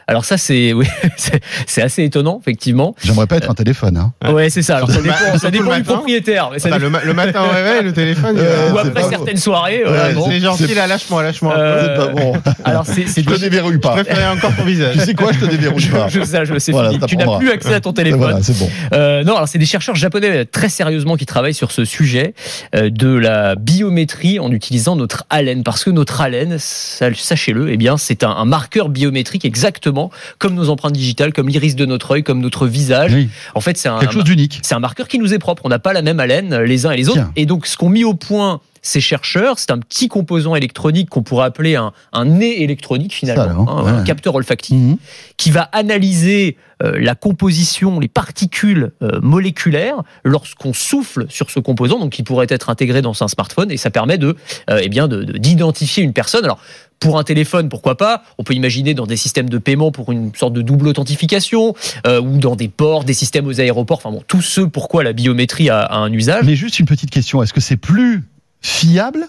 Alors 0.08 0.24
ça, 0.24 0.38
c'est 0.38 0.72
oui, 0.72 0.86
c'est 1.66 1.82
assez 1.82 2.04
étonnant, 2.04 2.38
effectivement. 2.40 2.96
J'aimerais 3.04 3.26
pas 3.26 3.38
être 3.38 3.50
un 3.50 3.56
téléphone. 3.56 3.98
Hein. 3.98 4.32
Ouais. 4.32 4.52
C'est 4.52 4.62
ça. 4.62 4.78
Alors 4.78 4.92
ça 4.92 5.02
dépend, 5.02 5.16
ma- 5.16 5.18
ça 5.32 5.40
surtout 5.40 5.52
dépend 5.52 5.72
le 5.72 5.78
du 5.78 5.84
propriétaire. 5.84 6.50
Mais 6.52 6.60
ça 6.60 6.70
Enfin, 6.70 6.78
dépend- 6.78 6.86
le, 6.86 6.90
ma- 6.92 7.04
le 7.04 7.14
matin 7.16 7.42
au 7.44 7.50
réveil, 7.50 7.84
le 7.84 7.92
téléphone. 7.92 8.38
Euh, 8.46 8.72
ou 8.72 8.76
c'est 8.80 8.88
après 8.90 9.10
certaines 9.10 9.38
soirées. 9.38 9.78
Ouais, 9.84 9.88
voilà, 9.90 10.12
bon. 10.14 10.28
c'est 10.30 10.40
gentil, 10.40 10.76
là, 10.76 10.86
lâche-moi, 10.86 11.24
lâche-moi. 11.24 11.58
Euh, 11.58 11.96
C'est 11.98 12.06
pas 12.06 12.12
bon. 12.14 12.34
Alors 12.64 12.86
c'est 12.86 13.08
Je 13.08 13.22
te 13.28 13.40
déverrouille 13.40 13.74
Je 13.74 13.78
pas. 13.80 13.92
préférais 13.94 14.28
encore 14.28 14.56
ton 14.56 14.64
visage. 14.64 14.94
Tu 14.94 15.00
sais 15.00 15.14
quoi, 15.16 15.32
je 15.34 15.40
te 15.40 15.46
déverrouille 15.46 15.88
pas. 15.88 16.08
je, 16.08 16.22
ça, 16.24 16.46
je 16.46 16.60
sais 16.60 16.72
Voilà, 16.72 16.90
fini. 16.92 17.02
Tu 17.08 17.18
n'as 17.18 17.38
plus 17.40 17.50
accès 17.50 17.74
à 17.74 17.80
ton 17.82 17.94
téléphone. 17.94 18.20
Voilà, 18.20 18.44
c'est 18.44 18.58
bon. 18.60 18.70
Euh, 18.94 19.24
non, 19.24 19.36
alors 19.36 19.48
c'est 19.48 19.58
des 19.58 19.66
chercheurs 19.66 19.96
japonais 19.96 20.30
euh, 20.42 20.46
très 20.46 20.70
sérieusement 20.70 21.16
qui 21.18 21.26
travaillent 21.26 21.54
sur 21.56 21.72
ce 21.72 21.84
sujet 21.84 22.36
euh, 22.76 22.92
de 22.92 23.10
la 23.10 23.56
biométrie 23.56 24.40
en 24.40 24.52
utilisant 24.52 24.96
notre 24.96 25.24
haleine, 25.32 25.64
parce 25.64 25.84
que 25.84 25.90
notre 25.90 26.22
haleine, 26.22 26.58
sa- 26.60 27.12
eh 27.70 27.78
bien 27.78 27.98
c'est 27.98 28.24
un, 28.24 28.30
un 28.32 28.46
marqueur 28.46 28.90
biométrique 28.90 29.46
exactement 29.46 30.12
comme 30.40 30.54
nos 30.56 30.70
empreintes 30.70 30.94
digitales, 30.94 31.34
comme 31.34 31.48
l'iris 31.50 31.76
de 31.76 31.86
notre 31.86 32.12
œil, 32.12 32.24
comme 32.24 32.40
notre 32.40 32.68
visage. 32.68 33.14
Oui, 33.14 33.30
En 33.56 33.62
fait, 33.62 33.78
c'est 33.78 33.90
un, 33.90 34.00
quelque 34.00 34.14
chose 34.14 34.24
d'unique. 34.24 34.60
c'est 34.64 34.76
un 34.76 34.80
marqueur 34.80 35.08
qui 35.08 35.20
nous 35.20 35.34
est 35.34 35.40
propre. 35.40 35.62
On 35.66 35.70
n'a 35.70 35.80
pas 35.80 35.94
la 35.94 36.02
même 36.02 36.20
haleine 36.20 36.58
les 36.62 36.86
uns 36.86 36.92
et 36.92 36.98
les 36.98 37.08
autres. 37.10 37.18
Tiens. 37.20 37.32
Et 37.36 37.46
donc, 37.46 37.66
ce 37.68 37.78
qu'ont 37.78 37.90
mis 37.90 38.04
au 38.04 38.14
point 38.14 38.62
ces 38.82 39.02
chercheurs, 39.02 39.58
c'est 39.58 39.72
un 39.72 39.80
petit 39.80 40.08
composant 40.10 40.54
électronique 40.56 41.10
qu'on 41.10 41.24
pourrait 41.24 41.46
appeler 41.48 41.76
un, 41.76 41.92
un 42.14 42.26
nez 42.26 42.62
électronique 42.62 43.14
finalement, 43.16 43.64
alors, 43.66 43.80
hein, 43.80 43.84
ouais. 43.84 43.90
un 44.02 44.04
capteur 44.04 44.36
olfactif 44.36 44.76
Mhm. 44.80 44.98
qui 45.38 45.50
va 45.50 45.62
analyser 45.72 46.56
euh, 46.84 46.98
la 47.00 47.16
composition, 47.16 48.00
les 48.00 48.08
particules 48.10 48.92
euh, 49.02 49.20
moléculaires 49.22 50.04
lorsqu'on 50.24 50.74
souffle 50.74 51.26
sur 51.30 51.50
ce 51.50 51.60
composant, 51.60 51.98
donc 52.00 52.12
qui 52.12 52.22
pourrait 52.22 52.48
être 52.50 52.70
intégré 52.70 53.02
dans 53.02 53.24
un 53.24 53.28
smartphone, 53.28 53.72
et 53.72 53.78
ça 53.78 53.90
permet 53.90 54.18
de, 54.18 54.36
euh, 54.70 54.80
eh 54.84 54.90
bien, 54.90 55.08
de- 55.08 55.24
de- 55.24 55.38
d'identifier 55.38 56.04
une 56.04 56.14
personne. 56.14 56.44
Alors 56.44 56.60
pour 57.00 57.20
un 57.20 57.24
téléphone, 57.24 57.70
pourquoi 57.70 57.98
pas 57.98 58.24
On 58.38 58.44
peut 58.44 58.54
imaginer 58.54 58.94
dans 58.94 59.06
des 59.06 59.18
systèmes 59.18 59.50
de 59.50 59.58
paiement 59.58 59.92
pour 59.92 60.12
une 60.12 60.34
sorte 60.36 60.54
de 60.54 60.62
double 60.62 60.88
authentification, 60.88 61.76
euh, 62.08 62.22
ou 62.22 62.38
dans 62.38 62.56
des 62.56 62.68
ports, 62.68 63.04
des 63.04 63.14
systèmes 63.14 63.48
aux 63.48 63.60
aéroports. 63.60 63.98
Enfin 63.98 64.12
bon, 64.12 64.24
tout 64.28 64.42
ce 64.42 64.62
pourquoi 64.62 65.04
la 65.04 65.14
biométrie 65.14 65.70
a, 65.70 65.82
a 65.82 65.98
un 65.98 66.12
usage. 66.12 66.46
Mais 66.46 66.56
juste 66.56 66.80
une 66.80 66.86
petite 66.86 67.12
question, 67.12 67.44
est-ce 67.44 67.54
que 67.54 67.62
c'est 67.62 67.78
plus 67.78 68.24
fiable 68.62 69.28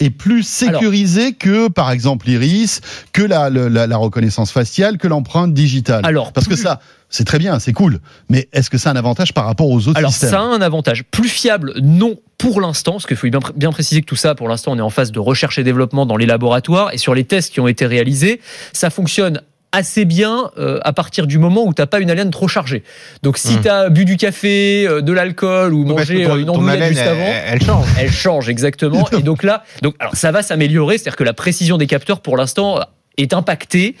et 0.00 0.10
plus 0.10 0.42
sécurisé 0.42 1.32
que, 1.34 1.68
par 1.68 1.90
exemple, 1.90 2.26
l'iris, 2.26 2.80
que 3.12 3.22
la, 3.22 3.48
le- 3.50 3.68
la, 3.68 3.86
la 3.86 3.96
reconnaissance 3.96 4.50
faciale, 4.50 4.98
que 4.98 5.06
l'empreinte 5.08 5.54
digitale 5.54 6.04
Alors, 6.04 6.32
Parce 6.32 6.48
que 6.48 6.56
ça, 6.56 6.80
c'est 7.10 7.24
très 7.24 7.38
bien, 7.38 7.58
c'est 7.60 7.72
cool. 7.72 8.00
Mais 8.28 8.48
est-ce 8.52 8.70
que 8.70 8.76
c'est 8.78 8.88
un 8.88 8.96
avantage 8.96 9.32
par 9.32 9.44
rapport 9.46 9.68
aux 9.70 9.86
autres 9.88 9.96
Alors 9.98 10.10
systèmes 10.10 10.30
ça 10.30 10.40
a 10.40 10.42
un 10.42 10.60
avantage. 10.60 11.04
Plus 11.04 11.28
fiable, 11.28 11.74
non 11.80 12.16
pour 12.38 12.60
l'instant, 12.60 12.92
parce 12.92 13.06
qu'il 13.06 13.16
faut 13.16 13.28
bien, 13.28 13.38
bien 13.54 13.70
préciser 13.70 14.00
que 14.00 14.06
tout 14.06 14.16
ça, 14.16 14.34
pour 14.34 14.48
l'instant, 14.48 14.72
on 14.72 14.78
est 14.78 14.82
en 14.82 14.90
phase 14.90 15.12
de 15.12 15.20
recherche 15.20 15.58
et 15.58 15.64
développement 15.64 16.04
dans 16.06 16.16
les 16.16 16.26
laboratoires, 16.26 16.92
et 16.92 16.98
sur 16.98 17.14
les 17.14 17.24
tests 17.24 17.52
qui 17.54 17.60
ont 17.60 17.68
été 17.68 17.86
réalisés, 17.86 18.40
ça 18.72 18.90
fonctionne 18.90 19.40
assez 19.74 20.04
bien 20.04 20.50
euh, 20.58 20.78
à 20.84 20.92
partir 20.92 21.26
du 21.26 21.38
moment 21.38 21.64
où 21.66 21.74
t'as 21.74 21.86
pas 21.86 22.00
une 22.00 22.10
haleine 22.10 22.30
trop 22.30 22.48
chargée. 22.48 22.82
Donc 23.22 23.38
si 23.38 23.56
Mmh. 23.56 23.60
tu 23.62 23.68
as 23.68 23.88
bu 23.90 24.04
du 24.04 24.16
café, 24.16 24.86
euh, 24.86 25.00
de 25.02 25.12
l'alcool 25.12 25.74
ou 25.74 25.84
mangé 25.84 26.24
ton- 26.24 26.34
euh, 26.34 26.36
une 26.36 26.50
andouillette 26.50 26.84
juste 26.88 27.00
avant, 27.00 27.32
Elle 27.46 27.62
change. 27.62 27.86
elle 27.98 28.10
change 28.12 28.48
exactement. 28.48 29.08
et 29.18 29.22
donc 29.22 29.42
là, 29.42 29.64
donc 29.82 29.94
alors 29.98 30.14
ça 30.14 30.30
va 30.32 30.42
s'améliorer, 30.42 30.98
c'est-à-dire 30.98 31.16
que 31.16 31.24
la 31.24 31.34
précision 31.34 31.76
des 31.76 31.86
capteurs 31.86 32.20
pour 32.20 32.36
l'instant 32.36 32.78
est 33.16 33.32
impactée 33.32 33.94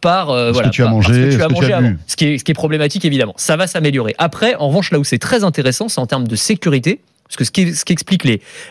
par 0.00 0.30
euh, 0.30 0.48
Ce 0.48 0.52
voilà 0.54 0.68
que 0.68 0.74
tu 0.74 0.82
as 0.82 0.86
par- 0.86 0.94
mangé, 0.94 1.08
parce 1.08 1.18
que 1.18 1.24
tu 1.26 1.32
ce 1.32 1.38
que 1.38 1.48
tu 1.48 1.54
mangé 1.54 1.72
as 1.72 1.76
avant. 1.78 1.88
bu. 1.88 1.98
Ce 2.06 2.16
qui 2.16 2.24
est 2.26 2.38
ce 2.38 2.44
qui 2.44 2.50
est 2.50 2.54
problématique 2.54 3.04
évidemment. 3.04 3.34
Ça 3.36 3.56
va 3.56 3.66
s'améliorer. 3.66 4.14
Après, 4.18 4.54
en 4.56 4.68
revanche, 4.68 4.90
là 4.92 4.98
où 4.98 5.04
c'est 5.04 5.18
très 5.18 5.44
intéressant, 5.44 5.88
c'est 5.88 6.00
en 6.00 6.06
termes 6.06 6.26
de 6.28 6.36
sécurité. 6.36 7.00
Parce 7.28 7.36
que 7.36 7.44
ce 7.44 7.50
qui, 7.50 7.64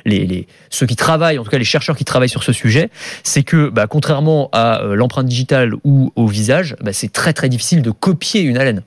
les, 0.05 0.47
ceux 0.69 0.85
qui 0.87 0.95
travaillent, 0.95 1.37
en 1.37 1.43
tout 1.43 1.51
cas 1.51 1.59
les 1.59 1.63
chercheurs 1.63 1.95
qui 1.95 2.05
travaillent 2.05 2.27
sur 2.27 2.43
ce 2.43 2.53
sujet, 2.53 2.89
c'est 3.23 3.43
que 3.43 3.69
bah, 3.69 3.85
contrairement 3.87 4.49
à 4.51 4.81
euh, 4.81 4.95
l'empreinte 4.95 5.27
digitale 5.27 5.73
ou 5.83 6.11
au 6.15 6.27
visage, 6.27 6.75
bah, 6.81 6.91
c'est 6.91 7.11
très 7.11 7.33
très 7.33 7.49
difficile 7.49 7.81
de 7.83 7.91
copier 7.91 8.41
une 8.41 8.57
haleine. 8.57 8.81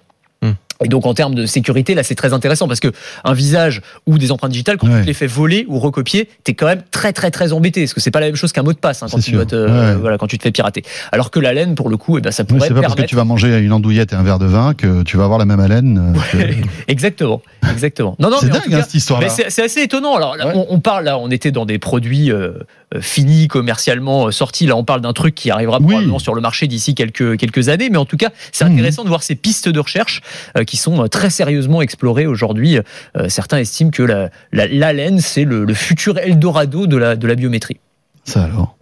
Et 0.83 0.89
donc 0.89 1.05
en 1.07 1.15
termes 1.15 1.35
de 1.35 1.45
sécurité, 1.47 1.95
là 1.95 2.03
c'est 2.03 2.15
très 2.15 2.33
intéressant 2.33 2.67
parce 2.69 2.81
que 2.81 2.89
un 3.25 3.35
visage 3.35 3.83
ou 4.07 4.17
des 4.19 4.33
empreintes 4.33 4.53
digitales, 4.53 4.77
quand 4.79 4.89
Ouais. 4.89 5.01
tu 5.03 5.07
les 5.07 5.15
fais 5.15 5.27
voler 5.27 5.67
ou 5.69 5.79
recopier, 5.79 6.29
t'es 6.43 6.55
quand 6.55 6.67
même 6.67 6.83
très 6.91 7.13
très 7.13 7.31
très 7.31 7.53
embêté 7.53 7.83
parce 7.83 7.93
que 7.95 8.01
c'est 8.01 8.11
pas 8.11 8.21
la 8.21 8.27
même 8.27 8.37
chose 8.37 8.53
qu'un 8.53 8.63
mot 8.63 8.73
de 8.73 8.79
passe 8.79 9.03
hein, 9.03 9.07
quand 9.11 9.21
tu 9.21 9.33
dois 9.33 9.45
te, 9.47 9.55
euh, 9.55 9.97
voilà 10.01 10.17
quand 10.19 10.27
tu 10.27 10.39
te 10.39 10.43
fais 10.43 10.51
pirater. 10.53 10.83
Alors 11.13 11.31
que 11.31 11.39
la 11.39 11.53
laine 11.53 11.75
pour 11.75 11.89
le 11.91 11.97
coup, 11.97 12.17
eh 12.19 12.21
ben 12.23 12.31
ça 12.31 12.43
Oui, 12.45 12.49
pourrait 12.57 12.69
c'est 12.69 12.75
pas 12.75 12.81
parce 12.83 12.95
que 12.95 13.03
tu 13.03 13.15
vas 13.17 13.25
manger 13.25 13.59
une 13.59 13.73
andouillette 13.73 14.13
et 14.13 14.17
un 14.17 14.23
verre 14.23 14.39
de 14.39 14.47
vin 14.47 14.75
que 14.75 15.03
tu 15.03 15.17
vas 15.17 15.25
avoir 15.25 15.39
la 15.39 15.45
même 15.45 15.61
haleine. 15.61 16.15
euh, 16.35 16.53
exactement, 16.89 17.43
exactement. 17.71 18.17
Non 18.19 18.31
non, 18.31 18.39
c'est 18.41 18.49
dingue 18.49 18.63
cas, 18.69 18.79
hein, 18.79 18.83
cette 18.83 18.95
histoire-là. 18.95 19.29
c'est 19.29 19.63
assez 19.63 19.83
étonnant. 19.83 20.17
Alors, 20.17 20.37
là, 20.37 20.53
on, 20.55 20.67
on 20.71 20.81
parle 20.81 21.05
là, 21.05 21.19
on 21.19 21.31
était 21.31 21.51
dans 21.53 21.67
des 21.67 21.79
produits 21.79 22.33
euh, 22.33 22.53
euh, 22.95 23.01
finis, 23.01 23.49
commercialement 23.49 24.31
sortis. 24.31 24.67
Là, 24.67 24.77
on 24.77 24.85
parle 24.85 25.01
d'un 25.03 25.13
truc 25.13 25.35
qui 25.35 25.51
arrivera 25.51 25.79
Oui. 25.79 25.87
probablement 25.89 26.19
sur 26.19 26.35
le 26.35 26.41
marché 26.41 26.67
d'ici 26.67 26.95
quelques 26.95 27.37
quelques 27.39 27.69
années. 27.69 27.89
Mais 27.91 27.99
en 27.99 28.05
tout 28.07 28.17
cas, 28.17 28.31
c'est 28.53 28.65
Mhm. 28.65 28.73
intéressant 28.73 29.05
de 29.05 29.09
voir 29.09 29.23
ces 29.23 29.35
pistes 29.35 29.69
de 29.69 29.79
recherche 29.81 30.21
euh, 30.57 30.65
qui 30.71 30.77
sont 30.77 31.03
euh, 31.03 31.09
très 31.09 31.31
sérieusement 31.31 31.83
explorées 31.83 32.27
aujourd'hui. 32.27 32.79
Euh, 32.79 33.29
certains 33.29 33.59
estiment 33.59 33.91
que 33.91 34.05
la, 34.05 34.31
la, 34.53 34.69
l'haleine, 34.69 35.19
c'est 35.19 35.45
le, 35.45 35.65
le 35.65 35.75
futur 35.75 36.17
Eldorado 36.19 36.87
de 36.87 36.97
la 36.97 37.17
de 37.17 37.27
la 37.27 37.35
biométrie. 37.35 37.79
Ça 38.25 38.45
alors, 38.45 38.77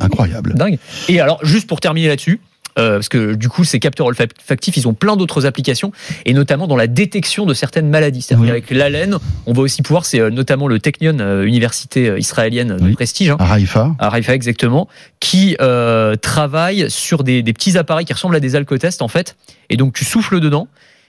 incroyable. 0.00 0.54
Dingue. 0.54 0.78
Et 1.08 1.20
alors, 1.20 1.38
juste 1.44 1.66
pour 1.68 1.80
terminer 1.80 2.08
là-dessus. 2.08 2.40
euh, 2.78 2.96
parce 2.98 3.08
que 3.08 3.34
du 3.34 3.48
coup, 3.48 3.64
ces 3.64 3.80
capteurs 3.80 4.06
olfactifs, 4.06 4.76
ils 4.76 4.86
ont 4.86 4.92
plein 4.92 5.16
d'autres 5.16 5.46
applications, 5.46 5.92
et 6.26 6.34
notamment 6.34 6.66
dans 6.66 6.76
la 6.76 6.86
détection 6.86 7.46
de 7.46 7.54
certaines 7.54 7.88
maladies. 7.88 8.20
C'est-à-dire 8.22 8.42
Oui. 8.42 8.48
qu'avec 8.48 8.70
l'haleine, 8.70 9.16
on 9.46 9.54
va 9.54 9.62
aussi 9.62 9.80
pouvoir, 9.80 10.04
c'est 10.04 10.20
notamment 10.30 10.68
le 10.68 10.78
Technion, 10.78 11.16
euh, 11.20 11.44
université 11.44 12.14
israélienne 12.18 12.76
de 12.76 12.84
Oui. 12.84 12.92
prestige, 12.92 13.30
hein, 13.30 13.36
À 13.40 13.54
Haïfa, 13.54 13.94
à 13.98 14.08
Haïfa 14.08 14.34
exactement, 14.34 14.88
qui 15.20 15.56
euh, 15.62 16.16
travaille 16.16 16.90
sur 16.90 17.24
des, 17.24 17.42
des 17.42 17.52
petits 17.54 17.78
appareils 17.78 18.04
qui 18.04 18.12
ressemblent 18.12 18.36
à 18.36 18.40
des 18.40 18.56
alcotests 18.56 19.00
en 19.00 19.08
fait, 19.08 19.36
et 19.70 19.76
donc 19.78 19.94
tu 19.94 20.04
souffles 20.04 20.38
dedans, 20.40 20.68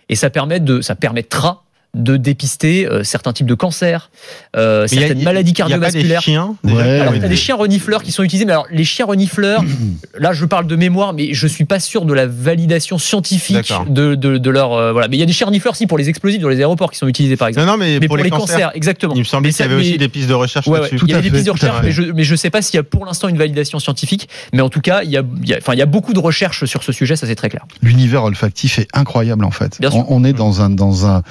et 0.10 0.16
ça 0.16 0.30
permet 0.30 0.60
de, 0.60 0.82
ça 0.82 0.96
permettra 0.96 1.64
de 1.94 2.16
dépister 2.18 2.86
euh, 2.88 3.04
certains 3.04 3.34
types 3.34 3.48
de 3.48 3.54
cancers, 3.56 4.12
euh, 4.56 4.86
certaines 4.88 5.18
il 5.18 5.20
y 5.20 5.22
a- 5.22 5.26
maladies 5.26 5.52
Il 5.52 5.58
y 5.58 5.62
a 5.62 5.66
pas 5.66 5.70
des 5.70 5.80
cardiovasculaires. 6.04 6.22
chiens. 6.22 6.56
Ouais, 6.64 6.72
déjà, 6.74 7.02
Alors, 7.10 7.14
des 7.30 7.36
chiens 7.36 7.56
renifleurs 7.56 8.04
qui 8.04 8.12
sont 8.12 8.22
utilisés, 8.24 8.46
mais 8.46 8.52
alors 8.52 8.68
les 8.72 8.84
chiens 8.84 9.06
renifleurs, 9.06 9.64
là 10.20 10.32
je 10.34 10.46
parle 10.46 10.68
de 10.68 10.76
mémoire, 10.76 11.14
mais 11.14 11.34
je 11.34 11.48
suis 11.48 11.66
pas 11.66 11.80
sûr 11.80 12.06
de 12.06 12.14
la 12.14 12.28
validation 12.28 12.98
scientifique 13.00 13.74
de, 13.90 14.14
de, 14.16 14.38
de 14.38 14.50
leur. 14.50 14.74
euh, 14.74 14.92
voilà. 14.92 15.08
Mais 15.08 15.18
il 15.18 15.20
y 15.20 15.24
a 15.24 15.26
des 15.26 15.34
chiens 15.34 15.48
renifleurs, 15.48 15.76
si, 15.76 15.88
pour 15.88 15.98
les 15.98 16.10
explosifs 16.10 16.42
dans 16.42 16.50
les 16.50 16.58
aéroports 16.60 16.92
qui 16.92 16.98
sont 17.00 17.08
utilisés 17.08 17.36
par 17.38 17.48
exemple. 17.48 17.66
Non, 17.66 17.74
non, 17.74 17.78
mais, 17.80 18.00
mais 18.00 18.08
pour, 18.08 18.18
les 18.18 18.30
cancers, 18.30 18.72
exactement. 18.76 19.14
il 19.16 19.20
me 19.20 19.24
semblait 19.24 19.52
qu'il 19.52 19.62
y 19.62 19.64
avait 19.64 19.76
aussi 19.76 19.98
des 19.98 20.10
pistes 20.10 20.30
de 20.30 20.34
recherche 20.36 20.68
Ouais, 20.68 20.80
là-dessus. 20.82 21.00
Il 21.04 21.10
y 21.10 21.14
avait 21.14 21.24
des 21.24 21.30
fait, 21.30 21.36
pistes 21.38 21.48
de 21.48 21.52
recherche, 21.52 21.80
mais 21.84 21.92
je, 21.92 22.04
mais 22.04 22.24
je 22.26 22.36
sais 22.36 22.50
pas 22.52 22.62
s'il 22.62 22.76
y 22.76 22.80
a 22.80 22.84
pour 22.84 23.06
l'instant 23.06 23.28
une 23.28 23.38
validation 23.38 23.80
scientifique. 23.80 24.30
Mais 24.54 24.62
en 24.62 24.70
tout 24.70 24.82
cas, 24.82 25.02
il 25.04 25.10
y 25.10 25.18
a, 25.18 25.24
il 25.42 25.48
y 25.50 25.54
a- 25.54 25.58
enfin, 25.58 25.74
il 25.74 25.80
y 25.80 25.82
a 25.82 25.86
beaucoup 25.88 26.14
de 26.14 26.20
recherches 26.20 26.66
sur 26.66 26.84
ce 26.84 26.92
sujet, 26.92 27.16
ça 27.16 27.26
c'est 27.26 27.36
très 27.36 27.50
clair. 27.50 27.66
L'univers 27.82 28.24
olfactif 28.24 28.78
est 28.78 28.88
incroyable 28.94 29.46
en 29.46 29.52
fait. 29.52 29.78
Bien 29.80 29.90
sûr. 29.90 30.06
On, 30.12 30.18
on 30.22 30.24
est 30.24 30.34
dans 30.34 30.62
un 30.62 30.70
dans 30.70 31.06
un 31.08 31.24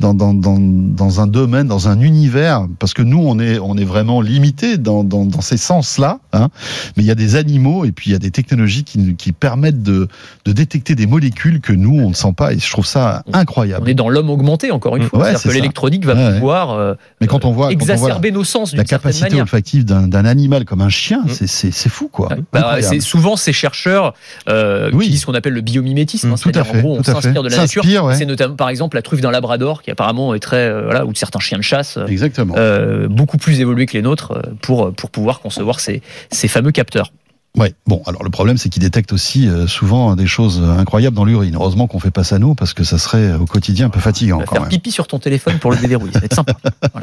dans, 0.00 0.12
dans, 0.14 0.34
dans, 0.34 0.58
dans 0.58 1.20
un 1.20 1.26
domaine, 1.26 1.66
dans 1.68 1.88
un 1.88 2.00
univers, 2.00 2.66
parce 2.78 2.92
que 2.94 3.02
nous, 3.02 3.18
on 3.18 3.38
est, 3.38 3.58
on 3.58 3.76
est 3.76 3.84
vraiment 3.84 4.20
limité 4.20 4.76
dans, 4.76 5.04
ces 5.40 5.56
sens-là, 5.56 6.18
hein, 6.32 6.48
mais 6.96 7.02
il 7.02 7.06
y 7.06 7.10
a 7.10 7.14
des 7.14 7.36
animaux 7.36 7.84
et 7.84 7.92
puis 7.92 8.10
il 8.10 8.12
y 8.12 8.16
a 8.16 8.18
des 8.18 8.30
technologies 8.30 8.84
qui, 8.84 9.14
qui 9.16 9.32
permettent 9.32 9.82
de, 9.82 10.08
de 10.44 10.52
détecter 10.52 10.94
des 10.94 11.06
molécules 11.06 11.60
que 11.60 11.72
nous, 11.72 11.98
on 11.98 12.10
ne 12.10 12.14
sent 12.14 12.32
pas, 12.36 12.52
et 12.52 12.58
je 12.58 12.70
trouve 12.70 12.86
ça 12.86 13.22
On 13.26 13.34
incroyable. 13.34 13.88
est 13.88 13.94
dans 13.94 14.08
l'homme 14.08 14.30
augmenté, 14.30 14.70
encore 14.70 14.96
une 14.96 15.04
Mm. 15.04 15.08
fois. 15.08 15.18
Ouais, 15.18 15.24
C'est-à-dire 15.26 15.40
c'est 15.40 15.48
que 15.50 15.54
l'électronique 15.54 16.04
va 16.04 16.14
Ouais, 16.14 16.34
pouvoir 16.34 16.70
euh, 16.72 16.94
Mais 17.20 17.26
quand 17.26 17.44
on 17.44 17.52
voit, 17.52 17.68
quand 17.68 17.74
on 17.74 17.78
voit 17.78 17.86
la, 17.88 17.94
exacerber 17.94 18.30
nos 18.32 18.44
sens 18.44 18.74
la 18.74 18.84
capacité 18.84 19.26
manière. 19.30 19.42
olfactive 19.42 19.84
d'un 19.84 20.24
animal 20.24 20.64
comme 20.64 20.80
un 20.80 20.88
chien, 20.88 21.22
Mm. 21.24 21.46
c'est- 21.46 21.88
fou, 21.88 22.08
quoi. 22.12 22.28
Ouais. 22.30 22.38
Bah, 22.52 22.76
c'est 22.82 23.00
souvent 23.00 23.36
ces 23.36 23.52
chercheurs 23.52 24.12
euh, 24.48 24.90
Oui. 24.92 25.04
utilisent 25.04 25.20
ce 25.22 25.26
qu'on 25.26 25.34
appelle 25.34 25.52
le 25.54 25.60
biomimétisme, 25.60 26.28
Mm, 26.28 26.32
hein, 26.32 26.34
tout 26.40 26.48
à 26.48 26.52
c'est-à-dire 26.52 26.72
fait, 26.72 26.78
en 26.78 26.82
gros 26.82 26.96
on 26.98 27.02
s'inspire 27.02 27.42
de 27.42 27.48
la 27.48 27.56
nature. 27.56 27.84
C'est 28.14 28.26
notamment 28.26 28.56
par 28.56 28.68
exemple 28.68 28.96
la 28.96 29.02
truffe 29.02 29.20
d'un 29.20 29.30
labrador 29.30 29.82
qui 29.86 29.92
apparemment 29.92 30.34
est 30.34 30.40
très 30.40 30.68
euh, 30.68 30.82
voilà 30.82 31.06
ou 31.06 31.12
de 31.12 31.16
certains 31.16 31.38
chiens 31.38 31.58
de 31.58 31.62
chasse 31.62 31.96
euh, 31.96 32.06
Exactement. 32.08 32.54
euh, 32.58 33.06
beaucoup 33.06 33.36
plus 33.38 33.60
évolués 33.60 33.86
que 33.86 33.92
les 33.92 34.02
nôtres 34.02 34.34
pour 34.60 34.92
pour 34.92 35.10
pouvoir 35.10 35.38
concevoir 35.38 35.78
ces 35.78 36.02
ces 36.32 36.48
fameux 36.48 36.72
capteurs. 36.72 37.12
Ouais. 37.56 37.72
Bon, 37.86 38.02
alors 38.06 38.24
le 38.24 38.28
problème, 38.30 38.58
c'est 38.58 38.68
qu'ils 38.68 38.82
détectent 38.82 39.12
aussi 39.12 39.48
euh, 39.48 39.66
souvent 39.68 40.14
des 40.16 40.26
choses 40.26 40.60
incroyables 40.60 41.16
dans 41.16 41.24
l'urine. 41.24 41.54
Heureusement 41.54 41.86
qu'on 41.86 42.00
fait 42.00 42.10
pas 42.10 42.24
ça 42.24 42.38
nous, 42.38 42.54
parce 42.56 42.74
que 42.74 42.82
ça 42.84 42.98
serait 42.98 43.32
au 43.34 43.46
quotidien 43.46 43.86
un 43.86 43.90
peu 43.90 44.00
fatigant 44.00 44.40
quand 44.40 44.56
faire 44.56 44.60
même. 44.62 44.70
pipi 44.70 44.90
sur 44.90 45.06
ton 45.06 45.20
téléphone 45.20 45.58
pour 45.60 45.70
le 45.70 45.78
déverrouiller, 45.78 46.12
ça 46.12 46.18
va 46.18 46.26
être 46.26 46.34
sympa. 46.34 46.52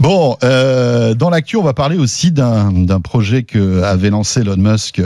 Bon, 0.00 0.36
euh, 0.42 1.14
dans 1.14 1.30
l'actu, 1.30 1.56
on 1.56 1.62
va 1.62 1.72
parler 1.74 1.96
aussi 1.96 2.32
d'un 2.32 2.72
d'un 2.72 3.00
projet 3.00 3.44
que 3.44 3.82
avait 3.82 4.10
lancé 4.10 4.40
Elon 4.40 4.56
Musk. 4.56 5.00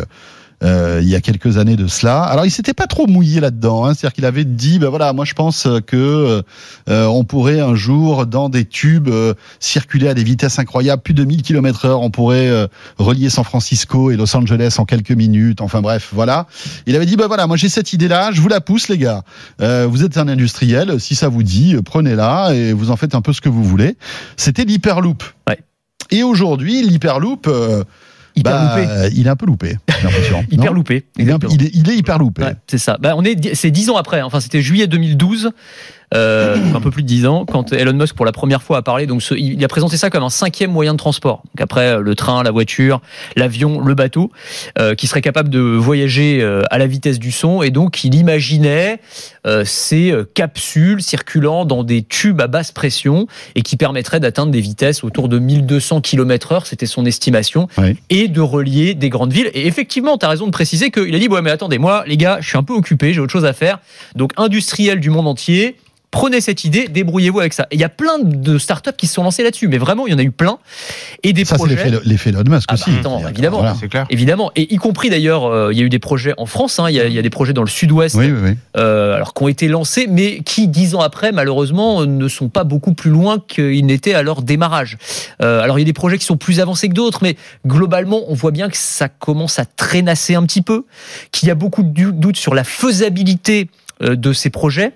Euh, 0.63 1.01
il 1.03 1.09
y 1.09 1.15
a 1.15 1.21
quelques 1.21 1.59
années 1.59 1.77
de 1.77 1.87
cela. 1.87 2.23
Alors, 2.23 2.47
il 2.47 2.51
s'était 2.51 2.75
pas 2.75 2.87
trop 2.87 3.07
mouillé 3.07 3.41
là-dedans. 3.41 3.85
Hein. 3.85 3.95
C'est-à-dire 3.95 4.15
qu'il 4.15 4.25
avait 4.25 4.45
dit, 4.45 4.79
ben 4.79 4.89
voilà, 4.89 5.13
moi 5.13 5.25
je 5.25 5.35
pense 5.35 5.69
que 5.87 6.43
euh, 6.89 7.07
on 7.07 7.25
pourrait 7.25 7.61
un 7.61 7.75
jour 7.75 8.27
dans 8.27 8.49
des 8.49 8.65
tubes 8.65 9.09
euh, 9.09 9.35
circuler 9.61 10.09
à 10.09 10.15
des 10.15 10.25
vitesses 10.25 10.59
incroyables, 10.59 11.03
plus 11.03 11.15
de 11.15 11.25
1000 11.25 11.43
km 11.43 11.87
heure. 11.87 12.01
On 12.01 12.11
pourrait 12.11 12.51
relier 12.99 13.31
San 13.31 13.45
Francisco 13.45 14.11
et 14.11 14.17
Los 14.17 14.35
Angeles 14.37 14.77
en 14.79 14.85
quelques 14.85 15.11
minutes. 15.11 15.61
Enfin 15.61 15.81
bref, 15.81 16.11
voilà. 16.13 16.47
Il 16.87 16.97
avait 16.97 17.07
dit, 17.07 17.17
ben 17.17 17.27
voilà, 17.27 17.47
moi 17.47 17.57
j'ai 17.57 17.69
cette 17.69 17.93
idée-là, 17.93 18.31
je 18.33 18.41
vous 18.41 18.49
la 18.49 18.61
pousse 18.61 18.89
les 18.89 18.99
gars. 18.99 19.23
Vous 19.61 20.05
êtes 20.05 20.17
un 20.19 20.29
industriel, 20.29 21.01
si 21.01 21.15
ça 21.15 21.29
vous 21.29 21.43
dit, 21.43 21.77
prenez-la 21.85 22.55
et 22.55 22.73
vous 22.73 22.91
en 22.91 22.97
faites 22.97 23.15
un 23.15 23.21
peu 23.21 23.33
ce 23.33 23.41
que 23.41 23.49
vous 23.49 23.65
voulez. 23.65 23.97
C'était 24.37 24.65
l'Hyperloop. 24.65 25.23
Ouais. 25.49 25.59
Et 26.11 26.23
aujourd'hui, 26.23 26.83
l'Hyperloop, 26.83 27.49
Hyper 28.37 28.53
bah, 28.53 28.77
loupé. 28.81 29.15
il 29.17 29.27
est 29.27 29.31
un 29.31 29.37
peu 29.37 29.47
loupé, 29.47 29.77
j'ai 29.99 30.05
l'impression. 30.05 30.45
Hyper 30.51 30.67
Non 30.67 30.73
loupé. 30.73 31.05
il 31.17 31.29
est, 31.29 31.33
un- 31.33 31.37
exactement. 31.37 31.53
il, 31.55 31.67
est, 31.67 31.71
il 31.75 31.91
est 31.91 31.97
hyper 31.97 32.19
loupé. 32.19 32.43
Ouais, 32.43 32.55
c'est 32.67 32.79
ça. 32.79 32.99
Bah, 33.01 33.15
on 33.17 33.25
est, 33.25 33.55
c'est 33.55 33.71
dix 33.71 33.91
ans 33.91 33.97
après. 33.97 34.21
hein. 34.21 34.25
Enfin, 34.27 34.41
c'était 34.41 34.61
juillet 34.63 34.87
2012, 34.89 35.51
euh, 36.15 36.57
un 36.75 36.81
peu 36.81 36.91
plus 36.91 37.03
de 37.03 37.09
dix 37.09 37.27
ans, 37.27 37.45
quand 37.45 37.73
Elon 37.73 37.93
Musk 37.93 38.15
pour 38.15 38.25
la 38.27 38.33
première 38.33 38.63
fois 38.63 38.79
a 38.79 38.83
parlé. 38.83 39.07
Donc, 39.07 39.23
ce- 39.23 39.35
il 39.35 39.63
a 39.65 39.69
présenté 39.69 39.97
ça 39.97 40.11
comme 40.11 40.23
un 40.23 40.31
cinquième 40.31 40.71
moyen 40.71 40.93
de 40.93 40.99
transport. 40.99 41.43
Donc 41.55 41.61
après, 41.61 41.95
euh, 41.97 42.01
le 42.01 42.15
train, 42.15 42.43
la 42.43 42.51
voiture, 42.51 43.01
l'avion, 43.37 43.81
le 43.81 43.95
bateau, 43.95 44.31
euh, 44.79 44.95
qui 44.95 45.07
serait 45.07 45.21
capable 45.23 45.49
de 45.49 45.59
voyager 45.61 46.41
euh, 46.43 46.63
à 46.71 46.79
la 46.79 46.87
vitesse 46.87 47.19
du 47.19 47.33
son. 47.33 47.63
Et 47.63 47.71
donc, 47.71 48.05
il 48.05 48.15
imaginait 48.15 49.01
euh, 49.47 49.65
ces 49.65 50.11
euh, 50.13 50.25
capsules 50.35 51.03
circulant 51.03 51.65
dans 51.65 51.83
des 51.85 52.03
tubes 52.03 52.41
à 52.41 52.47
basse 52.47 52.73
pression 52.73 53.27
et 53.55 53.63
qui 53.63 53.77
permettraient 53.77 54.21
d'atteindre 54.21 54.53
des 54.53 54.61
vitesses 54.61 55.05
autour 55.05 55.29
de 55.29 55.39
1200 55.39 56.01
km/h. 56.01 56.63
C'était 56.67 56.87
son 56.87 57.05
estimation 57.07 57.69
Ouais. 57.79 57.97
et 58.11 58.29
de 58.29 58.41
relier 58.41 58.95
des 58.95 59.09
grandes 59.11 59.33
villes. 59.33 59.51
Et 59.55 59.67
effectivement, 59.67 60.17
tu 60.19 60.27
as 60.27 60.29
raison 60.29 60.47
de 60.47 60.51
préciser 60.53 60.91
qu'il 60.91 61.15
a 61.15 61.19
dit 61.19 61.29
Ouais, 61.29 61.43
mais 61.43 61.51
attendez, 61.51 61.79
moi, 61.79 62.05
les 62.07 62.17
gars, 62.17 62.39
je 62.41 62.49
suis 62.49 62.59
un 62.59 62.63
peu 62.63 62.73
occupé, 62.75 63.13
j'ai 63.13 63.21
autre 63.21 63.33
chose 63.33 63.45
à 63.45 63.53
faire. 63.53 63.79
Donc, 64.15 64.33
industriels 64.37 65.01
du 65.01 65.11
monde 65.11 65.27
entier, 65.27 65.77
prenez 66.15 66.41
cette 66.41 66.63
idée, 66.63 66.87
débrouillez-vous 66.87 67.41
avec 67.41 67.53
ça. 67.53 67.67
Et 67.73 67.75
il 67.75 67.81
y 67.81 67.85
a 67.85 67.89
plein 67.89 68.21
de 68.21 68.57
startups 68.57 68.93
qui 68.97 69.09
se 69.09 69.15
sont 69.15 69.25
lancées 69.25 69.43
là-dessus, 69.43 69.67
mais 69.67 69.79
vraiment, 69.79 70.07
il 70.07 70.13
y 70.13 70.15
en 70.15 70.19
a 70.21 70.23
eu 70.23 70.31
plein. 70.31 70.59
Et 71.25 71.33
des 71.33 71.45
Ça, 71.45 71.57
c'est 71.57 71.57
projets. 71.57 71.75
l'effet 71.75 71.99
l'effet 72.05 72.31
Elon 72.31 72.45
Musk 72.47 72.67
Ah 72.69 72.75
bah, 72.77 72.81
aussi. 72.81 72.91
attends, 73.01 73.11
C'est-à-dire, 73.19 73.29
évidemment. 73.31 73.59
voilà. 73.59 73.77
C'est 73.81 73.89
clair. 73.89 74.07
Évidemment, 74.11 74.53
et 74.55 74.73
y 74.73 74.77
compris 74.77 75.11
d'ailleurs, 75.11 75.45
euh, 75.47 75.73
il 75.73 75.79
y 75.79 75.83
a 75.83 75.85
eu 75.85 75.89
des 75.89 75.99
projets 75.99 76.33
en 76.39 76.47
France, 76.47 76.79
hein, 76.79 76.87
il, 76.89 76.95
y 76.95 77.01
a, 77.01 77.07
il 77.07 77.13
y 77.13 77.19
a 77.19 77.23
des 77.23 77.31
projets 77.31 77.53
dans 77.53 77.63
le 77.65 77.69
sud-ouest 77.69 78.15
Oui, 78.15 78.31
oui, 78.31 78.39
oui. 78.51 78.57
euh, 78.77 79.17
alors 79.17 79.35
qui 79.35 79.43
ont 79.43 79.49
été 79.49 79.67
lancés, 79.67 80.07
mais 80.09 80.39
qui 80.45 80.69
dix 80.69 80.95
ans 80.95 81.01
après, 81.01 81.33
malheureusement, 81.33 82.07
ne 82.07 82.29
sont 82.29 82.49
pas 82.49 82.63
beaucoup 82.63 82.95
plus 82.95 83.11
loin 83.11 83.39
qu'ils 83.49 83.85
n'étaient 83.85 84.15
à 84.15 84.23
leur 84.23 84.43
démarrage. 84.43 84.97
Euh, 85.43 85.61
alors 85.63 85.79
il 85.79 85.83
y 85.83 85.85
a 85.85 85.87
des 85.87 85.93
projets 85.93 86.19
qui 86.19 86.25
sont 86.27 86.37
plus 86.37 86.61
avancés 86.61 86.89
que 86.89 86.95
d'autres, 86.95 87.19
mais 87.23 87.35
globalement, 87.67 88.21
on 88.29 88.35
voit 88.35 88.53
bien 88.53 88.69
que 88.69 88.77
ça 88.77 89.09
commence 89.09 89.59
à 89.59 89.65
traînasser 89.65 90.37
un 90.37 90.45
petit 90.45 90.63
peu, 90.63 90.85
qu'il 91.33 91.49
y 91.49 91.51
a 91.51 91.57
beaucoup 91.57 91.83
de 91.83 92.11
doutes 92.13 92.37
sur 92.37 92.55
la 92.55 92.63
faisabilité 92.63 93.69
euh, 94.03 94.15
de 94.15 94.33
ces 94.33 94.51
projets. 94.51 94.93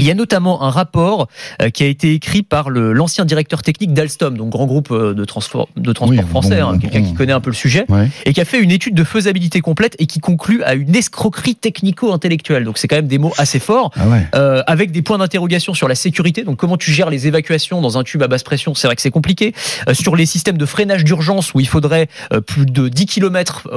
Il 0.00 0.06
y 0.06 0.10
a 0.10 0.14
notamment 0.14 0.62
un 0.62 0.70
rapport 0.70 1.28
euh, 1.62 1.68
qui 1.70 1.82
a 1.82 1.86
été 1.86 2.14
écrit 2.14 2.42
par 2.42 2.70
le- 2.70 2.92
l'ancien 2.92 3.24
directeur 3.24 3.62
technique 3.62 3.92
d'Alstom, 3.92 4.36
donc 4.36 4.48
grand 4.50 4.66
groupe 4.66 4.90
euh, 4.90 5.14
de 5.14 5.24
transport, 5.24 5.68
de 5.76 5.92
transport 5.92 6.18
Oui, 6.18 6.28
français, 6.30 6.60
bon, 6.60 6.68
hein, 6.70 6.78
quelqu'un 6.78 7.00
bon. 7.00 7.06
qui 7.06 7.14
connaît 7.14 7.32
un 7.32 7.40
peu 7.40 7.50
le 7.50 7.56
sujet 7.56 7.84
Ouais. 7.88 8.08
et 8.24 8.32
qui 8.32 8.40
a 8.40 8.44
fait 8.44 8.58
une 8.60 8.70
étude 8.70 8.94
de 8.94 9.04
faisabilité 9.04 9.60
complète 9.60 9.94
et 9.98 10.06
qui 10.06 10.18
conclut 10.20 10.62
à 10.62 10.74
une 10.74 10.94
escroquerie 10.96 11.54
technico-intellectuelle. 11.54 12.64
Donc 12.64 12.78
c'est 12.78 12.88
quand 12.88 12.96
même 12.96 13.08
des 13.08 13.18
mots 13.18 13.32
assez 13.38 13.58
forts. 13.58 13.90
Ah 13.96 14.08
ouais. 14.08 14.26
Euh, 14.34 14.62
avec 14.66 14.90
des 14.92 15.02
points 15.02 15.18
d'interrogation 15.18 15.74
sur 15.74 15.86
la 15.88 15.94
sécurité, 15.94 16.44
donc 16.44 16.56
comment 16.56 16.76
tu 16.76 16.90
gères 16.92 17.10
les 17.10 17.26
évacuations 17.26 17.80
dans 17.80 17.98
un 17.98 18.02
tube 18.04 18.22
à 18.22 18.28
basse 18.28 18.42
pression, 18.42 18.74
c'est 18.74 18.86
vrai 18.86 18.96
que 18.96 19.02
c'est 19.02 19.10
compliqué. 19.10 19.52
Euh, 19.88 19.94
sur 19.94 20.16
les 20.16 20.26
systèmes 20.26 20.56
de 20.58 20.66
freinage 20.66 21.04
d'urgence 21.04 21.52
où 21.54 21.60
il 21.60 21.68
faudrait 21.68 22.08
euh, 22.32 22.40
plus 22.40 22.66
de 22.66 22.88
10 22.88 23.06
km 23.06 23.68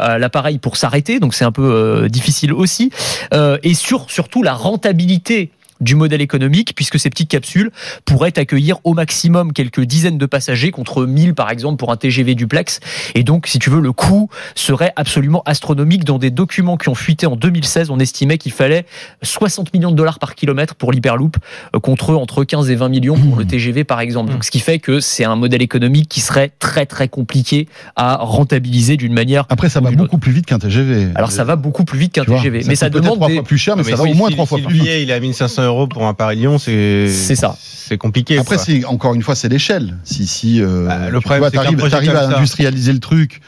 à 0.00 0.18
l'appareil 0.18 0.58
pour 0.58 0.76
s'arrêter, 0.76 1.20
donc 1.20 1.34
c'est 1.34 1.44
un 1.44 1.52
peu 1.52 1.62
euh, 1.62 2.08
difficile 2.08 2.52
aussi. 2.52 2.90
Euh, 3.34 3.58
et 3.62 3.74
sur 3.74 4.10
surtout 4.10 4.42
la 4.42 4.54
rentabilité 4.54 5.50
du 5.80 5.94
modèle 5.94 6.20
économique, 6.20 6.74
puisque 6.74 6.98
ces 6.98 7.10
petites 7.10 7.30
capsules 7.30 7.70
pourraient 8.04 8.38
accueillir 8.38 8.78
au 8.84 8.94
maximum 8.94 9.52
quelques 9.52 9.80
dizaines 9.80 10.18
de 10.18 10.26
passagers 10.26 10.70
contre 10.70 11.06
1000 11.06 11.34
par 11.34 11.50
exemple 11.50 11.76
pour 11.76 11.92
un 11.92 11.96
TGV 11.96 12.34
duplex. 12.34 12.80
Et 13.14 13.22
donc, 13.22 13.46
si 13.46 13.58
tu 13.58 13.70
veux, 13.70 13.80
le 13.80 13.92
coût 13.92 14.28
serait 14.54 14.92
absolument 14.96 15.42
astronomique. 15.46 16.04
Dans 16.04 16.18
des 16.18 16.30
documents 16.30 16.76
qui 16.76 16.88
ont 16.88 16.94
fuité 16.94 17.26
en 17.26 17.36
2016, 17.36 17.90
on 17.90 17.98
estimait 17.98 18.38
qu'il 18.38 18.52
fallait 18.52 18.86
60 19.22 19.72
millions 19.74 19.90
de 19.90 19.96
dollars 19.96 20.18
par 20.18 20.34
kilomètre 20.34 20.74
pour 20.74 20.92
l'Hyperloop, 20.92 21.36
euh, 21.74 21.80
contre 21.80 22.14
entre 22.14 22.44
15 22.44 22.70
et 22.70 22.74
20 22.74 22.88
millions 22.88 23.16
pour 23.16 23.36
le 23.36 23.44
TGV 23.44 23.84
par 23.84 24.00
exemple. 24.00 24.32
Donc, 24.32 24.44
ce 24.44 24.50
qui 24.50 24.60
fait 24.60 24.78
que 24.78 25.00
c'est 25.00 25.24
un 25.24 25.36
modèle 25.36 25.62
économique 25.62 26.08
qui 26.08 26.20
serait 26.20 26.52
très 26.58 26.86
très 26.86 27.08
compliqué 27.08 27.68
à 27.96 28.16
rentabiliser 28.16 28.96
d'une 28.96 29.12
manière. 29.12 29.46
Après, 29.48 29.68
ça 29.68 29.80
va 29.80 29.90
beaucoup 29.90 30.18
plus 30.18 30.32
vite 30.32 30.46
qu'un 30.46 30.58
TGV. 30.58 31.08
Alors, 31.14 31.32
ça 31.32 31.44
va 31.44 31.56
beaucoup 31.56 31.84
plus 31.84 31.98
vite 31.98 32.12
qu'un 32.12 32.24
vois, 32.24 32.38
TGV, 32.38 32.62
mais 32.66 32.74
ça 32.74 32.90
peut-être 32.90 33.02
demande 33.02 33.16
trois 33.16 33.28
des... 33.28 33.34
fois 33.34 33.44
plus 33.44 33.58
cher, 33.58 33.76
mais, 33.76 33.84
ça 33.84 33.96
va 33.96 34.04
au 34.04 34.14
moins 34.14 34.30
trois 34.30 34.46
fois 34.46 34.58
plus 34.58 34.78
billet 34.78 35.02
il 35.02 35.10
est 35.10 35.14
à 35.14 35.20
1500 35.20 35.67
euros 35.68 35.86
pour 35.86 36.06
un 36.06 36.14
Paris-Lyon, 36.14 36.58
c'est 36.58 37.08
C'est 37.08 37.36
ça. 37.36 37.56
C'est 37.60 37.96
compliqué. 37.96 38.38
Après, 38.38 38.58
c'est 38.58 38.84
encore 38.84 39.14
une 39.14 39.22
fois, 39.22 39.34
c'est 39.34 39.48
l'échelle. 39.48 39.96
Si 40.04 40.26
si, 40.26 40.60
euh, 40.60 40.86
Bah, 40.86 41.08
le 41.08 41.18
tu 41.18 41.22
problème, 41.22 41.40
vois, 41.40 41.50
c'est 41.50 42.08
à 42.08 42.36
industrialiser 42.36 42.92
le 42.92 43.00
truc. 43.00 43.40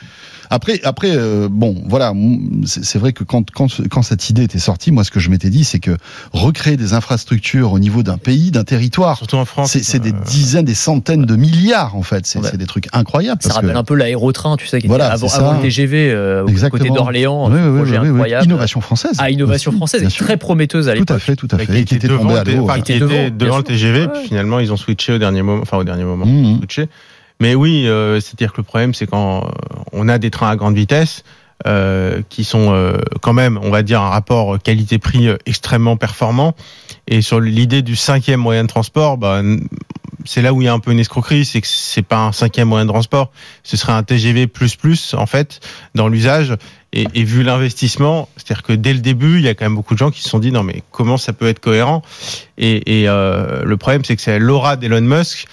Après, 0.52 0.80
après, 0.82 1.12
euh, 1.12 1.48
bon, 1.48 1.76
voilà, 1.86 2.12
c'est 2.66 2.98
vrai 2.98 3.12
que 3.12 3.22
quand, 3.22 3.48
quand 3.52 3.68
quand 3.88 4.02
cette 4.02 4.28
idée 4.30 4.42
était 4.42 4.58
sortie, 4.58 4.90
moi, 4.90 5.04
ce 5.04 5.12
que 5.12 5.20
je 5.20 5.30
m'étais 5.30 5.48
dit, 5.48 5.62
c'est 5.62 5.78
que 5.78 5.96
recréer 6.32 6.76
des 6.76 6.92
infrastructures 6.92 7.72
au 7.72 7.78
niveau 7.78 8.02
d'un 8.02 8.18
pays, 8.18 8.50
d'un 8.50 8.64
territoire, 8.64 9.16
surtout 9.16 9.36
en 9.36 9.44
France. 9.44 9.70
c'est 9.70 9.84
c'est 9.84 10.00
des 10.00 10.10
euh, 10.12 10.20
dizaines, 10.26 10.64
des 10.64 10.74
centaines 10.74 11.24
de 11.24 11.36
milliards 11.36 11.94
en 11.94 12.02
fait. 12.02 12.26
C'est 12.26 12.40
Ouais. 12.40 12.48
c'est 12.50 12.56
des 12.56 12.66
trucs 12.66 12.88
incroyables. 12.92 13.40
Ça 13.42 13.48
parce 13.50 13.56
rappelle 13.58 13.72
que- 13.74 13.78
un 13.78 13.84
peu 13.84 13.94
l'aérotrain, 13.94 14.56
tu 14.56 14.66
sais, 14.66 14.80
qui 14.80 14.88
Voilà, 14.88 15.14
était 15.14 15.24
avant, 15.34 15.52
le 15.54 15.62
TGV, 15.62 16.10
euh, 16.10 16.42
au 16.44 16.68
côté 16.68 16.88
d'Orléans, 16.90 17.48
Oui, 17.48 17.54
oui, 17.62 17.76
projet 17.76 17.92
oui, 17.92 17.98
oui, 17.98 18.08
oui. 18.08 18.10
incroyable. 18.14 18.44
Innovation 18.46 18.80
française. 18.80 19.12
à 19.18 19.30
innovation 19.30 19.70
aussi, 19.70 19.76
française, 19.78 20.02
et 20.02 20.10
sûr. 20.10 20.26
très 20.26 20.36
prometteuse 20.36 20.88
à 20.88 20.92
Tout 20.94 20.98
l'époque. 21.00 21.16
à 21.16 21.20
fait, 21.20 21.36
tout 21.36 21.48
à 21.52 21.58
qui 21.58 21.66
fait. 21.66 21.84
Qui 21.84 21.94
était 21.94 22.08
devant 22.08 22.22
tombé 22.22 22.34
à 22.38 22.44
le- 22.44 22.54
l'eau. 22.56 22.66
qui 22.84 22.92
était 22.92 23.30
devant, 23.30 23.58
le 23.58 23.62
TGV, 23.62 24.08
puis 24.08 24.26
finalement 24.28 24.58
ils 24.58 24.72
ont 24.72 24.76
switché 24.76 25.12
au 25.12 25.18
dernier 25.18 25.42
moment, 25.42 25.62
enfin 25.62 25.76
au 25.76 25.84
dernier 25.84 26.04
moment, 26.04 26.24
ils 26.26 26.54
ont 26.54 26.58
switché. 26.58 26.88
Mais 27.40 27.54
oui, 27.54 27.88
euh, 27.88 28.20
c'est-à-dire 28.20 28.52
que 28.52 28.58
le 28.58 28.64
problème, 28.64 28.94
c'est 28.94 29.06
quand 29.06 29.44
euh, 29.44 29.48
on 29.92 30.08
a 30.08 30.18
des 30.18 30.30
trains 30.30 30.50
à 30.50 30.56
grande 30.56 30.76
vitesse 30.76 31.24
euh, 31.66 32.22
qui 32.28 32.44
sont 32.44 32.72
euh, 32.72 32.98
quand 33.20 33.32
même, 33.32 33.58
on 33.62 33.70
va 33.70 33.82
dire, 33.82 34.00
un 34.00 34.08
rapport 34.10 34.58
qualité-prix 34.62 35.28
euh, 35.28 35.36
extrêmement 35.46 35.96
performant. 35.96 36.54
Et 37.08 37.22
sur 37.22 37.40
l'idée 37.40 37.82
du 37.82 37.96
cinquième 37.96 38.40
moyen 38.40 38.62
de 38.62 38.68
transport, 38.68 39.18
bah, 39.18 39.42
c'est 40.24 40.42
là 40.42 40.52
où 40.52 40.62
il 40.62 40.66
y 40.66 40.68
a 40.68 40.72
un 40.72 40.78
peu 40.78 40.92
une 40.92 40.98
escroquerie, 40.98 41.44
c'est 41.44 41.60
que 41.60 41.66
c'est 41.66 42.02
pas 42.02 42.18
un 42.18 42.32
cinquième 42.32 42.68
moyen 42.68 42.84
de 42.84 42.90
transport, 42.90 43.30
ce 43.62 43.76
serait 43.76 43.92
un 43.92 44.02
TGV 44.02 44.46
plus 44.46 44.76
plus 44.76 45.14
en 45.14 45.26
fait 45.26 45.60
dans 45.94 46.08
l'usage. 46.08 46.56
Et, 46.92 47.06
et 47.14 47.22
vu 47.22 47.44
l'investissement, 47.44 48.28
c'est-à-dire 48.36 48.64
que 48.64 48.72
dès 48.72 48.92
le 48.92 48.98
début, 48.98 49.38
il 49.38 49.44
y 49.44 49.48
a 49.48 49.54
quand 49.54 49.64
même 49.64 49.76
beaucoup 49.76 49.94
de 49.94 49.98
gens 49.98 50.10
qui 50.10 50.22
se 50.22 50.28
sont 50.28 50.40
dit 50.40 50.50
non 50.50 50.64
mais 50.64 50.82
comment 50.90 51.18
ça 51.18 51.32
peut 51.32 51.46
être 51.46 51.60
cohérent? 51.60 52.02
Et, 52.58 53.02
et 53.02 53.08
euh, 53.08 53.62
le 53.64 53.76
problème, 53.76 54.04
c'est 54.04 54.16
que 54.16 54.22
c'est 54.22 54.38
l'aura 54.38 54.76
d'Elon 54.76 55.00
Musk 55.02 55.46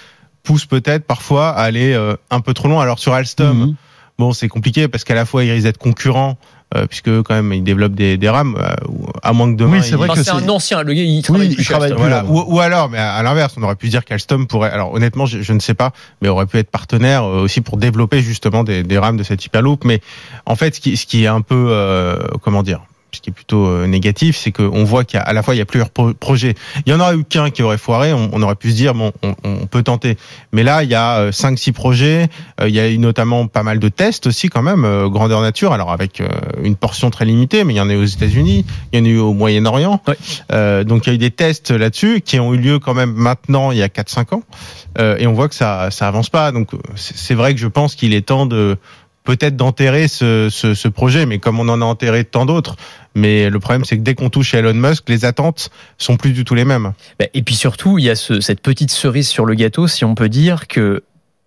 pousse 0.48 0.64
peut-être 0.66 1.04
parfois 1.06 1.50
à 1.50 1.62
aller 1.62 1.92
euh, 1.92 2.16
un 2.30 2.40
peu 2.40 2.54
trop 2.54 2.68
loin. 2.68 2.82
Alors 2.82 2.98
sur 2.98 3.12
Alstom, 3.12 3.58
Mhm. 3.58 3.74
bon 4.18 4.32
c'est 4.32 4.48
compliqué 4.48 4.88
parce 4.88 5.04
qu'à 5.04 5.14
la 5.14 5.26
fois 5.26 5.44
il 5.44 5.50
risque 5.52 5.64
d'être 5.68 5.78
concurrent. 5.78 6.36
euh, 6.76 6.84
puisque 6.86 7.08
quand 7.22 7.32
même 7.34 7.50
ils 7.54 7.62
développent 7.64 7.94
des, 7.94 8.18
des 8.18 8.28
rames, 8.28 8.54
euh, 8.60 8.74
ou- 8.90 9.06
à 9.22 9.32
moins 9.32 9.50
que 9.50 9.56
demain. 9.56 9.78
Oui, 9.78 9.82
c'est 9.82 9.92
ils- 9.92 9.96
vrai 9.96 10.06
Enfin, 10.10 10.20
que 10.20 10.22
c'est 10.26 10.32
un 10.44 10.48
ancien. 10.50 10.82
Le 10.82 10.92
gars, 10.92 11.00
il 11.02 11.22
travaille 11.22 11.48
Oui, 11.48 11.54
plus 11.54 11.62
il 11.62 11.64
chez 11.64 11.72
travaille 11.72 11.92
Alstom. 11.92 12.04
plus 12.04 12.10
Voilà. 12.10 12.16
là-bas. 12.28 12.28
Ou, 12.50 12.56
ou 12.56 12.60
alors, 12.60 12.90
mais 12.90 12.98
à, 12.98 13.14
à 13.14 13.22
l'inverse, 13.22 13.54
on 13.56 13.62
aurait 13.62 13.74
pu 13.82 13.88
dire 13.88 14.04
qu'Alstom 14.04 14.46
pourrait. 14.46 14.70
Alors 14.70 14.92
honnêtement, 14.92 15.24
je, 15.24 15.40
je 15.40 15.52
ne 15.54 15.60
sais 15.60 15.72
pas, 15.72 15.92
mais 16.20 16.28
aurait 16.28 16.44
pu 16.44 16.58
être 16.58 16.70
partenaire 16.70 17.24
euh, 17.24 17.40
aussi 17.44 17.62
pour 17.62 17.78
développer 17.78 18.20
justement 18.20 18.64
des, 18.64 18.82
des 18.82 18.98
rames 18.98 19.16
de 19.16 19.22
cette 19.22 19.42
Hyperloop. 19.46 19.82
Mais 19.86 20.02
en 20.44 20.56
fait, 20.56 20.74
ce 20.74 20.80
qui, 20.82 20.98
ce 20.98 21.06
qui 21.06 21.24
est 21.24 21.26
un 21.26 21.40
peu, 21.40 21.68
euh, 21.70 22.18
comment 22.42 22.62
dire, 22.62 22.80
ce 23.18 23.22
qui 23.22 23.30
est 23.30 23.32
plutôt 23.32 23.66
euh, 23.66 23.86
négatif, 23.86 24.36
c'est 24.36 24.52
qu'on 24.52 24.84
voit 24.84 25.04
qu'à 25.04 25.32
la 25.32 25.42
fois 25.42 25.54
il 25.54 25.58
y 25.58 25.60
a 25.60 25.64
plusieurs 25.66 25.90
pro- 25.90 26.14
projets. 26.14 26.54
Il 26.86 26.92
y 26.92 26.94
en 26.94 27.00
aurait 27.00 27.16
eu 27.16 27.24
qu'un 27.24 27.50
qui 27.50 27.62
aurait 27.62 27.78
foiré. 27.78 28.12
On, 28.12 28.30
on 28.32 28.42
aurait 28.42 28.54
pu 28.54 28.70
se 28.70 28.76
dire 28.76 28.94
bon, 28.94 29.12
on, 29.22 29.34
on 29.44 29.66
peut 29.66 29.82
tenter. 29.82 30.16
Mais 30.52 30.62
là, 30.62 30.82
il 30.84 30.90
y 30.90 30.94
a 30.94 31.18
euh, 31.18 31.32
cinq, 31.32 31.58
six 31.58 31.72
projets. 31.72 32.28
Euh, 32.60 32.68
il 32.68 32.74
y 32.74 32.80
a 32.80 32.88
eu 32.88 32.98
notamment 32.98 33.46
pas 33.48 33.62
mal 33.62 33.78
de 33.80 33.88
tests 33.88 34.26
aussi 34.28 34.48
quand 34.48 34.62
même, 34.62 34.82
grandeur 35.08 35.40
nature. 35.42 35.72
Alors 35.72 35.90
avec 35.92 36.22
une 36.62 36.76
portion 36.76 37.10
très 37.10 37.24
limitée, 37.24 37.64
mais 37.64 37.74
il 37.74 37.76
y 37.76 37.80
en 37.80 37.88
a 37.90 37.92
eu 37.92 37.96
aux 38.02 38.04
États-Unis, 38.04 38.64
il 38.92 38.98
y 38.98 39.02
en 39.02 39.04
a 39.04 39.08
eu 39.08 39.18
au 39.18 39.32
Moyen-Orient. 39.34 40.00
Ouais. 40.06 40.16
Euh, 40.52 40.84
donc 40.84 41.06
il 41.06 41.10
y 41.10 41.12
a 41.12 41.14
eu 41.16 41.18
des 41.18 41.30
tests 41.30 41.70
là-dessus 41.72 42.20
qui 42.20 42.38
ont 42.38 42.54
eu 42.54 42.58
lieu 42.58 42.78
quand 42.78 42.94
même 42.94 43.12
maintenant 43.12 43.72
il 43.72 43.78
y 43.78 43.82
a 43.82 43.88
4-5 43.88 44.34
ans 44.34 44.42
Euh, 44.98 45.16
et 45.18 45.26
on 45.26 45.32
voit 45.32 45.48
que 45.48 45.54
ça 45.54 45.90
ça 45.90 46.08
avance 46.08 46.30
pas 46.30 46.50
donc 46.52 46.70
c'est 46.96 47.34
vrai 47.34 47.54
que 47.54 47.60
je 47.60 47.68
pense 47.68 47.94
qu'il 47.94 48.14
est 48.14 48.26
temps 48.26 48.46
de 48.46 48.76
peut-être 49.28 49.56
d'enterrer 49.56 50.08
ce, 50.08 50.48
ce, 50.50 50.72
ce 50.72 50.88
projet 50.88 51.26
mais 51.26 51.38
comme 51.38 51.60
on 51.60 51.68
en 51.68 51.82
a 51.82 51.84
enterré 51.84 52.24
tant 52.24 52.46
d'autres 52.46 52.76
mais 53.14 53.50
le 53.50 53.60
problème 53.60 53.84
c'est 53.84 53.96
que 53.98 54.02
dès 54.02 54.14
qu'on 54.14 54.30
touche 54.30 54.54
à 54.54 54.58
Elon 54.60 54.72
Musk 54.72 55.04
les 55.08 55.26
attentes 55.26 55.68
sont 55.98 56.16
plus 56.16 56.32
du 56.32 56.44
tout 56.44 56.54
les 56.54 56.64
mêmes 56.64 56.92
Bah, 57.20 57.26
Et 57.34 57.42
puis 57.42 57.54
surtout, 57.54 57.98
il 57.98 58.04
y 58.06 58.10
a 58.10 58.14
ce- 58.16 58.40
cette 58.40 58.60
petite 58.62 58.90
cerise 58.90 59.28
sur 59.28 59.44
le 59.44 59.54
gâteau, 59.54 59.86
si 59.86 60.04
on 60.06 60.14
peut 60.14 60.30
dire 60.30 60.66
que 60.66 61.02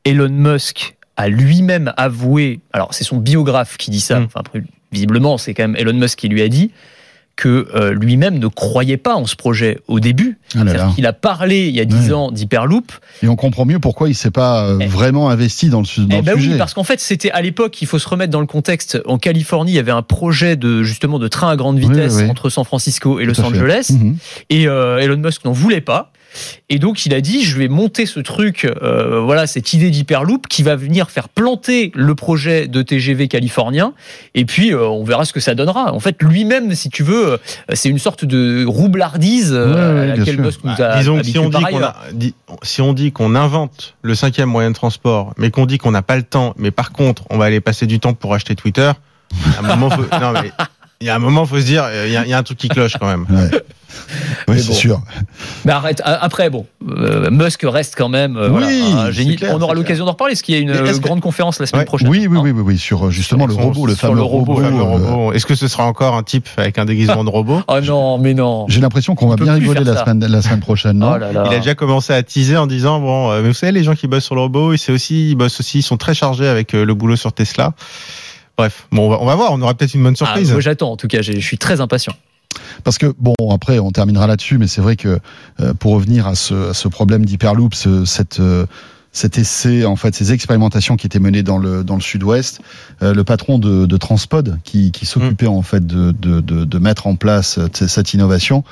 Elon 0.06 0.30
Musk 0.30 0.96
a 1.18 1.28
lui-même 1.28 1.92
avoué, 1.98 2.60
alors 2.72 2.94
c'est 2.94 3.04
son 3.04 3.18
biographe 3.18 3.78
qui 3.78 3.90
dit 3.90 4.00
ça, 4.02 4.20
Mm. 4.20 4.24
enfin 4.26 4.42
visiblement 4.92 5.38
c'est 5.40 5.54
quand 5.56 5.64
même 5.64 5.76
Elon 5.76 5.94
Musk 5.98 6.20
qui 6.20 6.28
lui 6.30 6.42
a 6.44 6.50
dit 6.50 6.72
que 7.36 7.68
euh, 7.76 7.92
lui-même 7.94 8.38
ne 8.40 8.48
croyait 8.48 8.98
pas 8.98 9.16
en 9.16 9.26
ce 9.26 9.36
projet 9.36 9.80
au 9.88 10.00
début. 10.00 10.38
Ah 10.54 10.60
là 10.60 10.64
C'est-à-dire 10.66 10.86
là. 10.88 10.92
qu'il 10.96 11.06
a 11.08 11.14
parlé 11.14 11.68
il 11.68 11.76
y 11.76 11.80
a 11.80 11.86
10 11.86 12.08
Ouais. 12.08 12.14
ans 12.14 12.32
d'Hyperloop. 12.32 12.92
Et 13.24 13.28
on 13.28 13.36
comprend 13.36 13.66
mieux 13.66 13.80
pourquoi 13.80 14.10
il 14.10 14.16
s'est 14.16 14.30
pas 14.32 14.66
euh, 14.66 14.78
Eh. 14.82 14.86
vraiment 14.88 15.30
investi 15.30 15.70
dans 15.70 15.82
le, 15.82 16.06
dans 16.06 16.08
Eh 16.12 16.18
le 16.18 16.22
ben 16.24 16.36
sujet. 16.36 16.52
oui, 16.52 16.58
parce 16.58 16.74
qu'en 16.74 16.84
fait, 16.84 17.00
c'était 17.00 17.32
à 17.32 17.42
l'époque, 17.42 17.82
il 17.82 17.88
faut 17.88 18.00
se 18.00 18.08
remettre 18.08 18.32
dans 18.32 18.42
le 18.42 18.48
contexte. 18.48 19.02
En 19.06 19.18
Californie, 19.18 19.72
il 19.72 19.76
y 19.76 19.80
avait 19.80 19.92
un 19.92 20.02
projet 20.04 20.56
de 20.56 20.84
justement 20.84 21.20
de 21.20 21.28
train 21.28 21.50
à 21.50 21.56
grande 21.56 21.78
Oui, 21.78 21.88
vitesse 21.88 22.18
oui. 22.18 22.30
entre 22.30 22.50
San 22.50 22.64
Francisco 22.66 23.20
et 23.20 23.26
Tout 23.26 23.42
Los. 23.42 23.46
Angeles. 23.48 23.92
Mhm. 23.92 24.18
Et 24.50 24.68
euh, 24.68 25.00
Elon 25.00 25.18
Musk 25.18 25.46
n'en 25.46 25.52
voulait 25.54 25.82
pas. 25.82 26.12
Et 26.70 26.80
donc 26.80 27.06
il 27.06 27.14
a 27.14 27.22
dit 27.22 27.44
je 27.44 27.58
vais 27.58 27.68
monter 27.68 28.06
ce 28.06 28.20
truc, 28.20 28.66
euh, 28.66 29.22
voilà 29.22 29.48
cette 29.48 29.74
idée 29.74 29.90
d'hyperloop 29.90 30.48
qui 30.48 30.64
va 30.64 30.76
venir 30.76 31.10
faire 31.12 31.30
planter 31.30 31.92
le 31.96 32.16
projet 32.16 32.68
de 32.68 32.82
TGV 32.82 33.28
californien. 33.28 33.94
Et 34.36 34.46
puis 34.46 34.74
euh, 34.74 34.88
on 34.88 35.04
verra 35.04 35.26
ce 35.26 35.34
que 35.34 35.40
ça 35.40 35.56
donnera. 35.56 35.94
En 35.94 36.00
fait 36.00 36.22
lui-même, 36.22 36.74
si 36.76 36.90
tu 36.90 37.04
veux, 37.04 37.34
euh, 37.34 37.38
c'est 37.74 37.90
une 37.90 38.00
sorte 38.00 38.26
de 38.26 38.66
roublardise 38.66 39.54
euh, 39.54 40.04
à 40.04 40.16
laquelle. 40.16 40.42
Musk 40.42 40.64
nous 40.64 40.72
a 40.72 40.76
Bah, 40.76 40.98
disons 40.98 41.18
que 41.18 41.38
on 41.40 41.50
dit 41.50 41.64
qu'on 41.64 41.84
a 41.84 41.96
si 42.64 42.82
on 42.82 42.94
dit 42.94 43.12
qu'on 43.12 43.36
invente 43.36 43.96
le 44.02 44.16
cinquième 44.16 44.50
moyen 44.50 44.70
de 44.70 44.76
transport 44.76 45.34
mais 45.38 45.52
qu'on 45.52 45.66
dit 45.66 45.78
qu'on 45.78 45.92
n'a 45.92 46.02
pas 46.02 46.16
le 46.16 46.24
temps 46.24 46.54
mais 46.58 46.72
par 46.72 46.92
contre 46.92 47.24
on 47.30 47.38
va 47.38 47.46
aller 47.46 47.62
passer 47.62 47.86
du 47.86 48.00
temps 48.00 48.14
pour 48.14 48.34
acheter 48.34 48.56
Twitter 48.56 48.92
à 48.92 49.60
un 49.60 49.76
moment 49.76 49.90
faut, 49.90 50.02
non 50.22 50.32
mais 50.32 50.52
il 51.02 51.08
y 51.08 51.10
a 51.10 51.16
un 51.16 51.20
moment 51.20 51.46
faut 51.46 51.60
se 51.60 51.66
dire 51.66 51.86
il 52.06 52.12
y 52.12 52.16
a, 52.18 52.24
il 52.24 52.30
y 52.30 52.34
a 52.34 52.38
un 52.38 52.44
truc 52.44 52.58
qui 52.58 52.70
cloche 52.70 52.94
quand 53.00 53.08
même 53.08 53.26
Ouais. 53.30 53.50
Oui, 54.48 54.60
c'est 54.62 54.68
bon. 54.70 54.74
sûr. 54.74 55.02
Mais 55.66 55.74
arrête. 55.74 56.02
a- 56.06 56.24
Après, 56.24 56.50
bon, 56.50 56.66
euh, 56.90 57.30
Musk 57.30 57.66
reste 57.68 57.96
quand 57.98 58.08
même 58.08 58.38
euh, 58.38 58.48
Oui, 58.50 58.62
voilà, 58.62 58.68
un 58.68 59.06
c'est 59.08 59.12
génie. 59.14 59.36
clair, 59.36 59.52
on 59.54 59.62
aura 59.62 59.74
l'occasion 59.74 60.06
d'en 60.06 60.12
reparler, 60.12 60.32
parce 60.34 60.42
qu'il 60.42 60.56
y 60.56 60.58
a 60.58 60.62
une 60.62 60.70
est-ce 60.70 60.82
euh, 60.82 60.94
que- 60.94 61.00
grande 61.00 61.20
conférence 61.20 61.60
la 61.60 61.66
semaine 61.66 61.82
Ouais. 61.82 61.86
prochaine. 61.86 62.08
Oui, 62.08 62.26
oui, 62.30 62.38
Hein. 62.38 62.42
oui, 62.42 62.52
oui, 62.52 62.62
oui, 62.66 62.78
sur 62.78 63.08
euh, 63.08 63.12
justement 63.12 63.48
le 63.48 63.54
robot, 63.54 63.86
le 63.86 63.96
fameux 63.96 64.16
le 64.16 64.22
robot, 64.22 64.62
euh. 64.62 65.32
Est-ce 65.34 65.46
que 65.46 65.56
ce 65.56 65.68
sera 65.68 65.86
encore 65.86 66.16
un 66.16 66.24
type 66.24 66.48
avec 66.56 66.78
un 66.80 66.86
déguisement 66.86 67.24
de 67.26 67.30
robot? 67.30 67.62
Oh 67.68 67.80
non, 67.82 68.18
mais 68.18 68.34
non. 68.34 68.66
J'ai 68.70 68.80
l'impression 68.80 69.14
qu'on 69.16 69.28
va 69.28 69.36
bien 69.36 69.54
rigoler 69.54 69.84
la 69.84 69.98
semaine, 70.04 70.26
la 70.26 70.42
semaine 70.42 70.62
prochaine, 70.62 70.98
non? 70.98 71.14
Oh 71.16 71.18
là 71.18 71.34
là. 71.34 71.44
Il 71.48 71.54
a 71.54 71.58
déjà 71.60 71.76
commencé 71.76 72.14
à 72.14 72.24
teaser 72.24 72.56
en 72.58 72.68
disant 72.68 73.00
bon, 73.02 73.30
euh, 73.32 73.42
mais 73.42 73.50
vous 73.50 73.54
savez 73.54 73.74
les 73.74 73.84
gens 73.84 73.96
qui 73.96 74.08
bossent 74.08 74.26
sur 74.26 74.36
le 74.36 74.42
robot, 74.42 74.76
c'est 74.78 74.94
aussi 74.94 75.32
ils 75.32 75.36
bossent 75.36 75.60
aussi, 75.60 75.80
ils 75.80 75.84
sont 75.84 75.98
très 75.98 76.14
chargés 76.14 76.48
avec 76.48 76.74
euh, 76.74 76.86
le 76.86 76.94
boulot 76.94 77.18
sur 77.18 77.34
Tesla. 77.34 77.74
Bref, 78.58 78.88
bon, 78.92 79.08
on 79.08 79.10
va, 79.10 79.18
on 79.22 79.26
va 79.26 79.36
voir, 79.36 79.52
on 79.54 79.62
aura 79.62 79.74
peut-être 79.74 79.94
une 79.94 80.04
bonne 80.04 80.14
Ah, 80.16 80.26
surprise. 80.26 80.52
moi 80.52 80.62
j'attends 80.62 80.92
en 80.92 80.98
tout 80.98 81.08
cas, 81.08 81.22
j'ai- 81.22 81.40
je 81.40 81.46
suis 81.46 81.58
très 81.58 81.82
impatient. 81.82 82.14
Parce 82.84 82.98
que, 82.98 83.14
bon, 83.18 83.34
après, 83.52 83.80
on 83.80 83.92
terminera 83.92 84.28
là-dessus, 84.28 84.58
mais 84.58 84.68
c'est 84.68 84.82
vrai 84.82 84.96
que 84.96 85.20
euh, 85.62 85.74
pour 85.74 85.94
revenir 85.94 86.28
à 86.28 86.36
ce, 86.36 86.70
à 86.72 86.74
ce 86.74 86.88
problème 86.88 87.26
d'Hyperloop, 87.26 87.74
ce- 87.74 88.06
cette, 88.06 88.40
euh, 88.40 88.66
cet 89.14 89.38
essai, 89.38 89.84
en 89.86 89.98
fait, 89.98 90.16
ces 90.16 90.32
expérimentations 90.32 90.96
qui 90.96 91.06
étaient 91.06 91.20
menées 91.20 91.44
dans 91.44 91.58
le, 91.58 91.84
dans 91.84 91.96
le 91.96 92.02
sud-ouest, 92.02 92.62
euh, 93.04 93.14
le 93.14 93.24
patron 93.26 93.60
de, 93.60 93.86
de 93.86 93.98
Transpod, 93.98 94.58
qui, 94.64 94.92
qui 94.92 95.06
s'occupait 95.06 95.48
en 95.48 95.62
fait 95.62 95.86
de, 95.86 96.12
de, 96.12 96.40
de, 96.40 96.64
de 96.64 96.78
mettre 96.80 97.08
en 97.08 97.16
place 97.16 97.58
euh, 97.58 97.68
cette 97.74 98.14
innovation, 98.14 98.64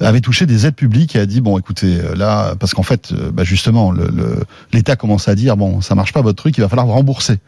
avait 0.00 0.20
touché 0.20 0.46
des 0.46 0.66
aides 0.66 0.74
publiques 0.74 1.14
et 1.14 1.20
a 1.20 1.26
dit, 1.26 1.40
bon, 1.40 1.58
écoutez, 1.58 2.00
euh, 2.00 2.16
là, 2.16 2.56
parce 2.58 2.74
qu'en 2.74 2.82
fait, 2.82 3.12
euh, 3.12 3.30
bah, 3.30 3.44
justement, 3.44 3.92
le- 3.92 4.08
le- 4.08 4.40
l'État 4.72 4.96
commence 4.96 5.28
à 5.28 5.36
dire, 5.36 5.56
bon, 5.56 5.80
ça 5.80 5.94
marche 5.94 6.12
pas 6.12 6.22
votre 6.22 6.36
truc, 6.42 6.58
il 6.58 6.60
va 6.60 6.68
falloir 6.68 6.86
vous 6.86 6.92
rembourser. 6.94 7.38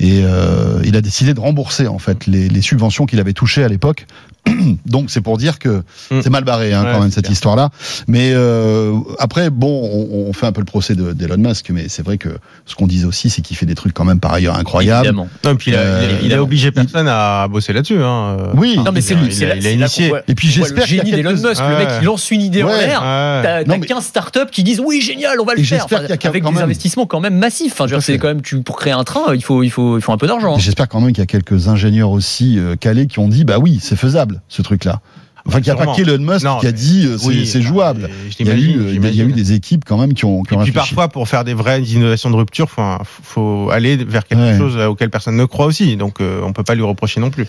Et 0.00 0.22
euh, 0.24 0.80
il 0.84 0.96
a 0.96 1.02
décidé 1.02 1.34
de 1.34 1.40
rembourser, 1.40 1.88
en 1.88 1.98
fait, 1.98 2.26
les, 2.26 2.48
les 2.48 2.62
subventions 2.62 3.04
qu'il 3.04 3.20
avait 3.20 3.34
touchées 3.34 3.64
à 3.64 3.68
l'époque. 3.68 4.06
Donc, 4.86 5.10
c'est 5.10 5.20
pour 5.20 5.38
dire 5.38 5.58
que 5.58 5.82
Mm. 6.10 6.20
c'est 6.22 6.30
mal 6.30 6.44
barré, 6.44 6.72
hein, 6.72 6.84
Ouais, 6.84 6.92
quand 6.92 7.00
même, 7.00 7.10
cette 7.10 7.24
clair. 7.24 7.32
histoire-là. 7.32 7.70
Mais 8.08 8.32
euh, 8.34 8.92
après, 9.18 9.50
bon, 9.50 9.68
on, 10.12 10.28
on 10.28 10.32
fait 10.32 10.46
un 10.46 10.52
peu 10.52 10.60
le 10.60 10.64
procès 10.66 10.94
de- 10.94 11.12
d'Elon 11.12 11.38
Musk, 11.38 11.70
mais 11.70 11.86
c'est 11.88 12.02
vrai 12.04 12.18
que 12.18 12.28
ce 12.66 12.74
qu'on 12.74 12.86
disait 12.86 13.06
aussi, 13.06 13.30
c'est 13.30 13.40
qu'il 13.42 13.56
fait 13.56 13.66
des 13.66 13.74
trucs 13.74 13.94
quand 13.94 14.04
même 14.04 14.18
par 14.20 14.32
ailleurs 14.32 14.56
incroyables. 14.56 15.06
Évidemment. 15.06 15.28
Non, 15.44 15.54
puis 15.56 15.70
il 15.70 15.76
a, 15.76 15.80
Euh, 15.80 16.00
il 16.02 16.04
a- 16.04 16.08
il 16.08 16.14
a 16.14 16.18
évidemment. 16.20 16.42
obligé 16.42 16.70
personne 16.72 17.06
à 17.08 17.46
bosser 17.48 17.72
là-dessus. 17.72 17.98
Hein. 18.02 18.36
Oui. 18.54 18.78
Non 18.84 18.90
mais 18.92 19.00
c'est 19.00 19.14
Il 19.14 19.18
a- 19.18 19.22
lui, 19.22 19.28
il 19.28 19.34
c'est 19.34 19.50
a- 19.50 19.56
il 19.56 19.66
a 19.66 19.70
initié. 19.70 20.08
voit- 20.08 20.22
Et 20.28 20.34
puis 20.34 20.48
j'espère 20.48 20.84
le 20.84 20.86
génie 20.86 21.10
d'Elon 21.12 21.30
Musk, 21.32 21.44
le 21.60 21.76
mec 21.78 21.88
Ouais. 21.88 21.98
il 22.00 22.04
lance 22.04 22.30
une 22.30 22.42
idée 22.42 22.62
en 22.62 22.66
Ouais. 22.68 22.86
l'air. 22.86 23.00
Ouais. 23.00 23.40
T'as 23.42 23.60
Non, 23.60 23.74
t'as 23.74 23.78
mais- 23.78 23.86
15 23.86 24.04
startups 24.04 24.50
qui 24.50 24.62
disent 24.64 24.80
oui 24.84 25.00
génial 25.00 25.40
on 25.40 25.44
va 25.44 25.54
le 25.54 25.60
Et 25.60 25.64
faire 25.64 25.86
quand 25.88 25.96
avec 25.96 26.44
même- 26.44 26.54
des 26.54 26.60
investissements 26.62 27.06
quand 27.06 27.20
même 27.20 27.36
massifs. 27.38 27.72
Enfin, 27.72 27.86
je 27.86 27.94
veux 27.94 28.00
Tout 28.00 28.04
à 28.04 28.06
dire, 28.06 28.14
c'est 28.14 28.18
quand 28.18 28.28
même 28.28 28.42
tu 28.42 28.60
pour 28.62 28.76
créer 28.76 28.92
un 28.92 29.04
train 29.04 29.34
il 29.34 29.42
faut 29.42 29.62
il 29.62 29.70
faut 29.70 29.98
il 29.98 30.02
faut 30.02 30.12
un 30.12 30.16
peu 30.18 30.26
d'argent. 30.26 30.54
hein. 30.56 30.58
J'espère 30.58 30.88
quand 30.88 31.00
même 31.00 31.10
qu'il 31.12 31.20
y 31.20 31.22
a 31.22 31.26
quelques 31.26 31.68
ingénieurs 31.68 32.10
aussi 32.10 32.58
euh, 32.58 32.76
calés 32.76 33.06
qui 33.06 33.18
ont 33.18 33.28
dit, 33.28 33.44
bah 33.44 33.58
oui, 33.58 33.78
c'est 33.80 33.96
faisable, 33.96 34.31
ce 34.48 34.62
truc-là. 34.62 35.00
Enfin, 35.44 35.60
qu'il 35.60 35.72
n'y 35.74 35.80
a 35.80 35.84
pas 35.84 35.92
qu'Elon 35.92 36.18
Musk 36.22 36.44
Non, 36.44 36.58
qui 36.60 36.68
a 36.68 36.72
dit, 36.72 37.04
euh, 37.04 37.18
c'est 37.18 37.26
Oui, 37.26 37.46
c'est 37.46 37.62
jouable. 37.62 38.08
Il 38.38 38.46
y, 38.46 38.50
a 38.50 38.54
eu, 38.54 38.78
euh, 38.78 38.92
il 38.94 39.02
y 39.02 39.06
a- 39.06 39.10
il 39.10 39.28
eu 39.30 39.32
des 39.32 39.52
équipes 39.54 39.84
quand 39.84 39.98
même 39.98 40.14
qui 40.14 40.24
ont, 40.24 40.42
qui 40.44 40.54
Et 40.54 40.56
ont 40.56 40.60
puis 40.60 40.70
réfléchi. 40.70 40.94
parfois, 40.94 41.08
pour 41.08 41.28
faire 41.28 41.42
des 41.42 41.52
vraies 41.54 41.82
innovations 41.82 42.30
de 42.30 42.36
rupture, 42.36 42.70
faut, 42.70 42.82
faut 43.04 43.68
aller 43.70 43.96
vers 43.96 44.24
quelque 44.24 44.40
Ouais. 44.40 44.56
chose 44.56 44.76
auquel 44.76 45.10
personne 45.10 45.34
ne 45.36 45.44
croit 45.44 45.66
aussi. 45.66 45.96
Donc, 45.96 46.20
euh, 46.20 46.40
on 46.44 46.52
peut 46.52 46.62
pas 46.62 46.76
lui 46.76 46.82
reprocher 46.84 47.18
non 47.20 47.30
plus. 47.30 47.46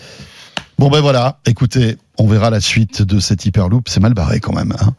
Bon 0.76 0.90
ben 0.90 1.00
voilà, 1.00 1.38
écoutez, 1.46 1.96
on 2.18 2.26
verra 2.26 2.50
la 2.50 2.60
suite 2.60 3.02
de 3.02 3.20
cette 3.20 3.46
Hyperloop. 3.46 3.88
C'est 3.88 4.00
mal 4.00 4.12
barré 4.12 4.40
quand 4.40 4.52
même. 4.52 4.72
hein. 4.80 4.94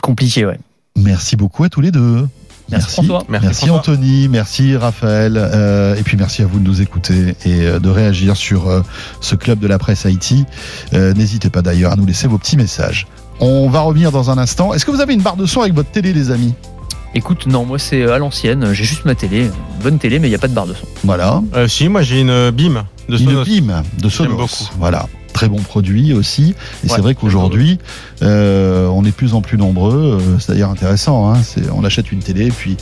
Compliqué 0.00 0.46
ouais. 0.46 0.60
Merci 0.96 1.34
beaucoup 1.36 1.64
à 1.64 1.68
tous 1.68 1.80
les 1.80 1.90
deux. 1.90 2.28
Merci, 2.72 2.92
François. 2.92 3.24
Merci, 3.28 3.46
Merci 3.46 3.66
François. 3.66 3.92
Anthony, 3.92 4.28
merci 4.28 4.76
Raphaël, 4.76 5.34
euh, 5.36 5.94
et 5.96 6.02
puis 6.02 6.16
merci 6.16 6.42
à 6.42 6.46
vous 6.46 6.58
de 6.58 6.64
nous 6.64 6.80
écouter 6.82 7.34
et 7.44 7.62
euh, 7.66 7.78
de 7.78 7.88
réagir 7.88 8.36
sur 8.36 8.68
euh, 8.68 8.80
ce 9.20 9.34
club 9.34 9.58
de 9.58 9.66
la 9.66 9.78
presse 9.78 10.06
Haïti. 10.06 10.44
Euh, 10.94 11.12
N'hésitez 11.14 11.50
pas 11.50 11.62
d'ailleurs 11.62 11.92
à 11.92 11.96
nous 11.96 12.06
laisser 12.06 12.26
vos 12.28 12.38
petits 12.38 12.56
messages. 12.56 13.06
On 13.40 13.68
va 13.68 13.80
revenir 13.80 14.12
dans 14.12 14.30
un 14.30 14.38
instant. 14.38 14.72
Est-ce 14.74 14.84
que 14.84 14.90
vous 14.90 15.00
avez 15.00 15.14
une 15.14 15.22
barre 15.22 15.36
de 15.36 15.46
son 15.46 15.60
avec 15.62 15.74
votre 15.74 15.90
télé, 15.90 16.12
les 16.12 16.30
amis? 16.30 16.54
Écoute 17.14 17.46
non 17.46 17.66
moi 17.66 17.78
c'est 17.78 18.10
à 18.10 18.16
l'ancienne 18.16 18.72
j'ai 18.72 18.84
juste 18.84 19.04
ma 19.04 19.14
télé 19.14 19.50
bonne 19.82 19.98
télé 19.98 20.18
mais 20.18 20.28
il 20.28 20.30
y 20.30 20.34
a 20.34 20.38
pas 20.38 20.48
de 20.48 20.54
barre 20.54 20.66
de 20.66 20.72
son. 20.72 20.86
Voilà. 21.04 21.42
Euh, 21.54 21.68
si, 21.68 21.86
moi 21.90 22.00
j'ai 22.00 22.20
une 22.20 22.50
BIM 22.50 22.84
de 23.10 23.18
Une 23.18 23.24
Sonos. 23.26 23.44
BIM 23.44 23.82
de 24.00 24.08
Sonos. 24.08 24.30
beaucoup. 24.36 24.70
Voilà. 24.78 25.06
Très 25.32 25.48
bon 25.48 25.56
produit 25.60 26.12
aussi. 26.12 26.54
Et 26.84 26.88
c'est 26.88 27.00
vrai 27.00 27.14
qu'aujourd'hui, 27.14 27.78
euh, 28.22 28.86
on 28.88 29.02
est 29.04 29.08
de 29.08 29.14
plus 29.14 29.34
en 29.34 29.40
plus 29.40 29.56
nombreux. 29.58 30.18
euh, 30.20 30.38
c'est 30.38 30.52
d'ailleurs 30.52 30.70
intéressant. 30.70 31.32
Hein, 31.32 31.40
c'est- 31.42 31.70
on 31.74 31.84
achète 31.84 32.12
une 32.12 32.20
télé, 32.20 32.50
puis 32.50 32.76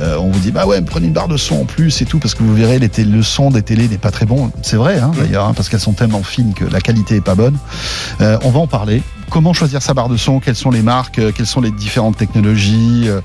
euh, 0.00 0.16
on 0.18 0.30
vous 0.30 0.40
dit 0.40 0.50
bah 0.50 0.66
ouais, 0.66 0.80
prenez 0.82 1.06
une 1.06 1.12
barre 1.12 1.28
de 1.28 1.36
son 1.36 1.56
en 1.60 1.64
plus 1.64 2.00
et 2.02 2.06
tout, 2.06 2.18
parce 2.18 2.34
que 2.34 2.42
vous 2.42 2.54
verrez, 2.54 2.78
les 2.78 2.90
le 3.04 3.22
son 3.22 3.50
des 3.50 3.62
télés 3.62 3.88
n'est 3.88 3.98
pas 3.98 4.10
très 4.10 4.26
bon. 4.26 4.50
C'est 4.62 4.76
vrai, 4.76 4.98
hein, 4.98 5.10
d'ailleurs, 5.16 5.46
hein, 5.46 5.52
parce 5.54 5.68
qu'elles 5.68 5.80
sont 5.80 5.92
tellement 5.92 6.22
fines 6.22 6.54
que 6.54 6.64
la 6.64 6.80
qualité 6.80 7.16
est 7.16 7.20
pas 7.20 7.34
bonne. 7.34 7.56
Euh, 8.20 8.38
on 8.44 8.50
va 8.50 8.60
en 8.60 8.66
parler. 8.66 9.02
Comment 9.30 9.52
choisir 9.52 9.80
sa 9.80 9.94
barre 9.94 10.08
de 10.08 10.16
son? 10.16 10.40
Quelles 10.40 10.56
sont 10.56 10.72
les 10.72 10.82
marques? 10.82 11.20
Quelles 11.36 11.46
sont 11.46 11.60
les 11.60 11.70
différentes 11.70 12.16
technologies? 12.16 13.04
Euh, 13.06 13.20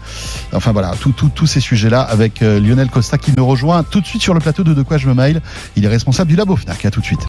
Enfin 0.54 0.72
voilà, 0.72 0.92
tout- 1.00 1.12
tout- 1.12 1.32
tous 1.34 1.48
ces 1.48 1.60
sujets-là 1.60 2.02
avec 2.02 2.42
Lionel 2.42 2.90
Costa 2.90 3.18
qui 3.18 3.32
me 3.36 3.42
rejoint 3.42 3.84
tout 3.84 4.00
de 4.02 4.06
suite 4.06 4.22
sur 4.22 4.34
le 4.36 4.40
plateau 4.40 4.64
de 4.64 4.74
De 4.76 4.84
quoi 4.84 4.98
je 4.98 5.08
me 5.08 5.14
mail. 5.16 5.42
Il 5.76 5.84
est 5.84 5.88
responsable 5.88 6.30
du 6.30 6.36
labo 6.36 6.56
Fnac. 6.56 6.86
À 6.86 6.92
tout 6.92 7.00
de 7.02 7.06
suite. 7.06 7.20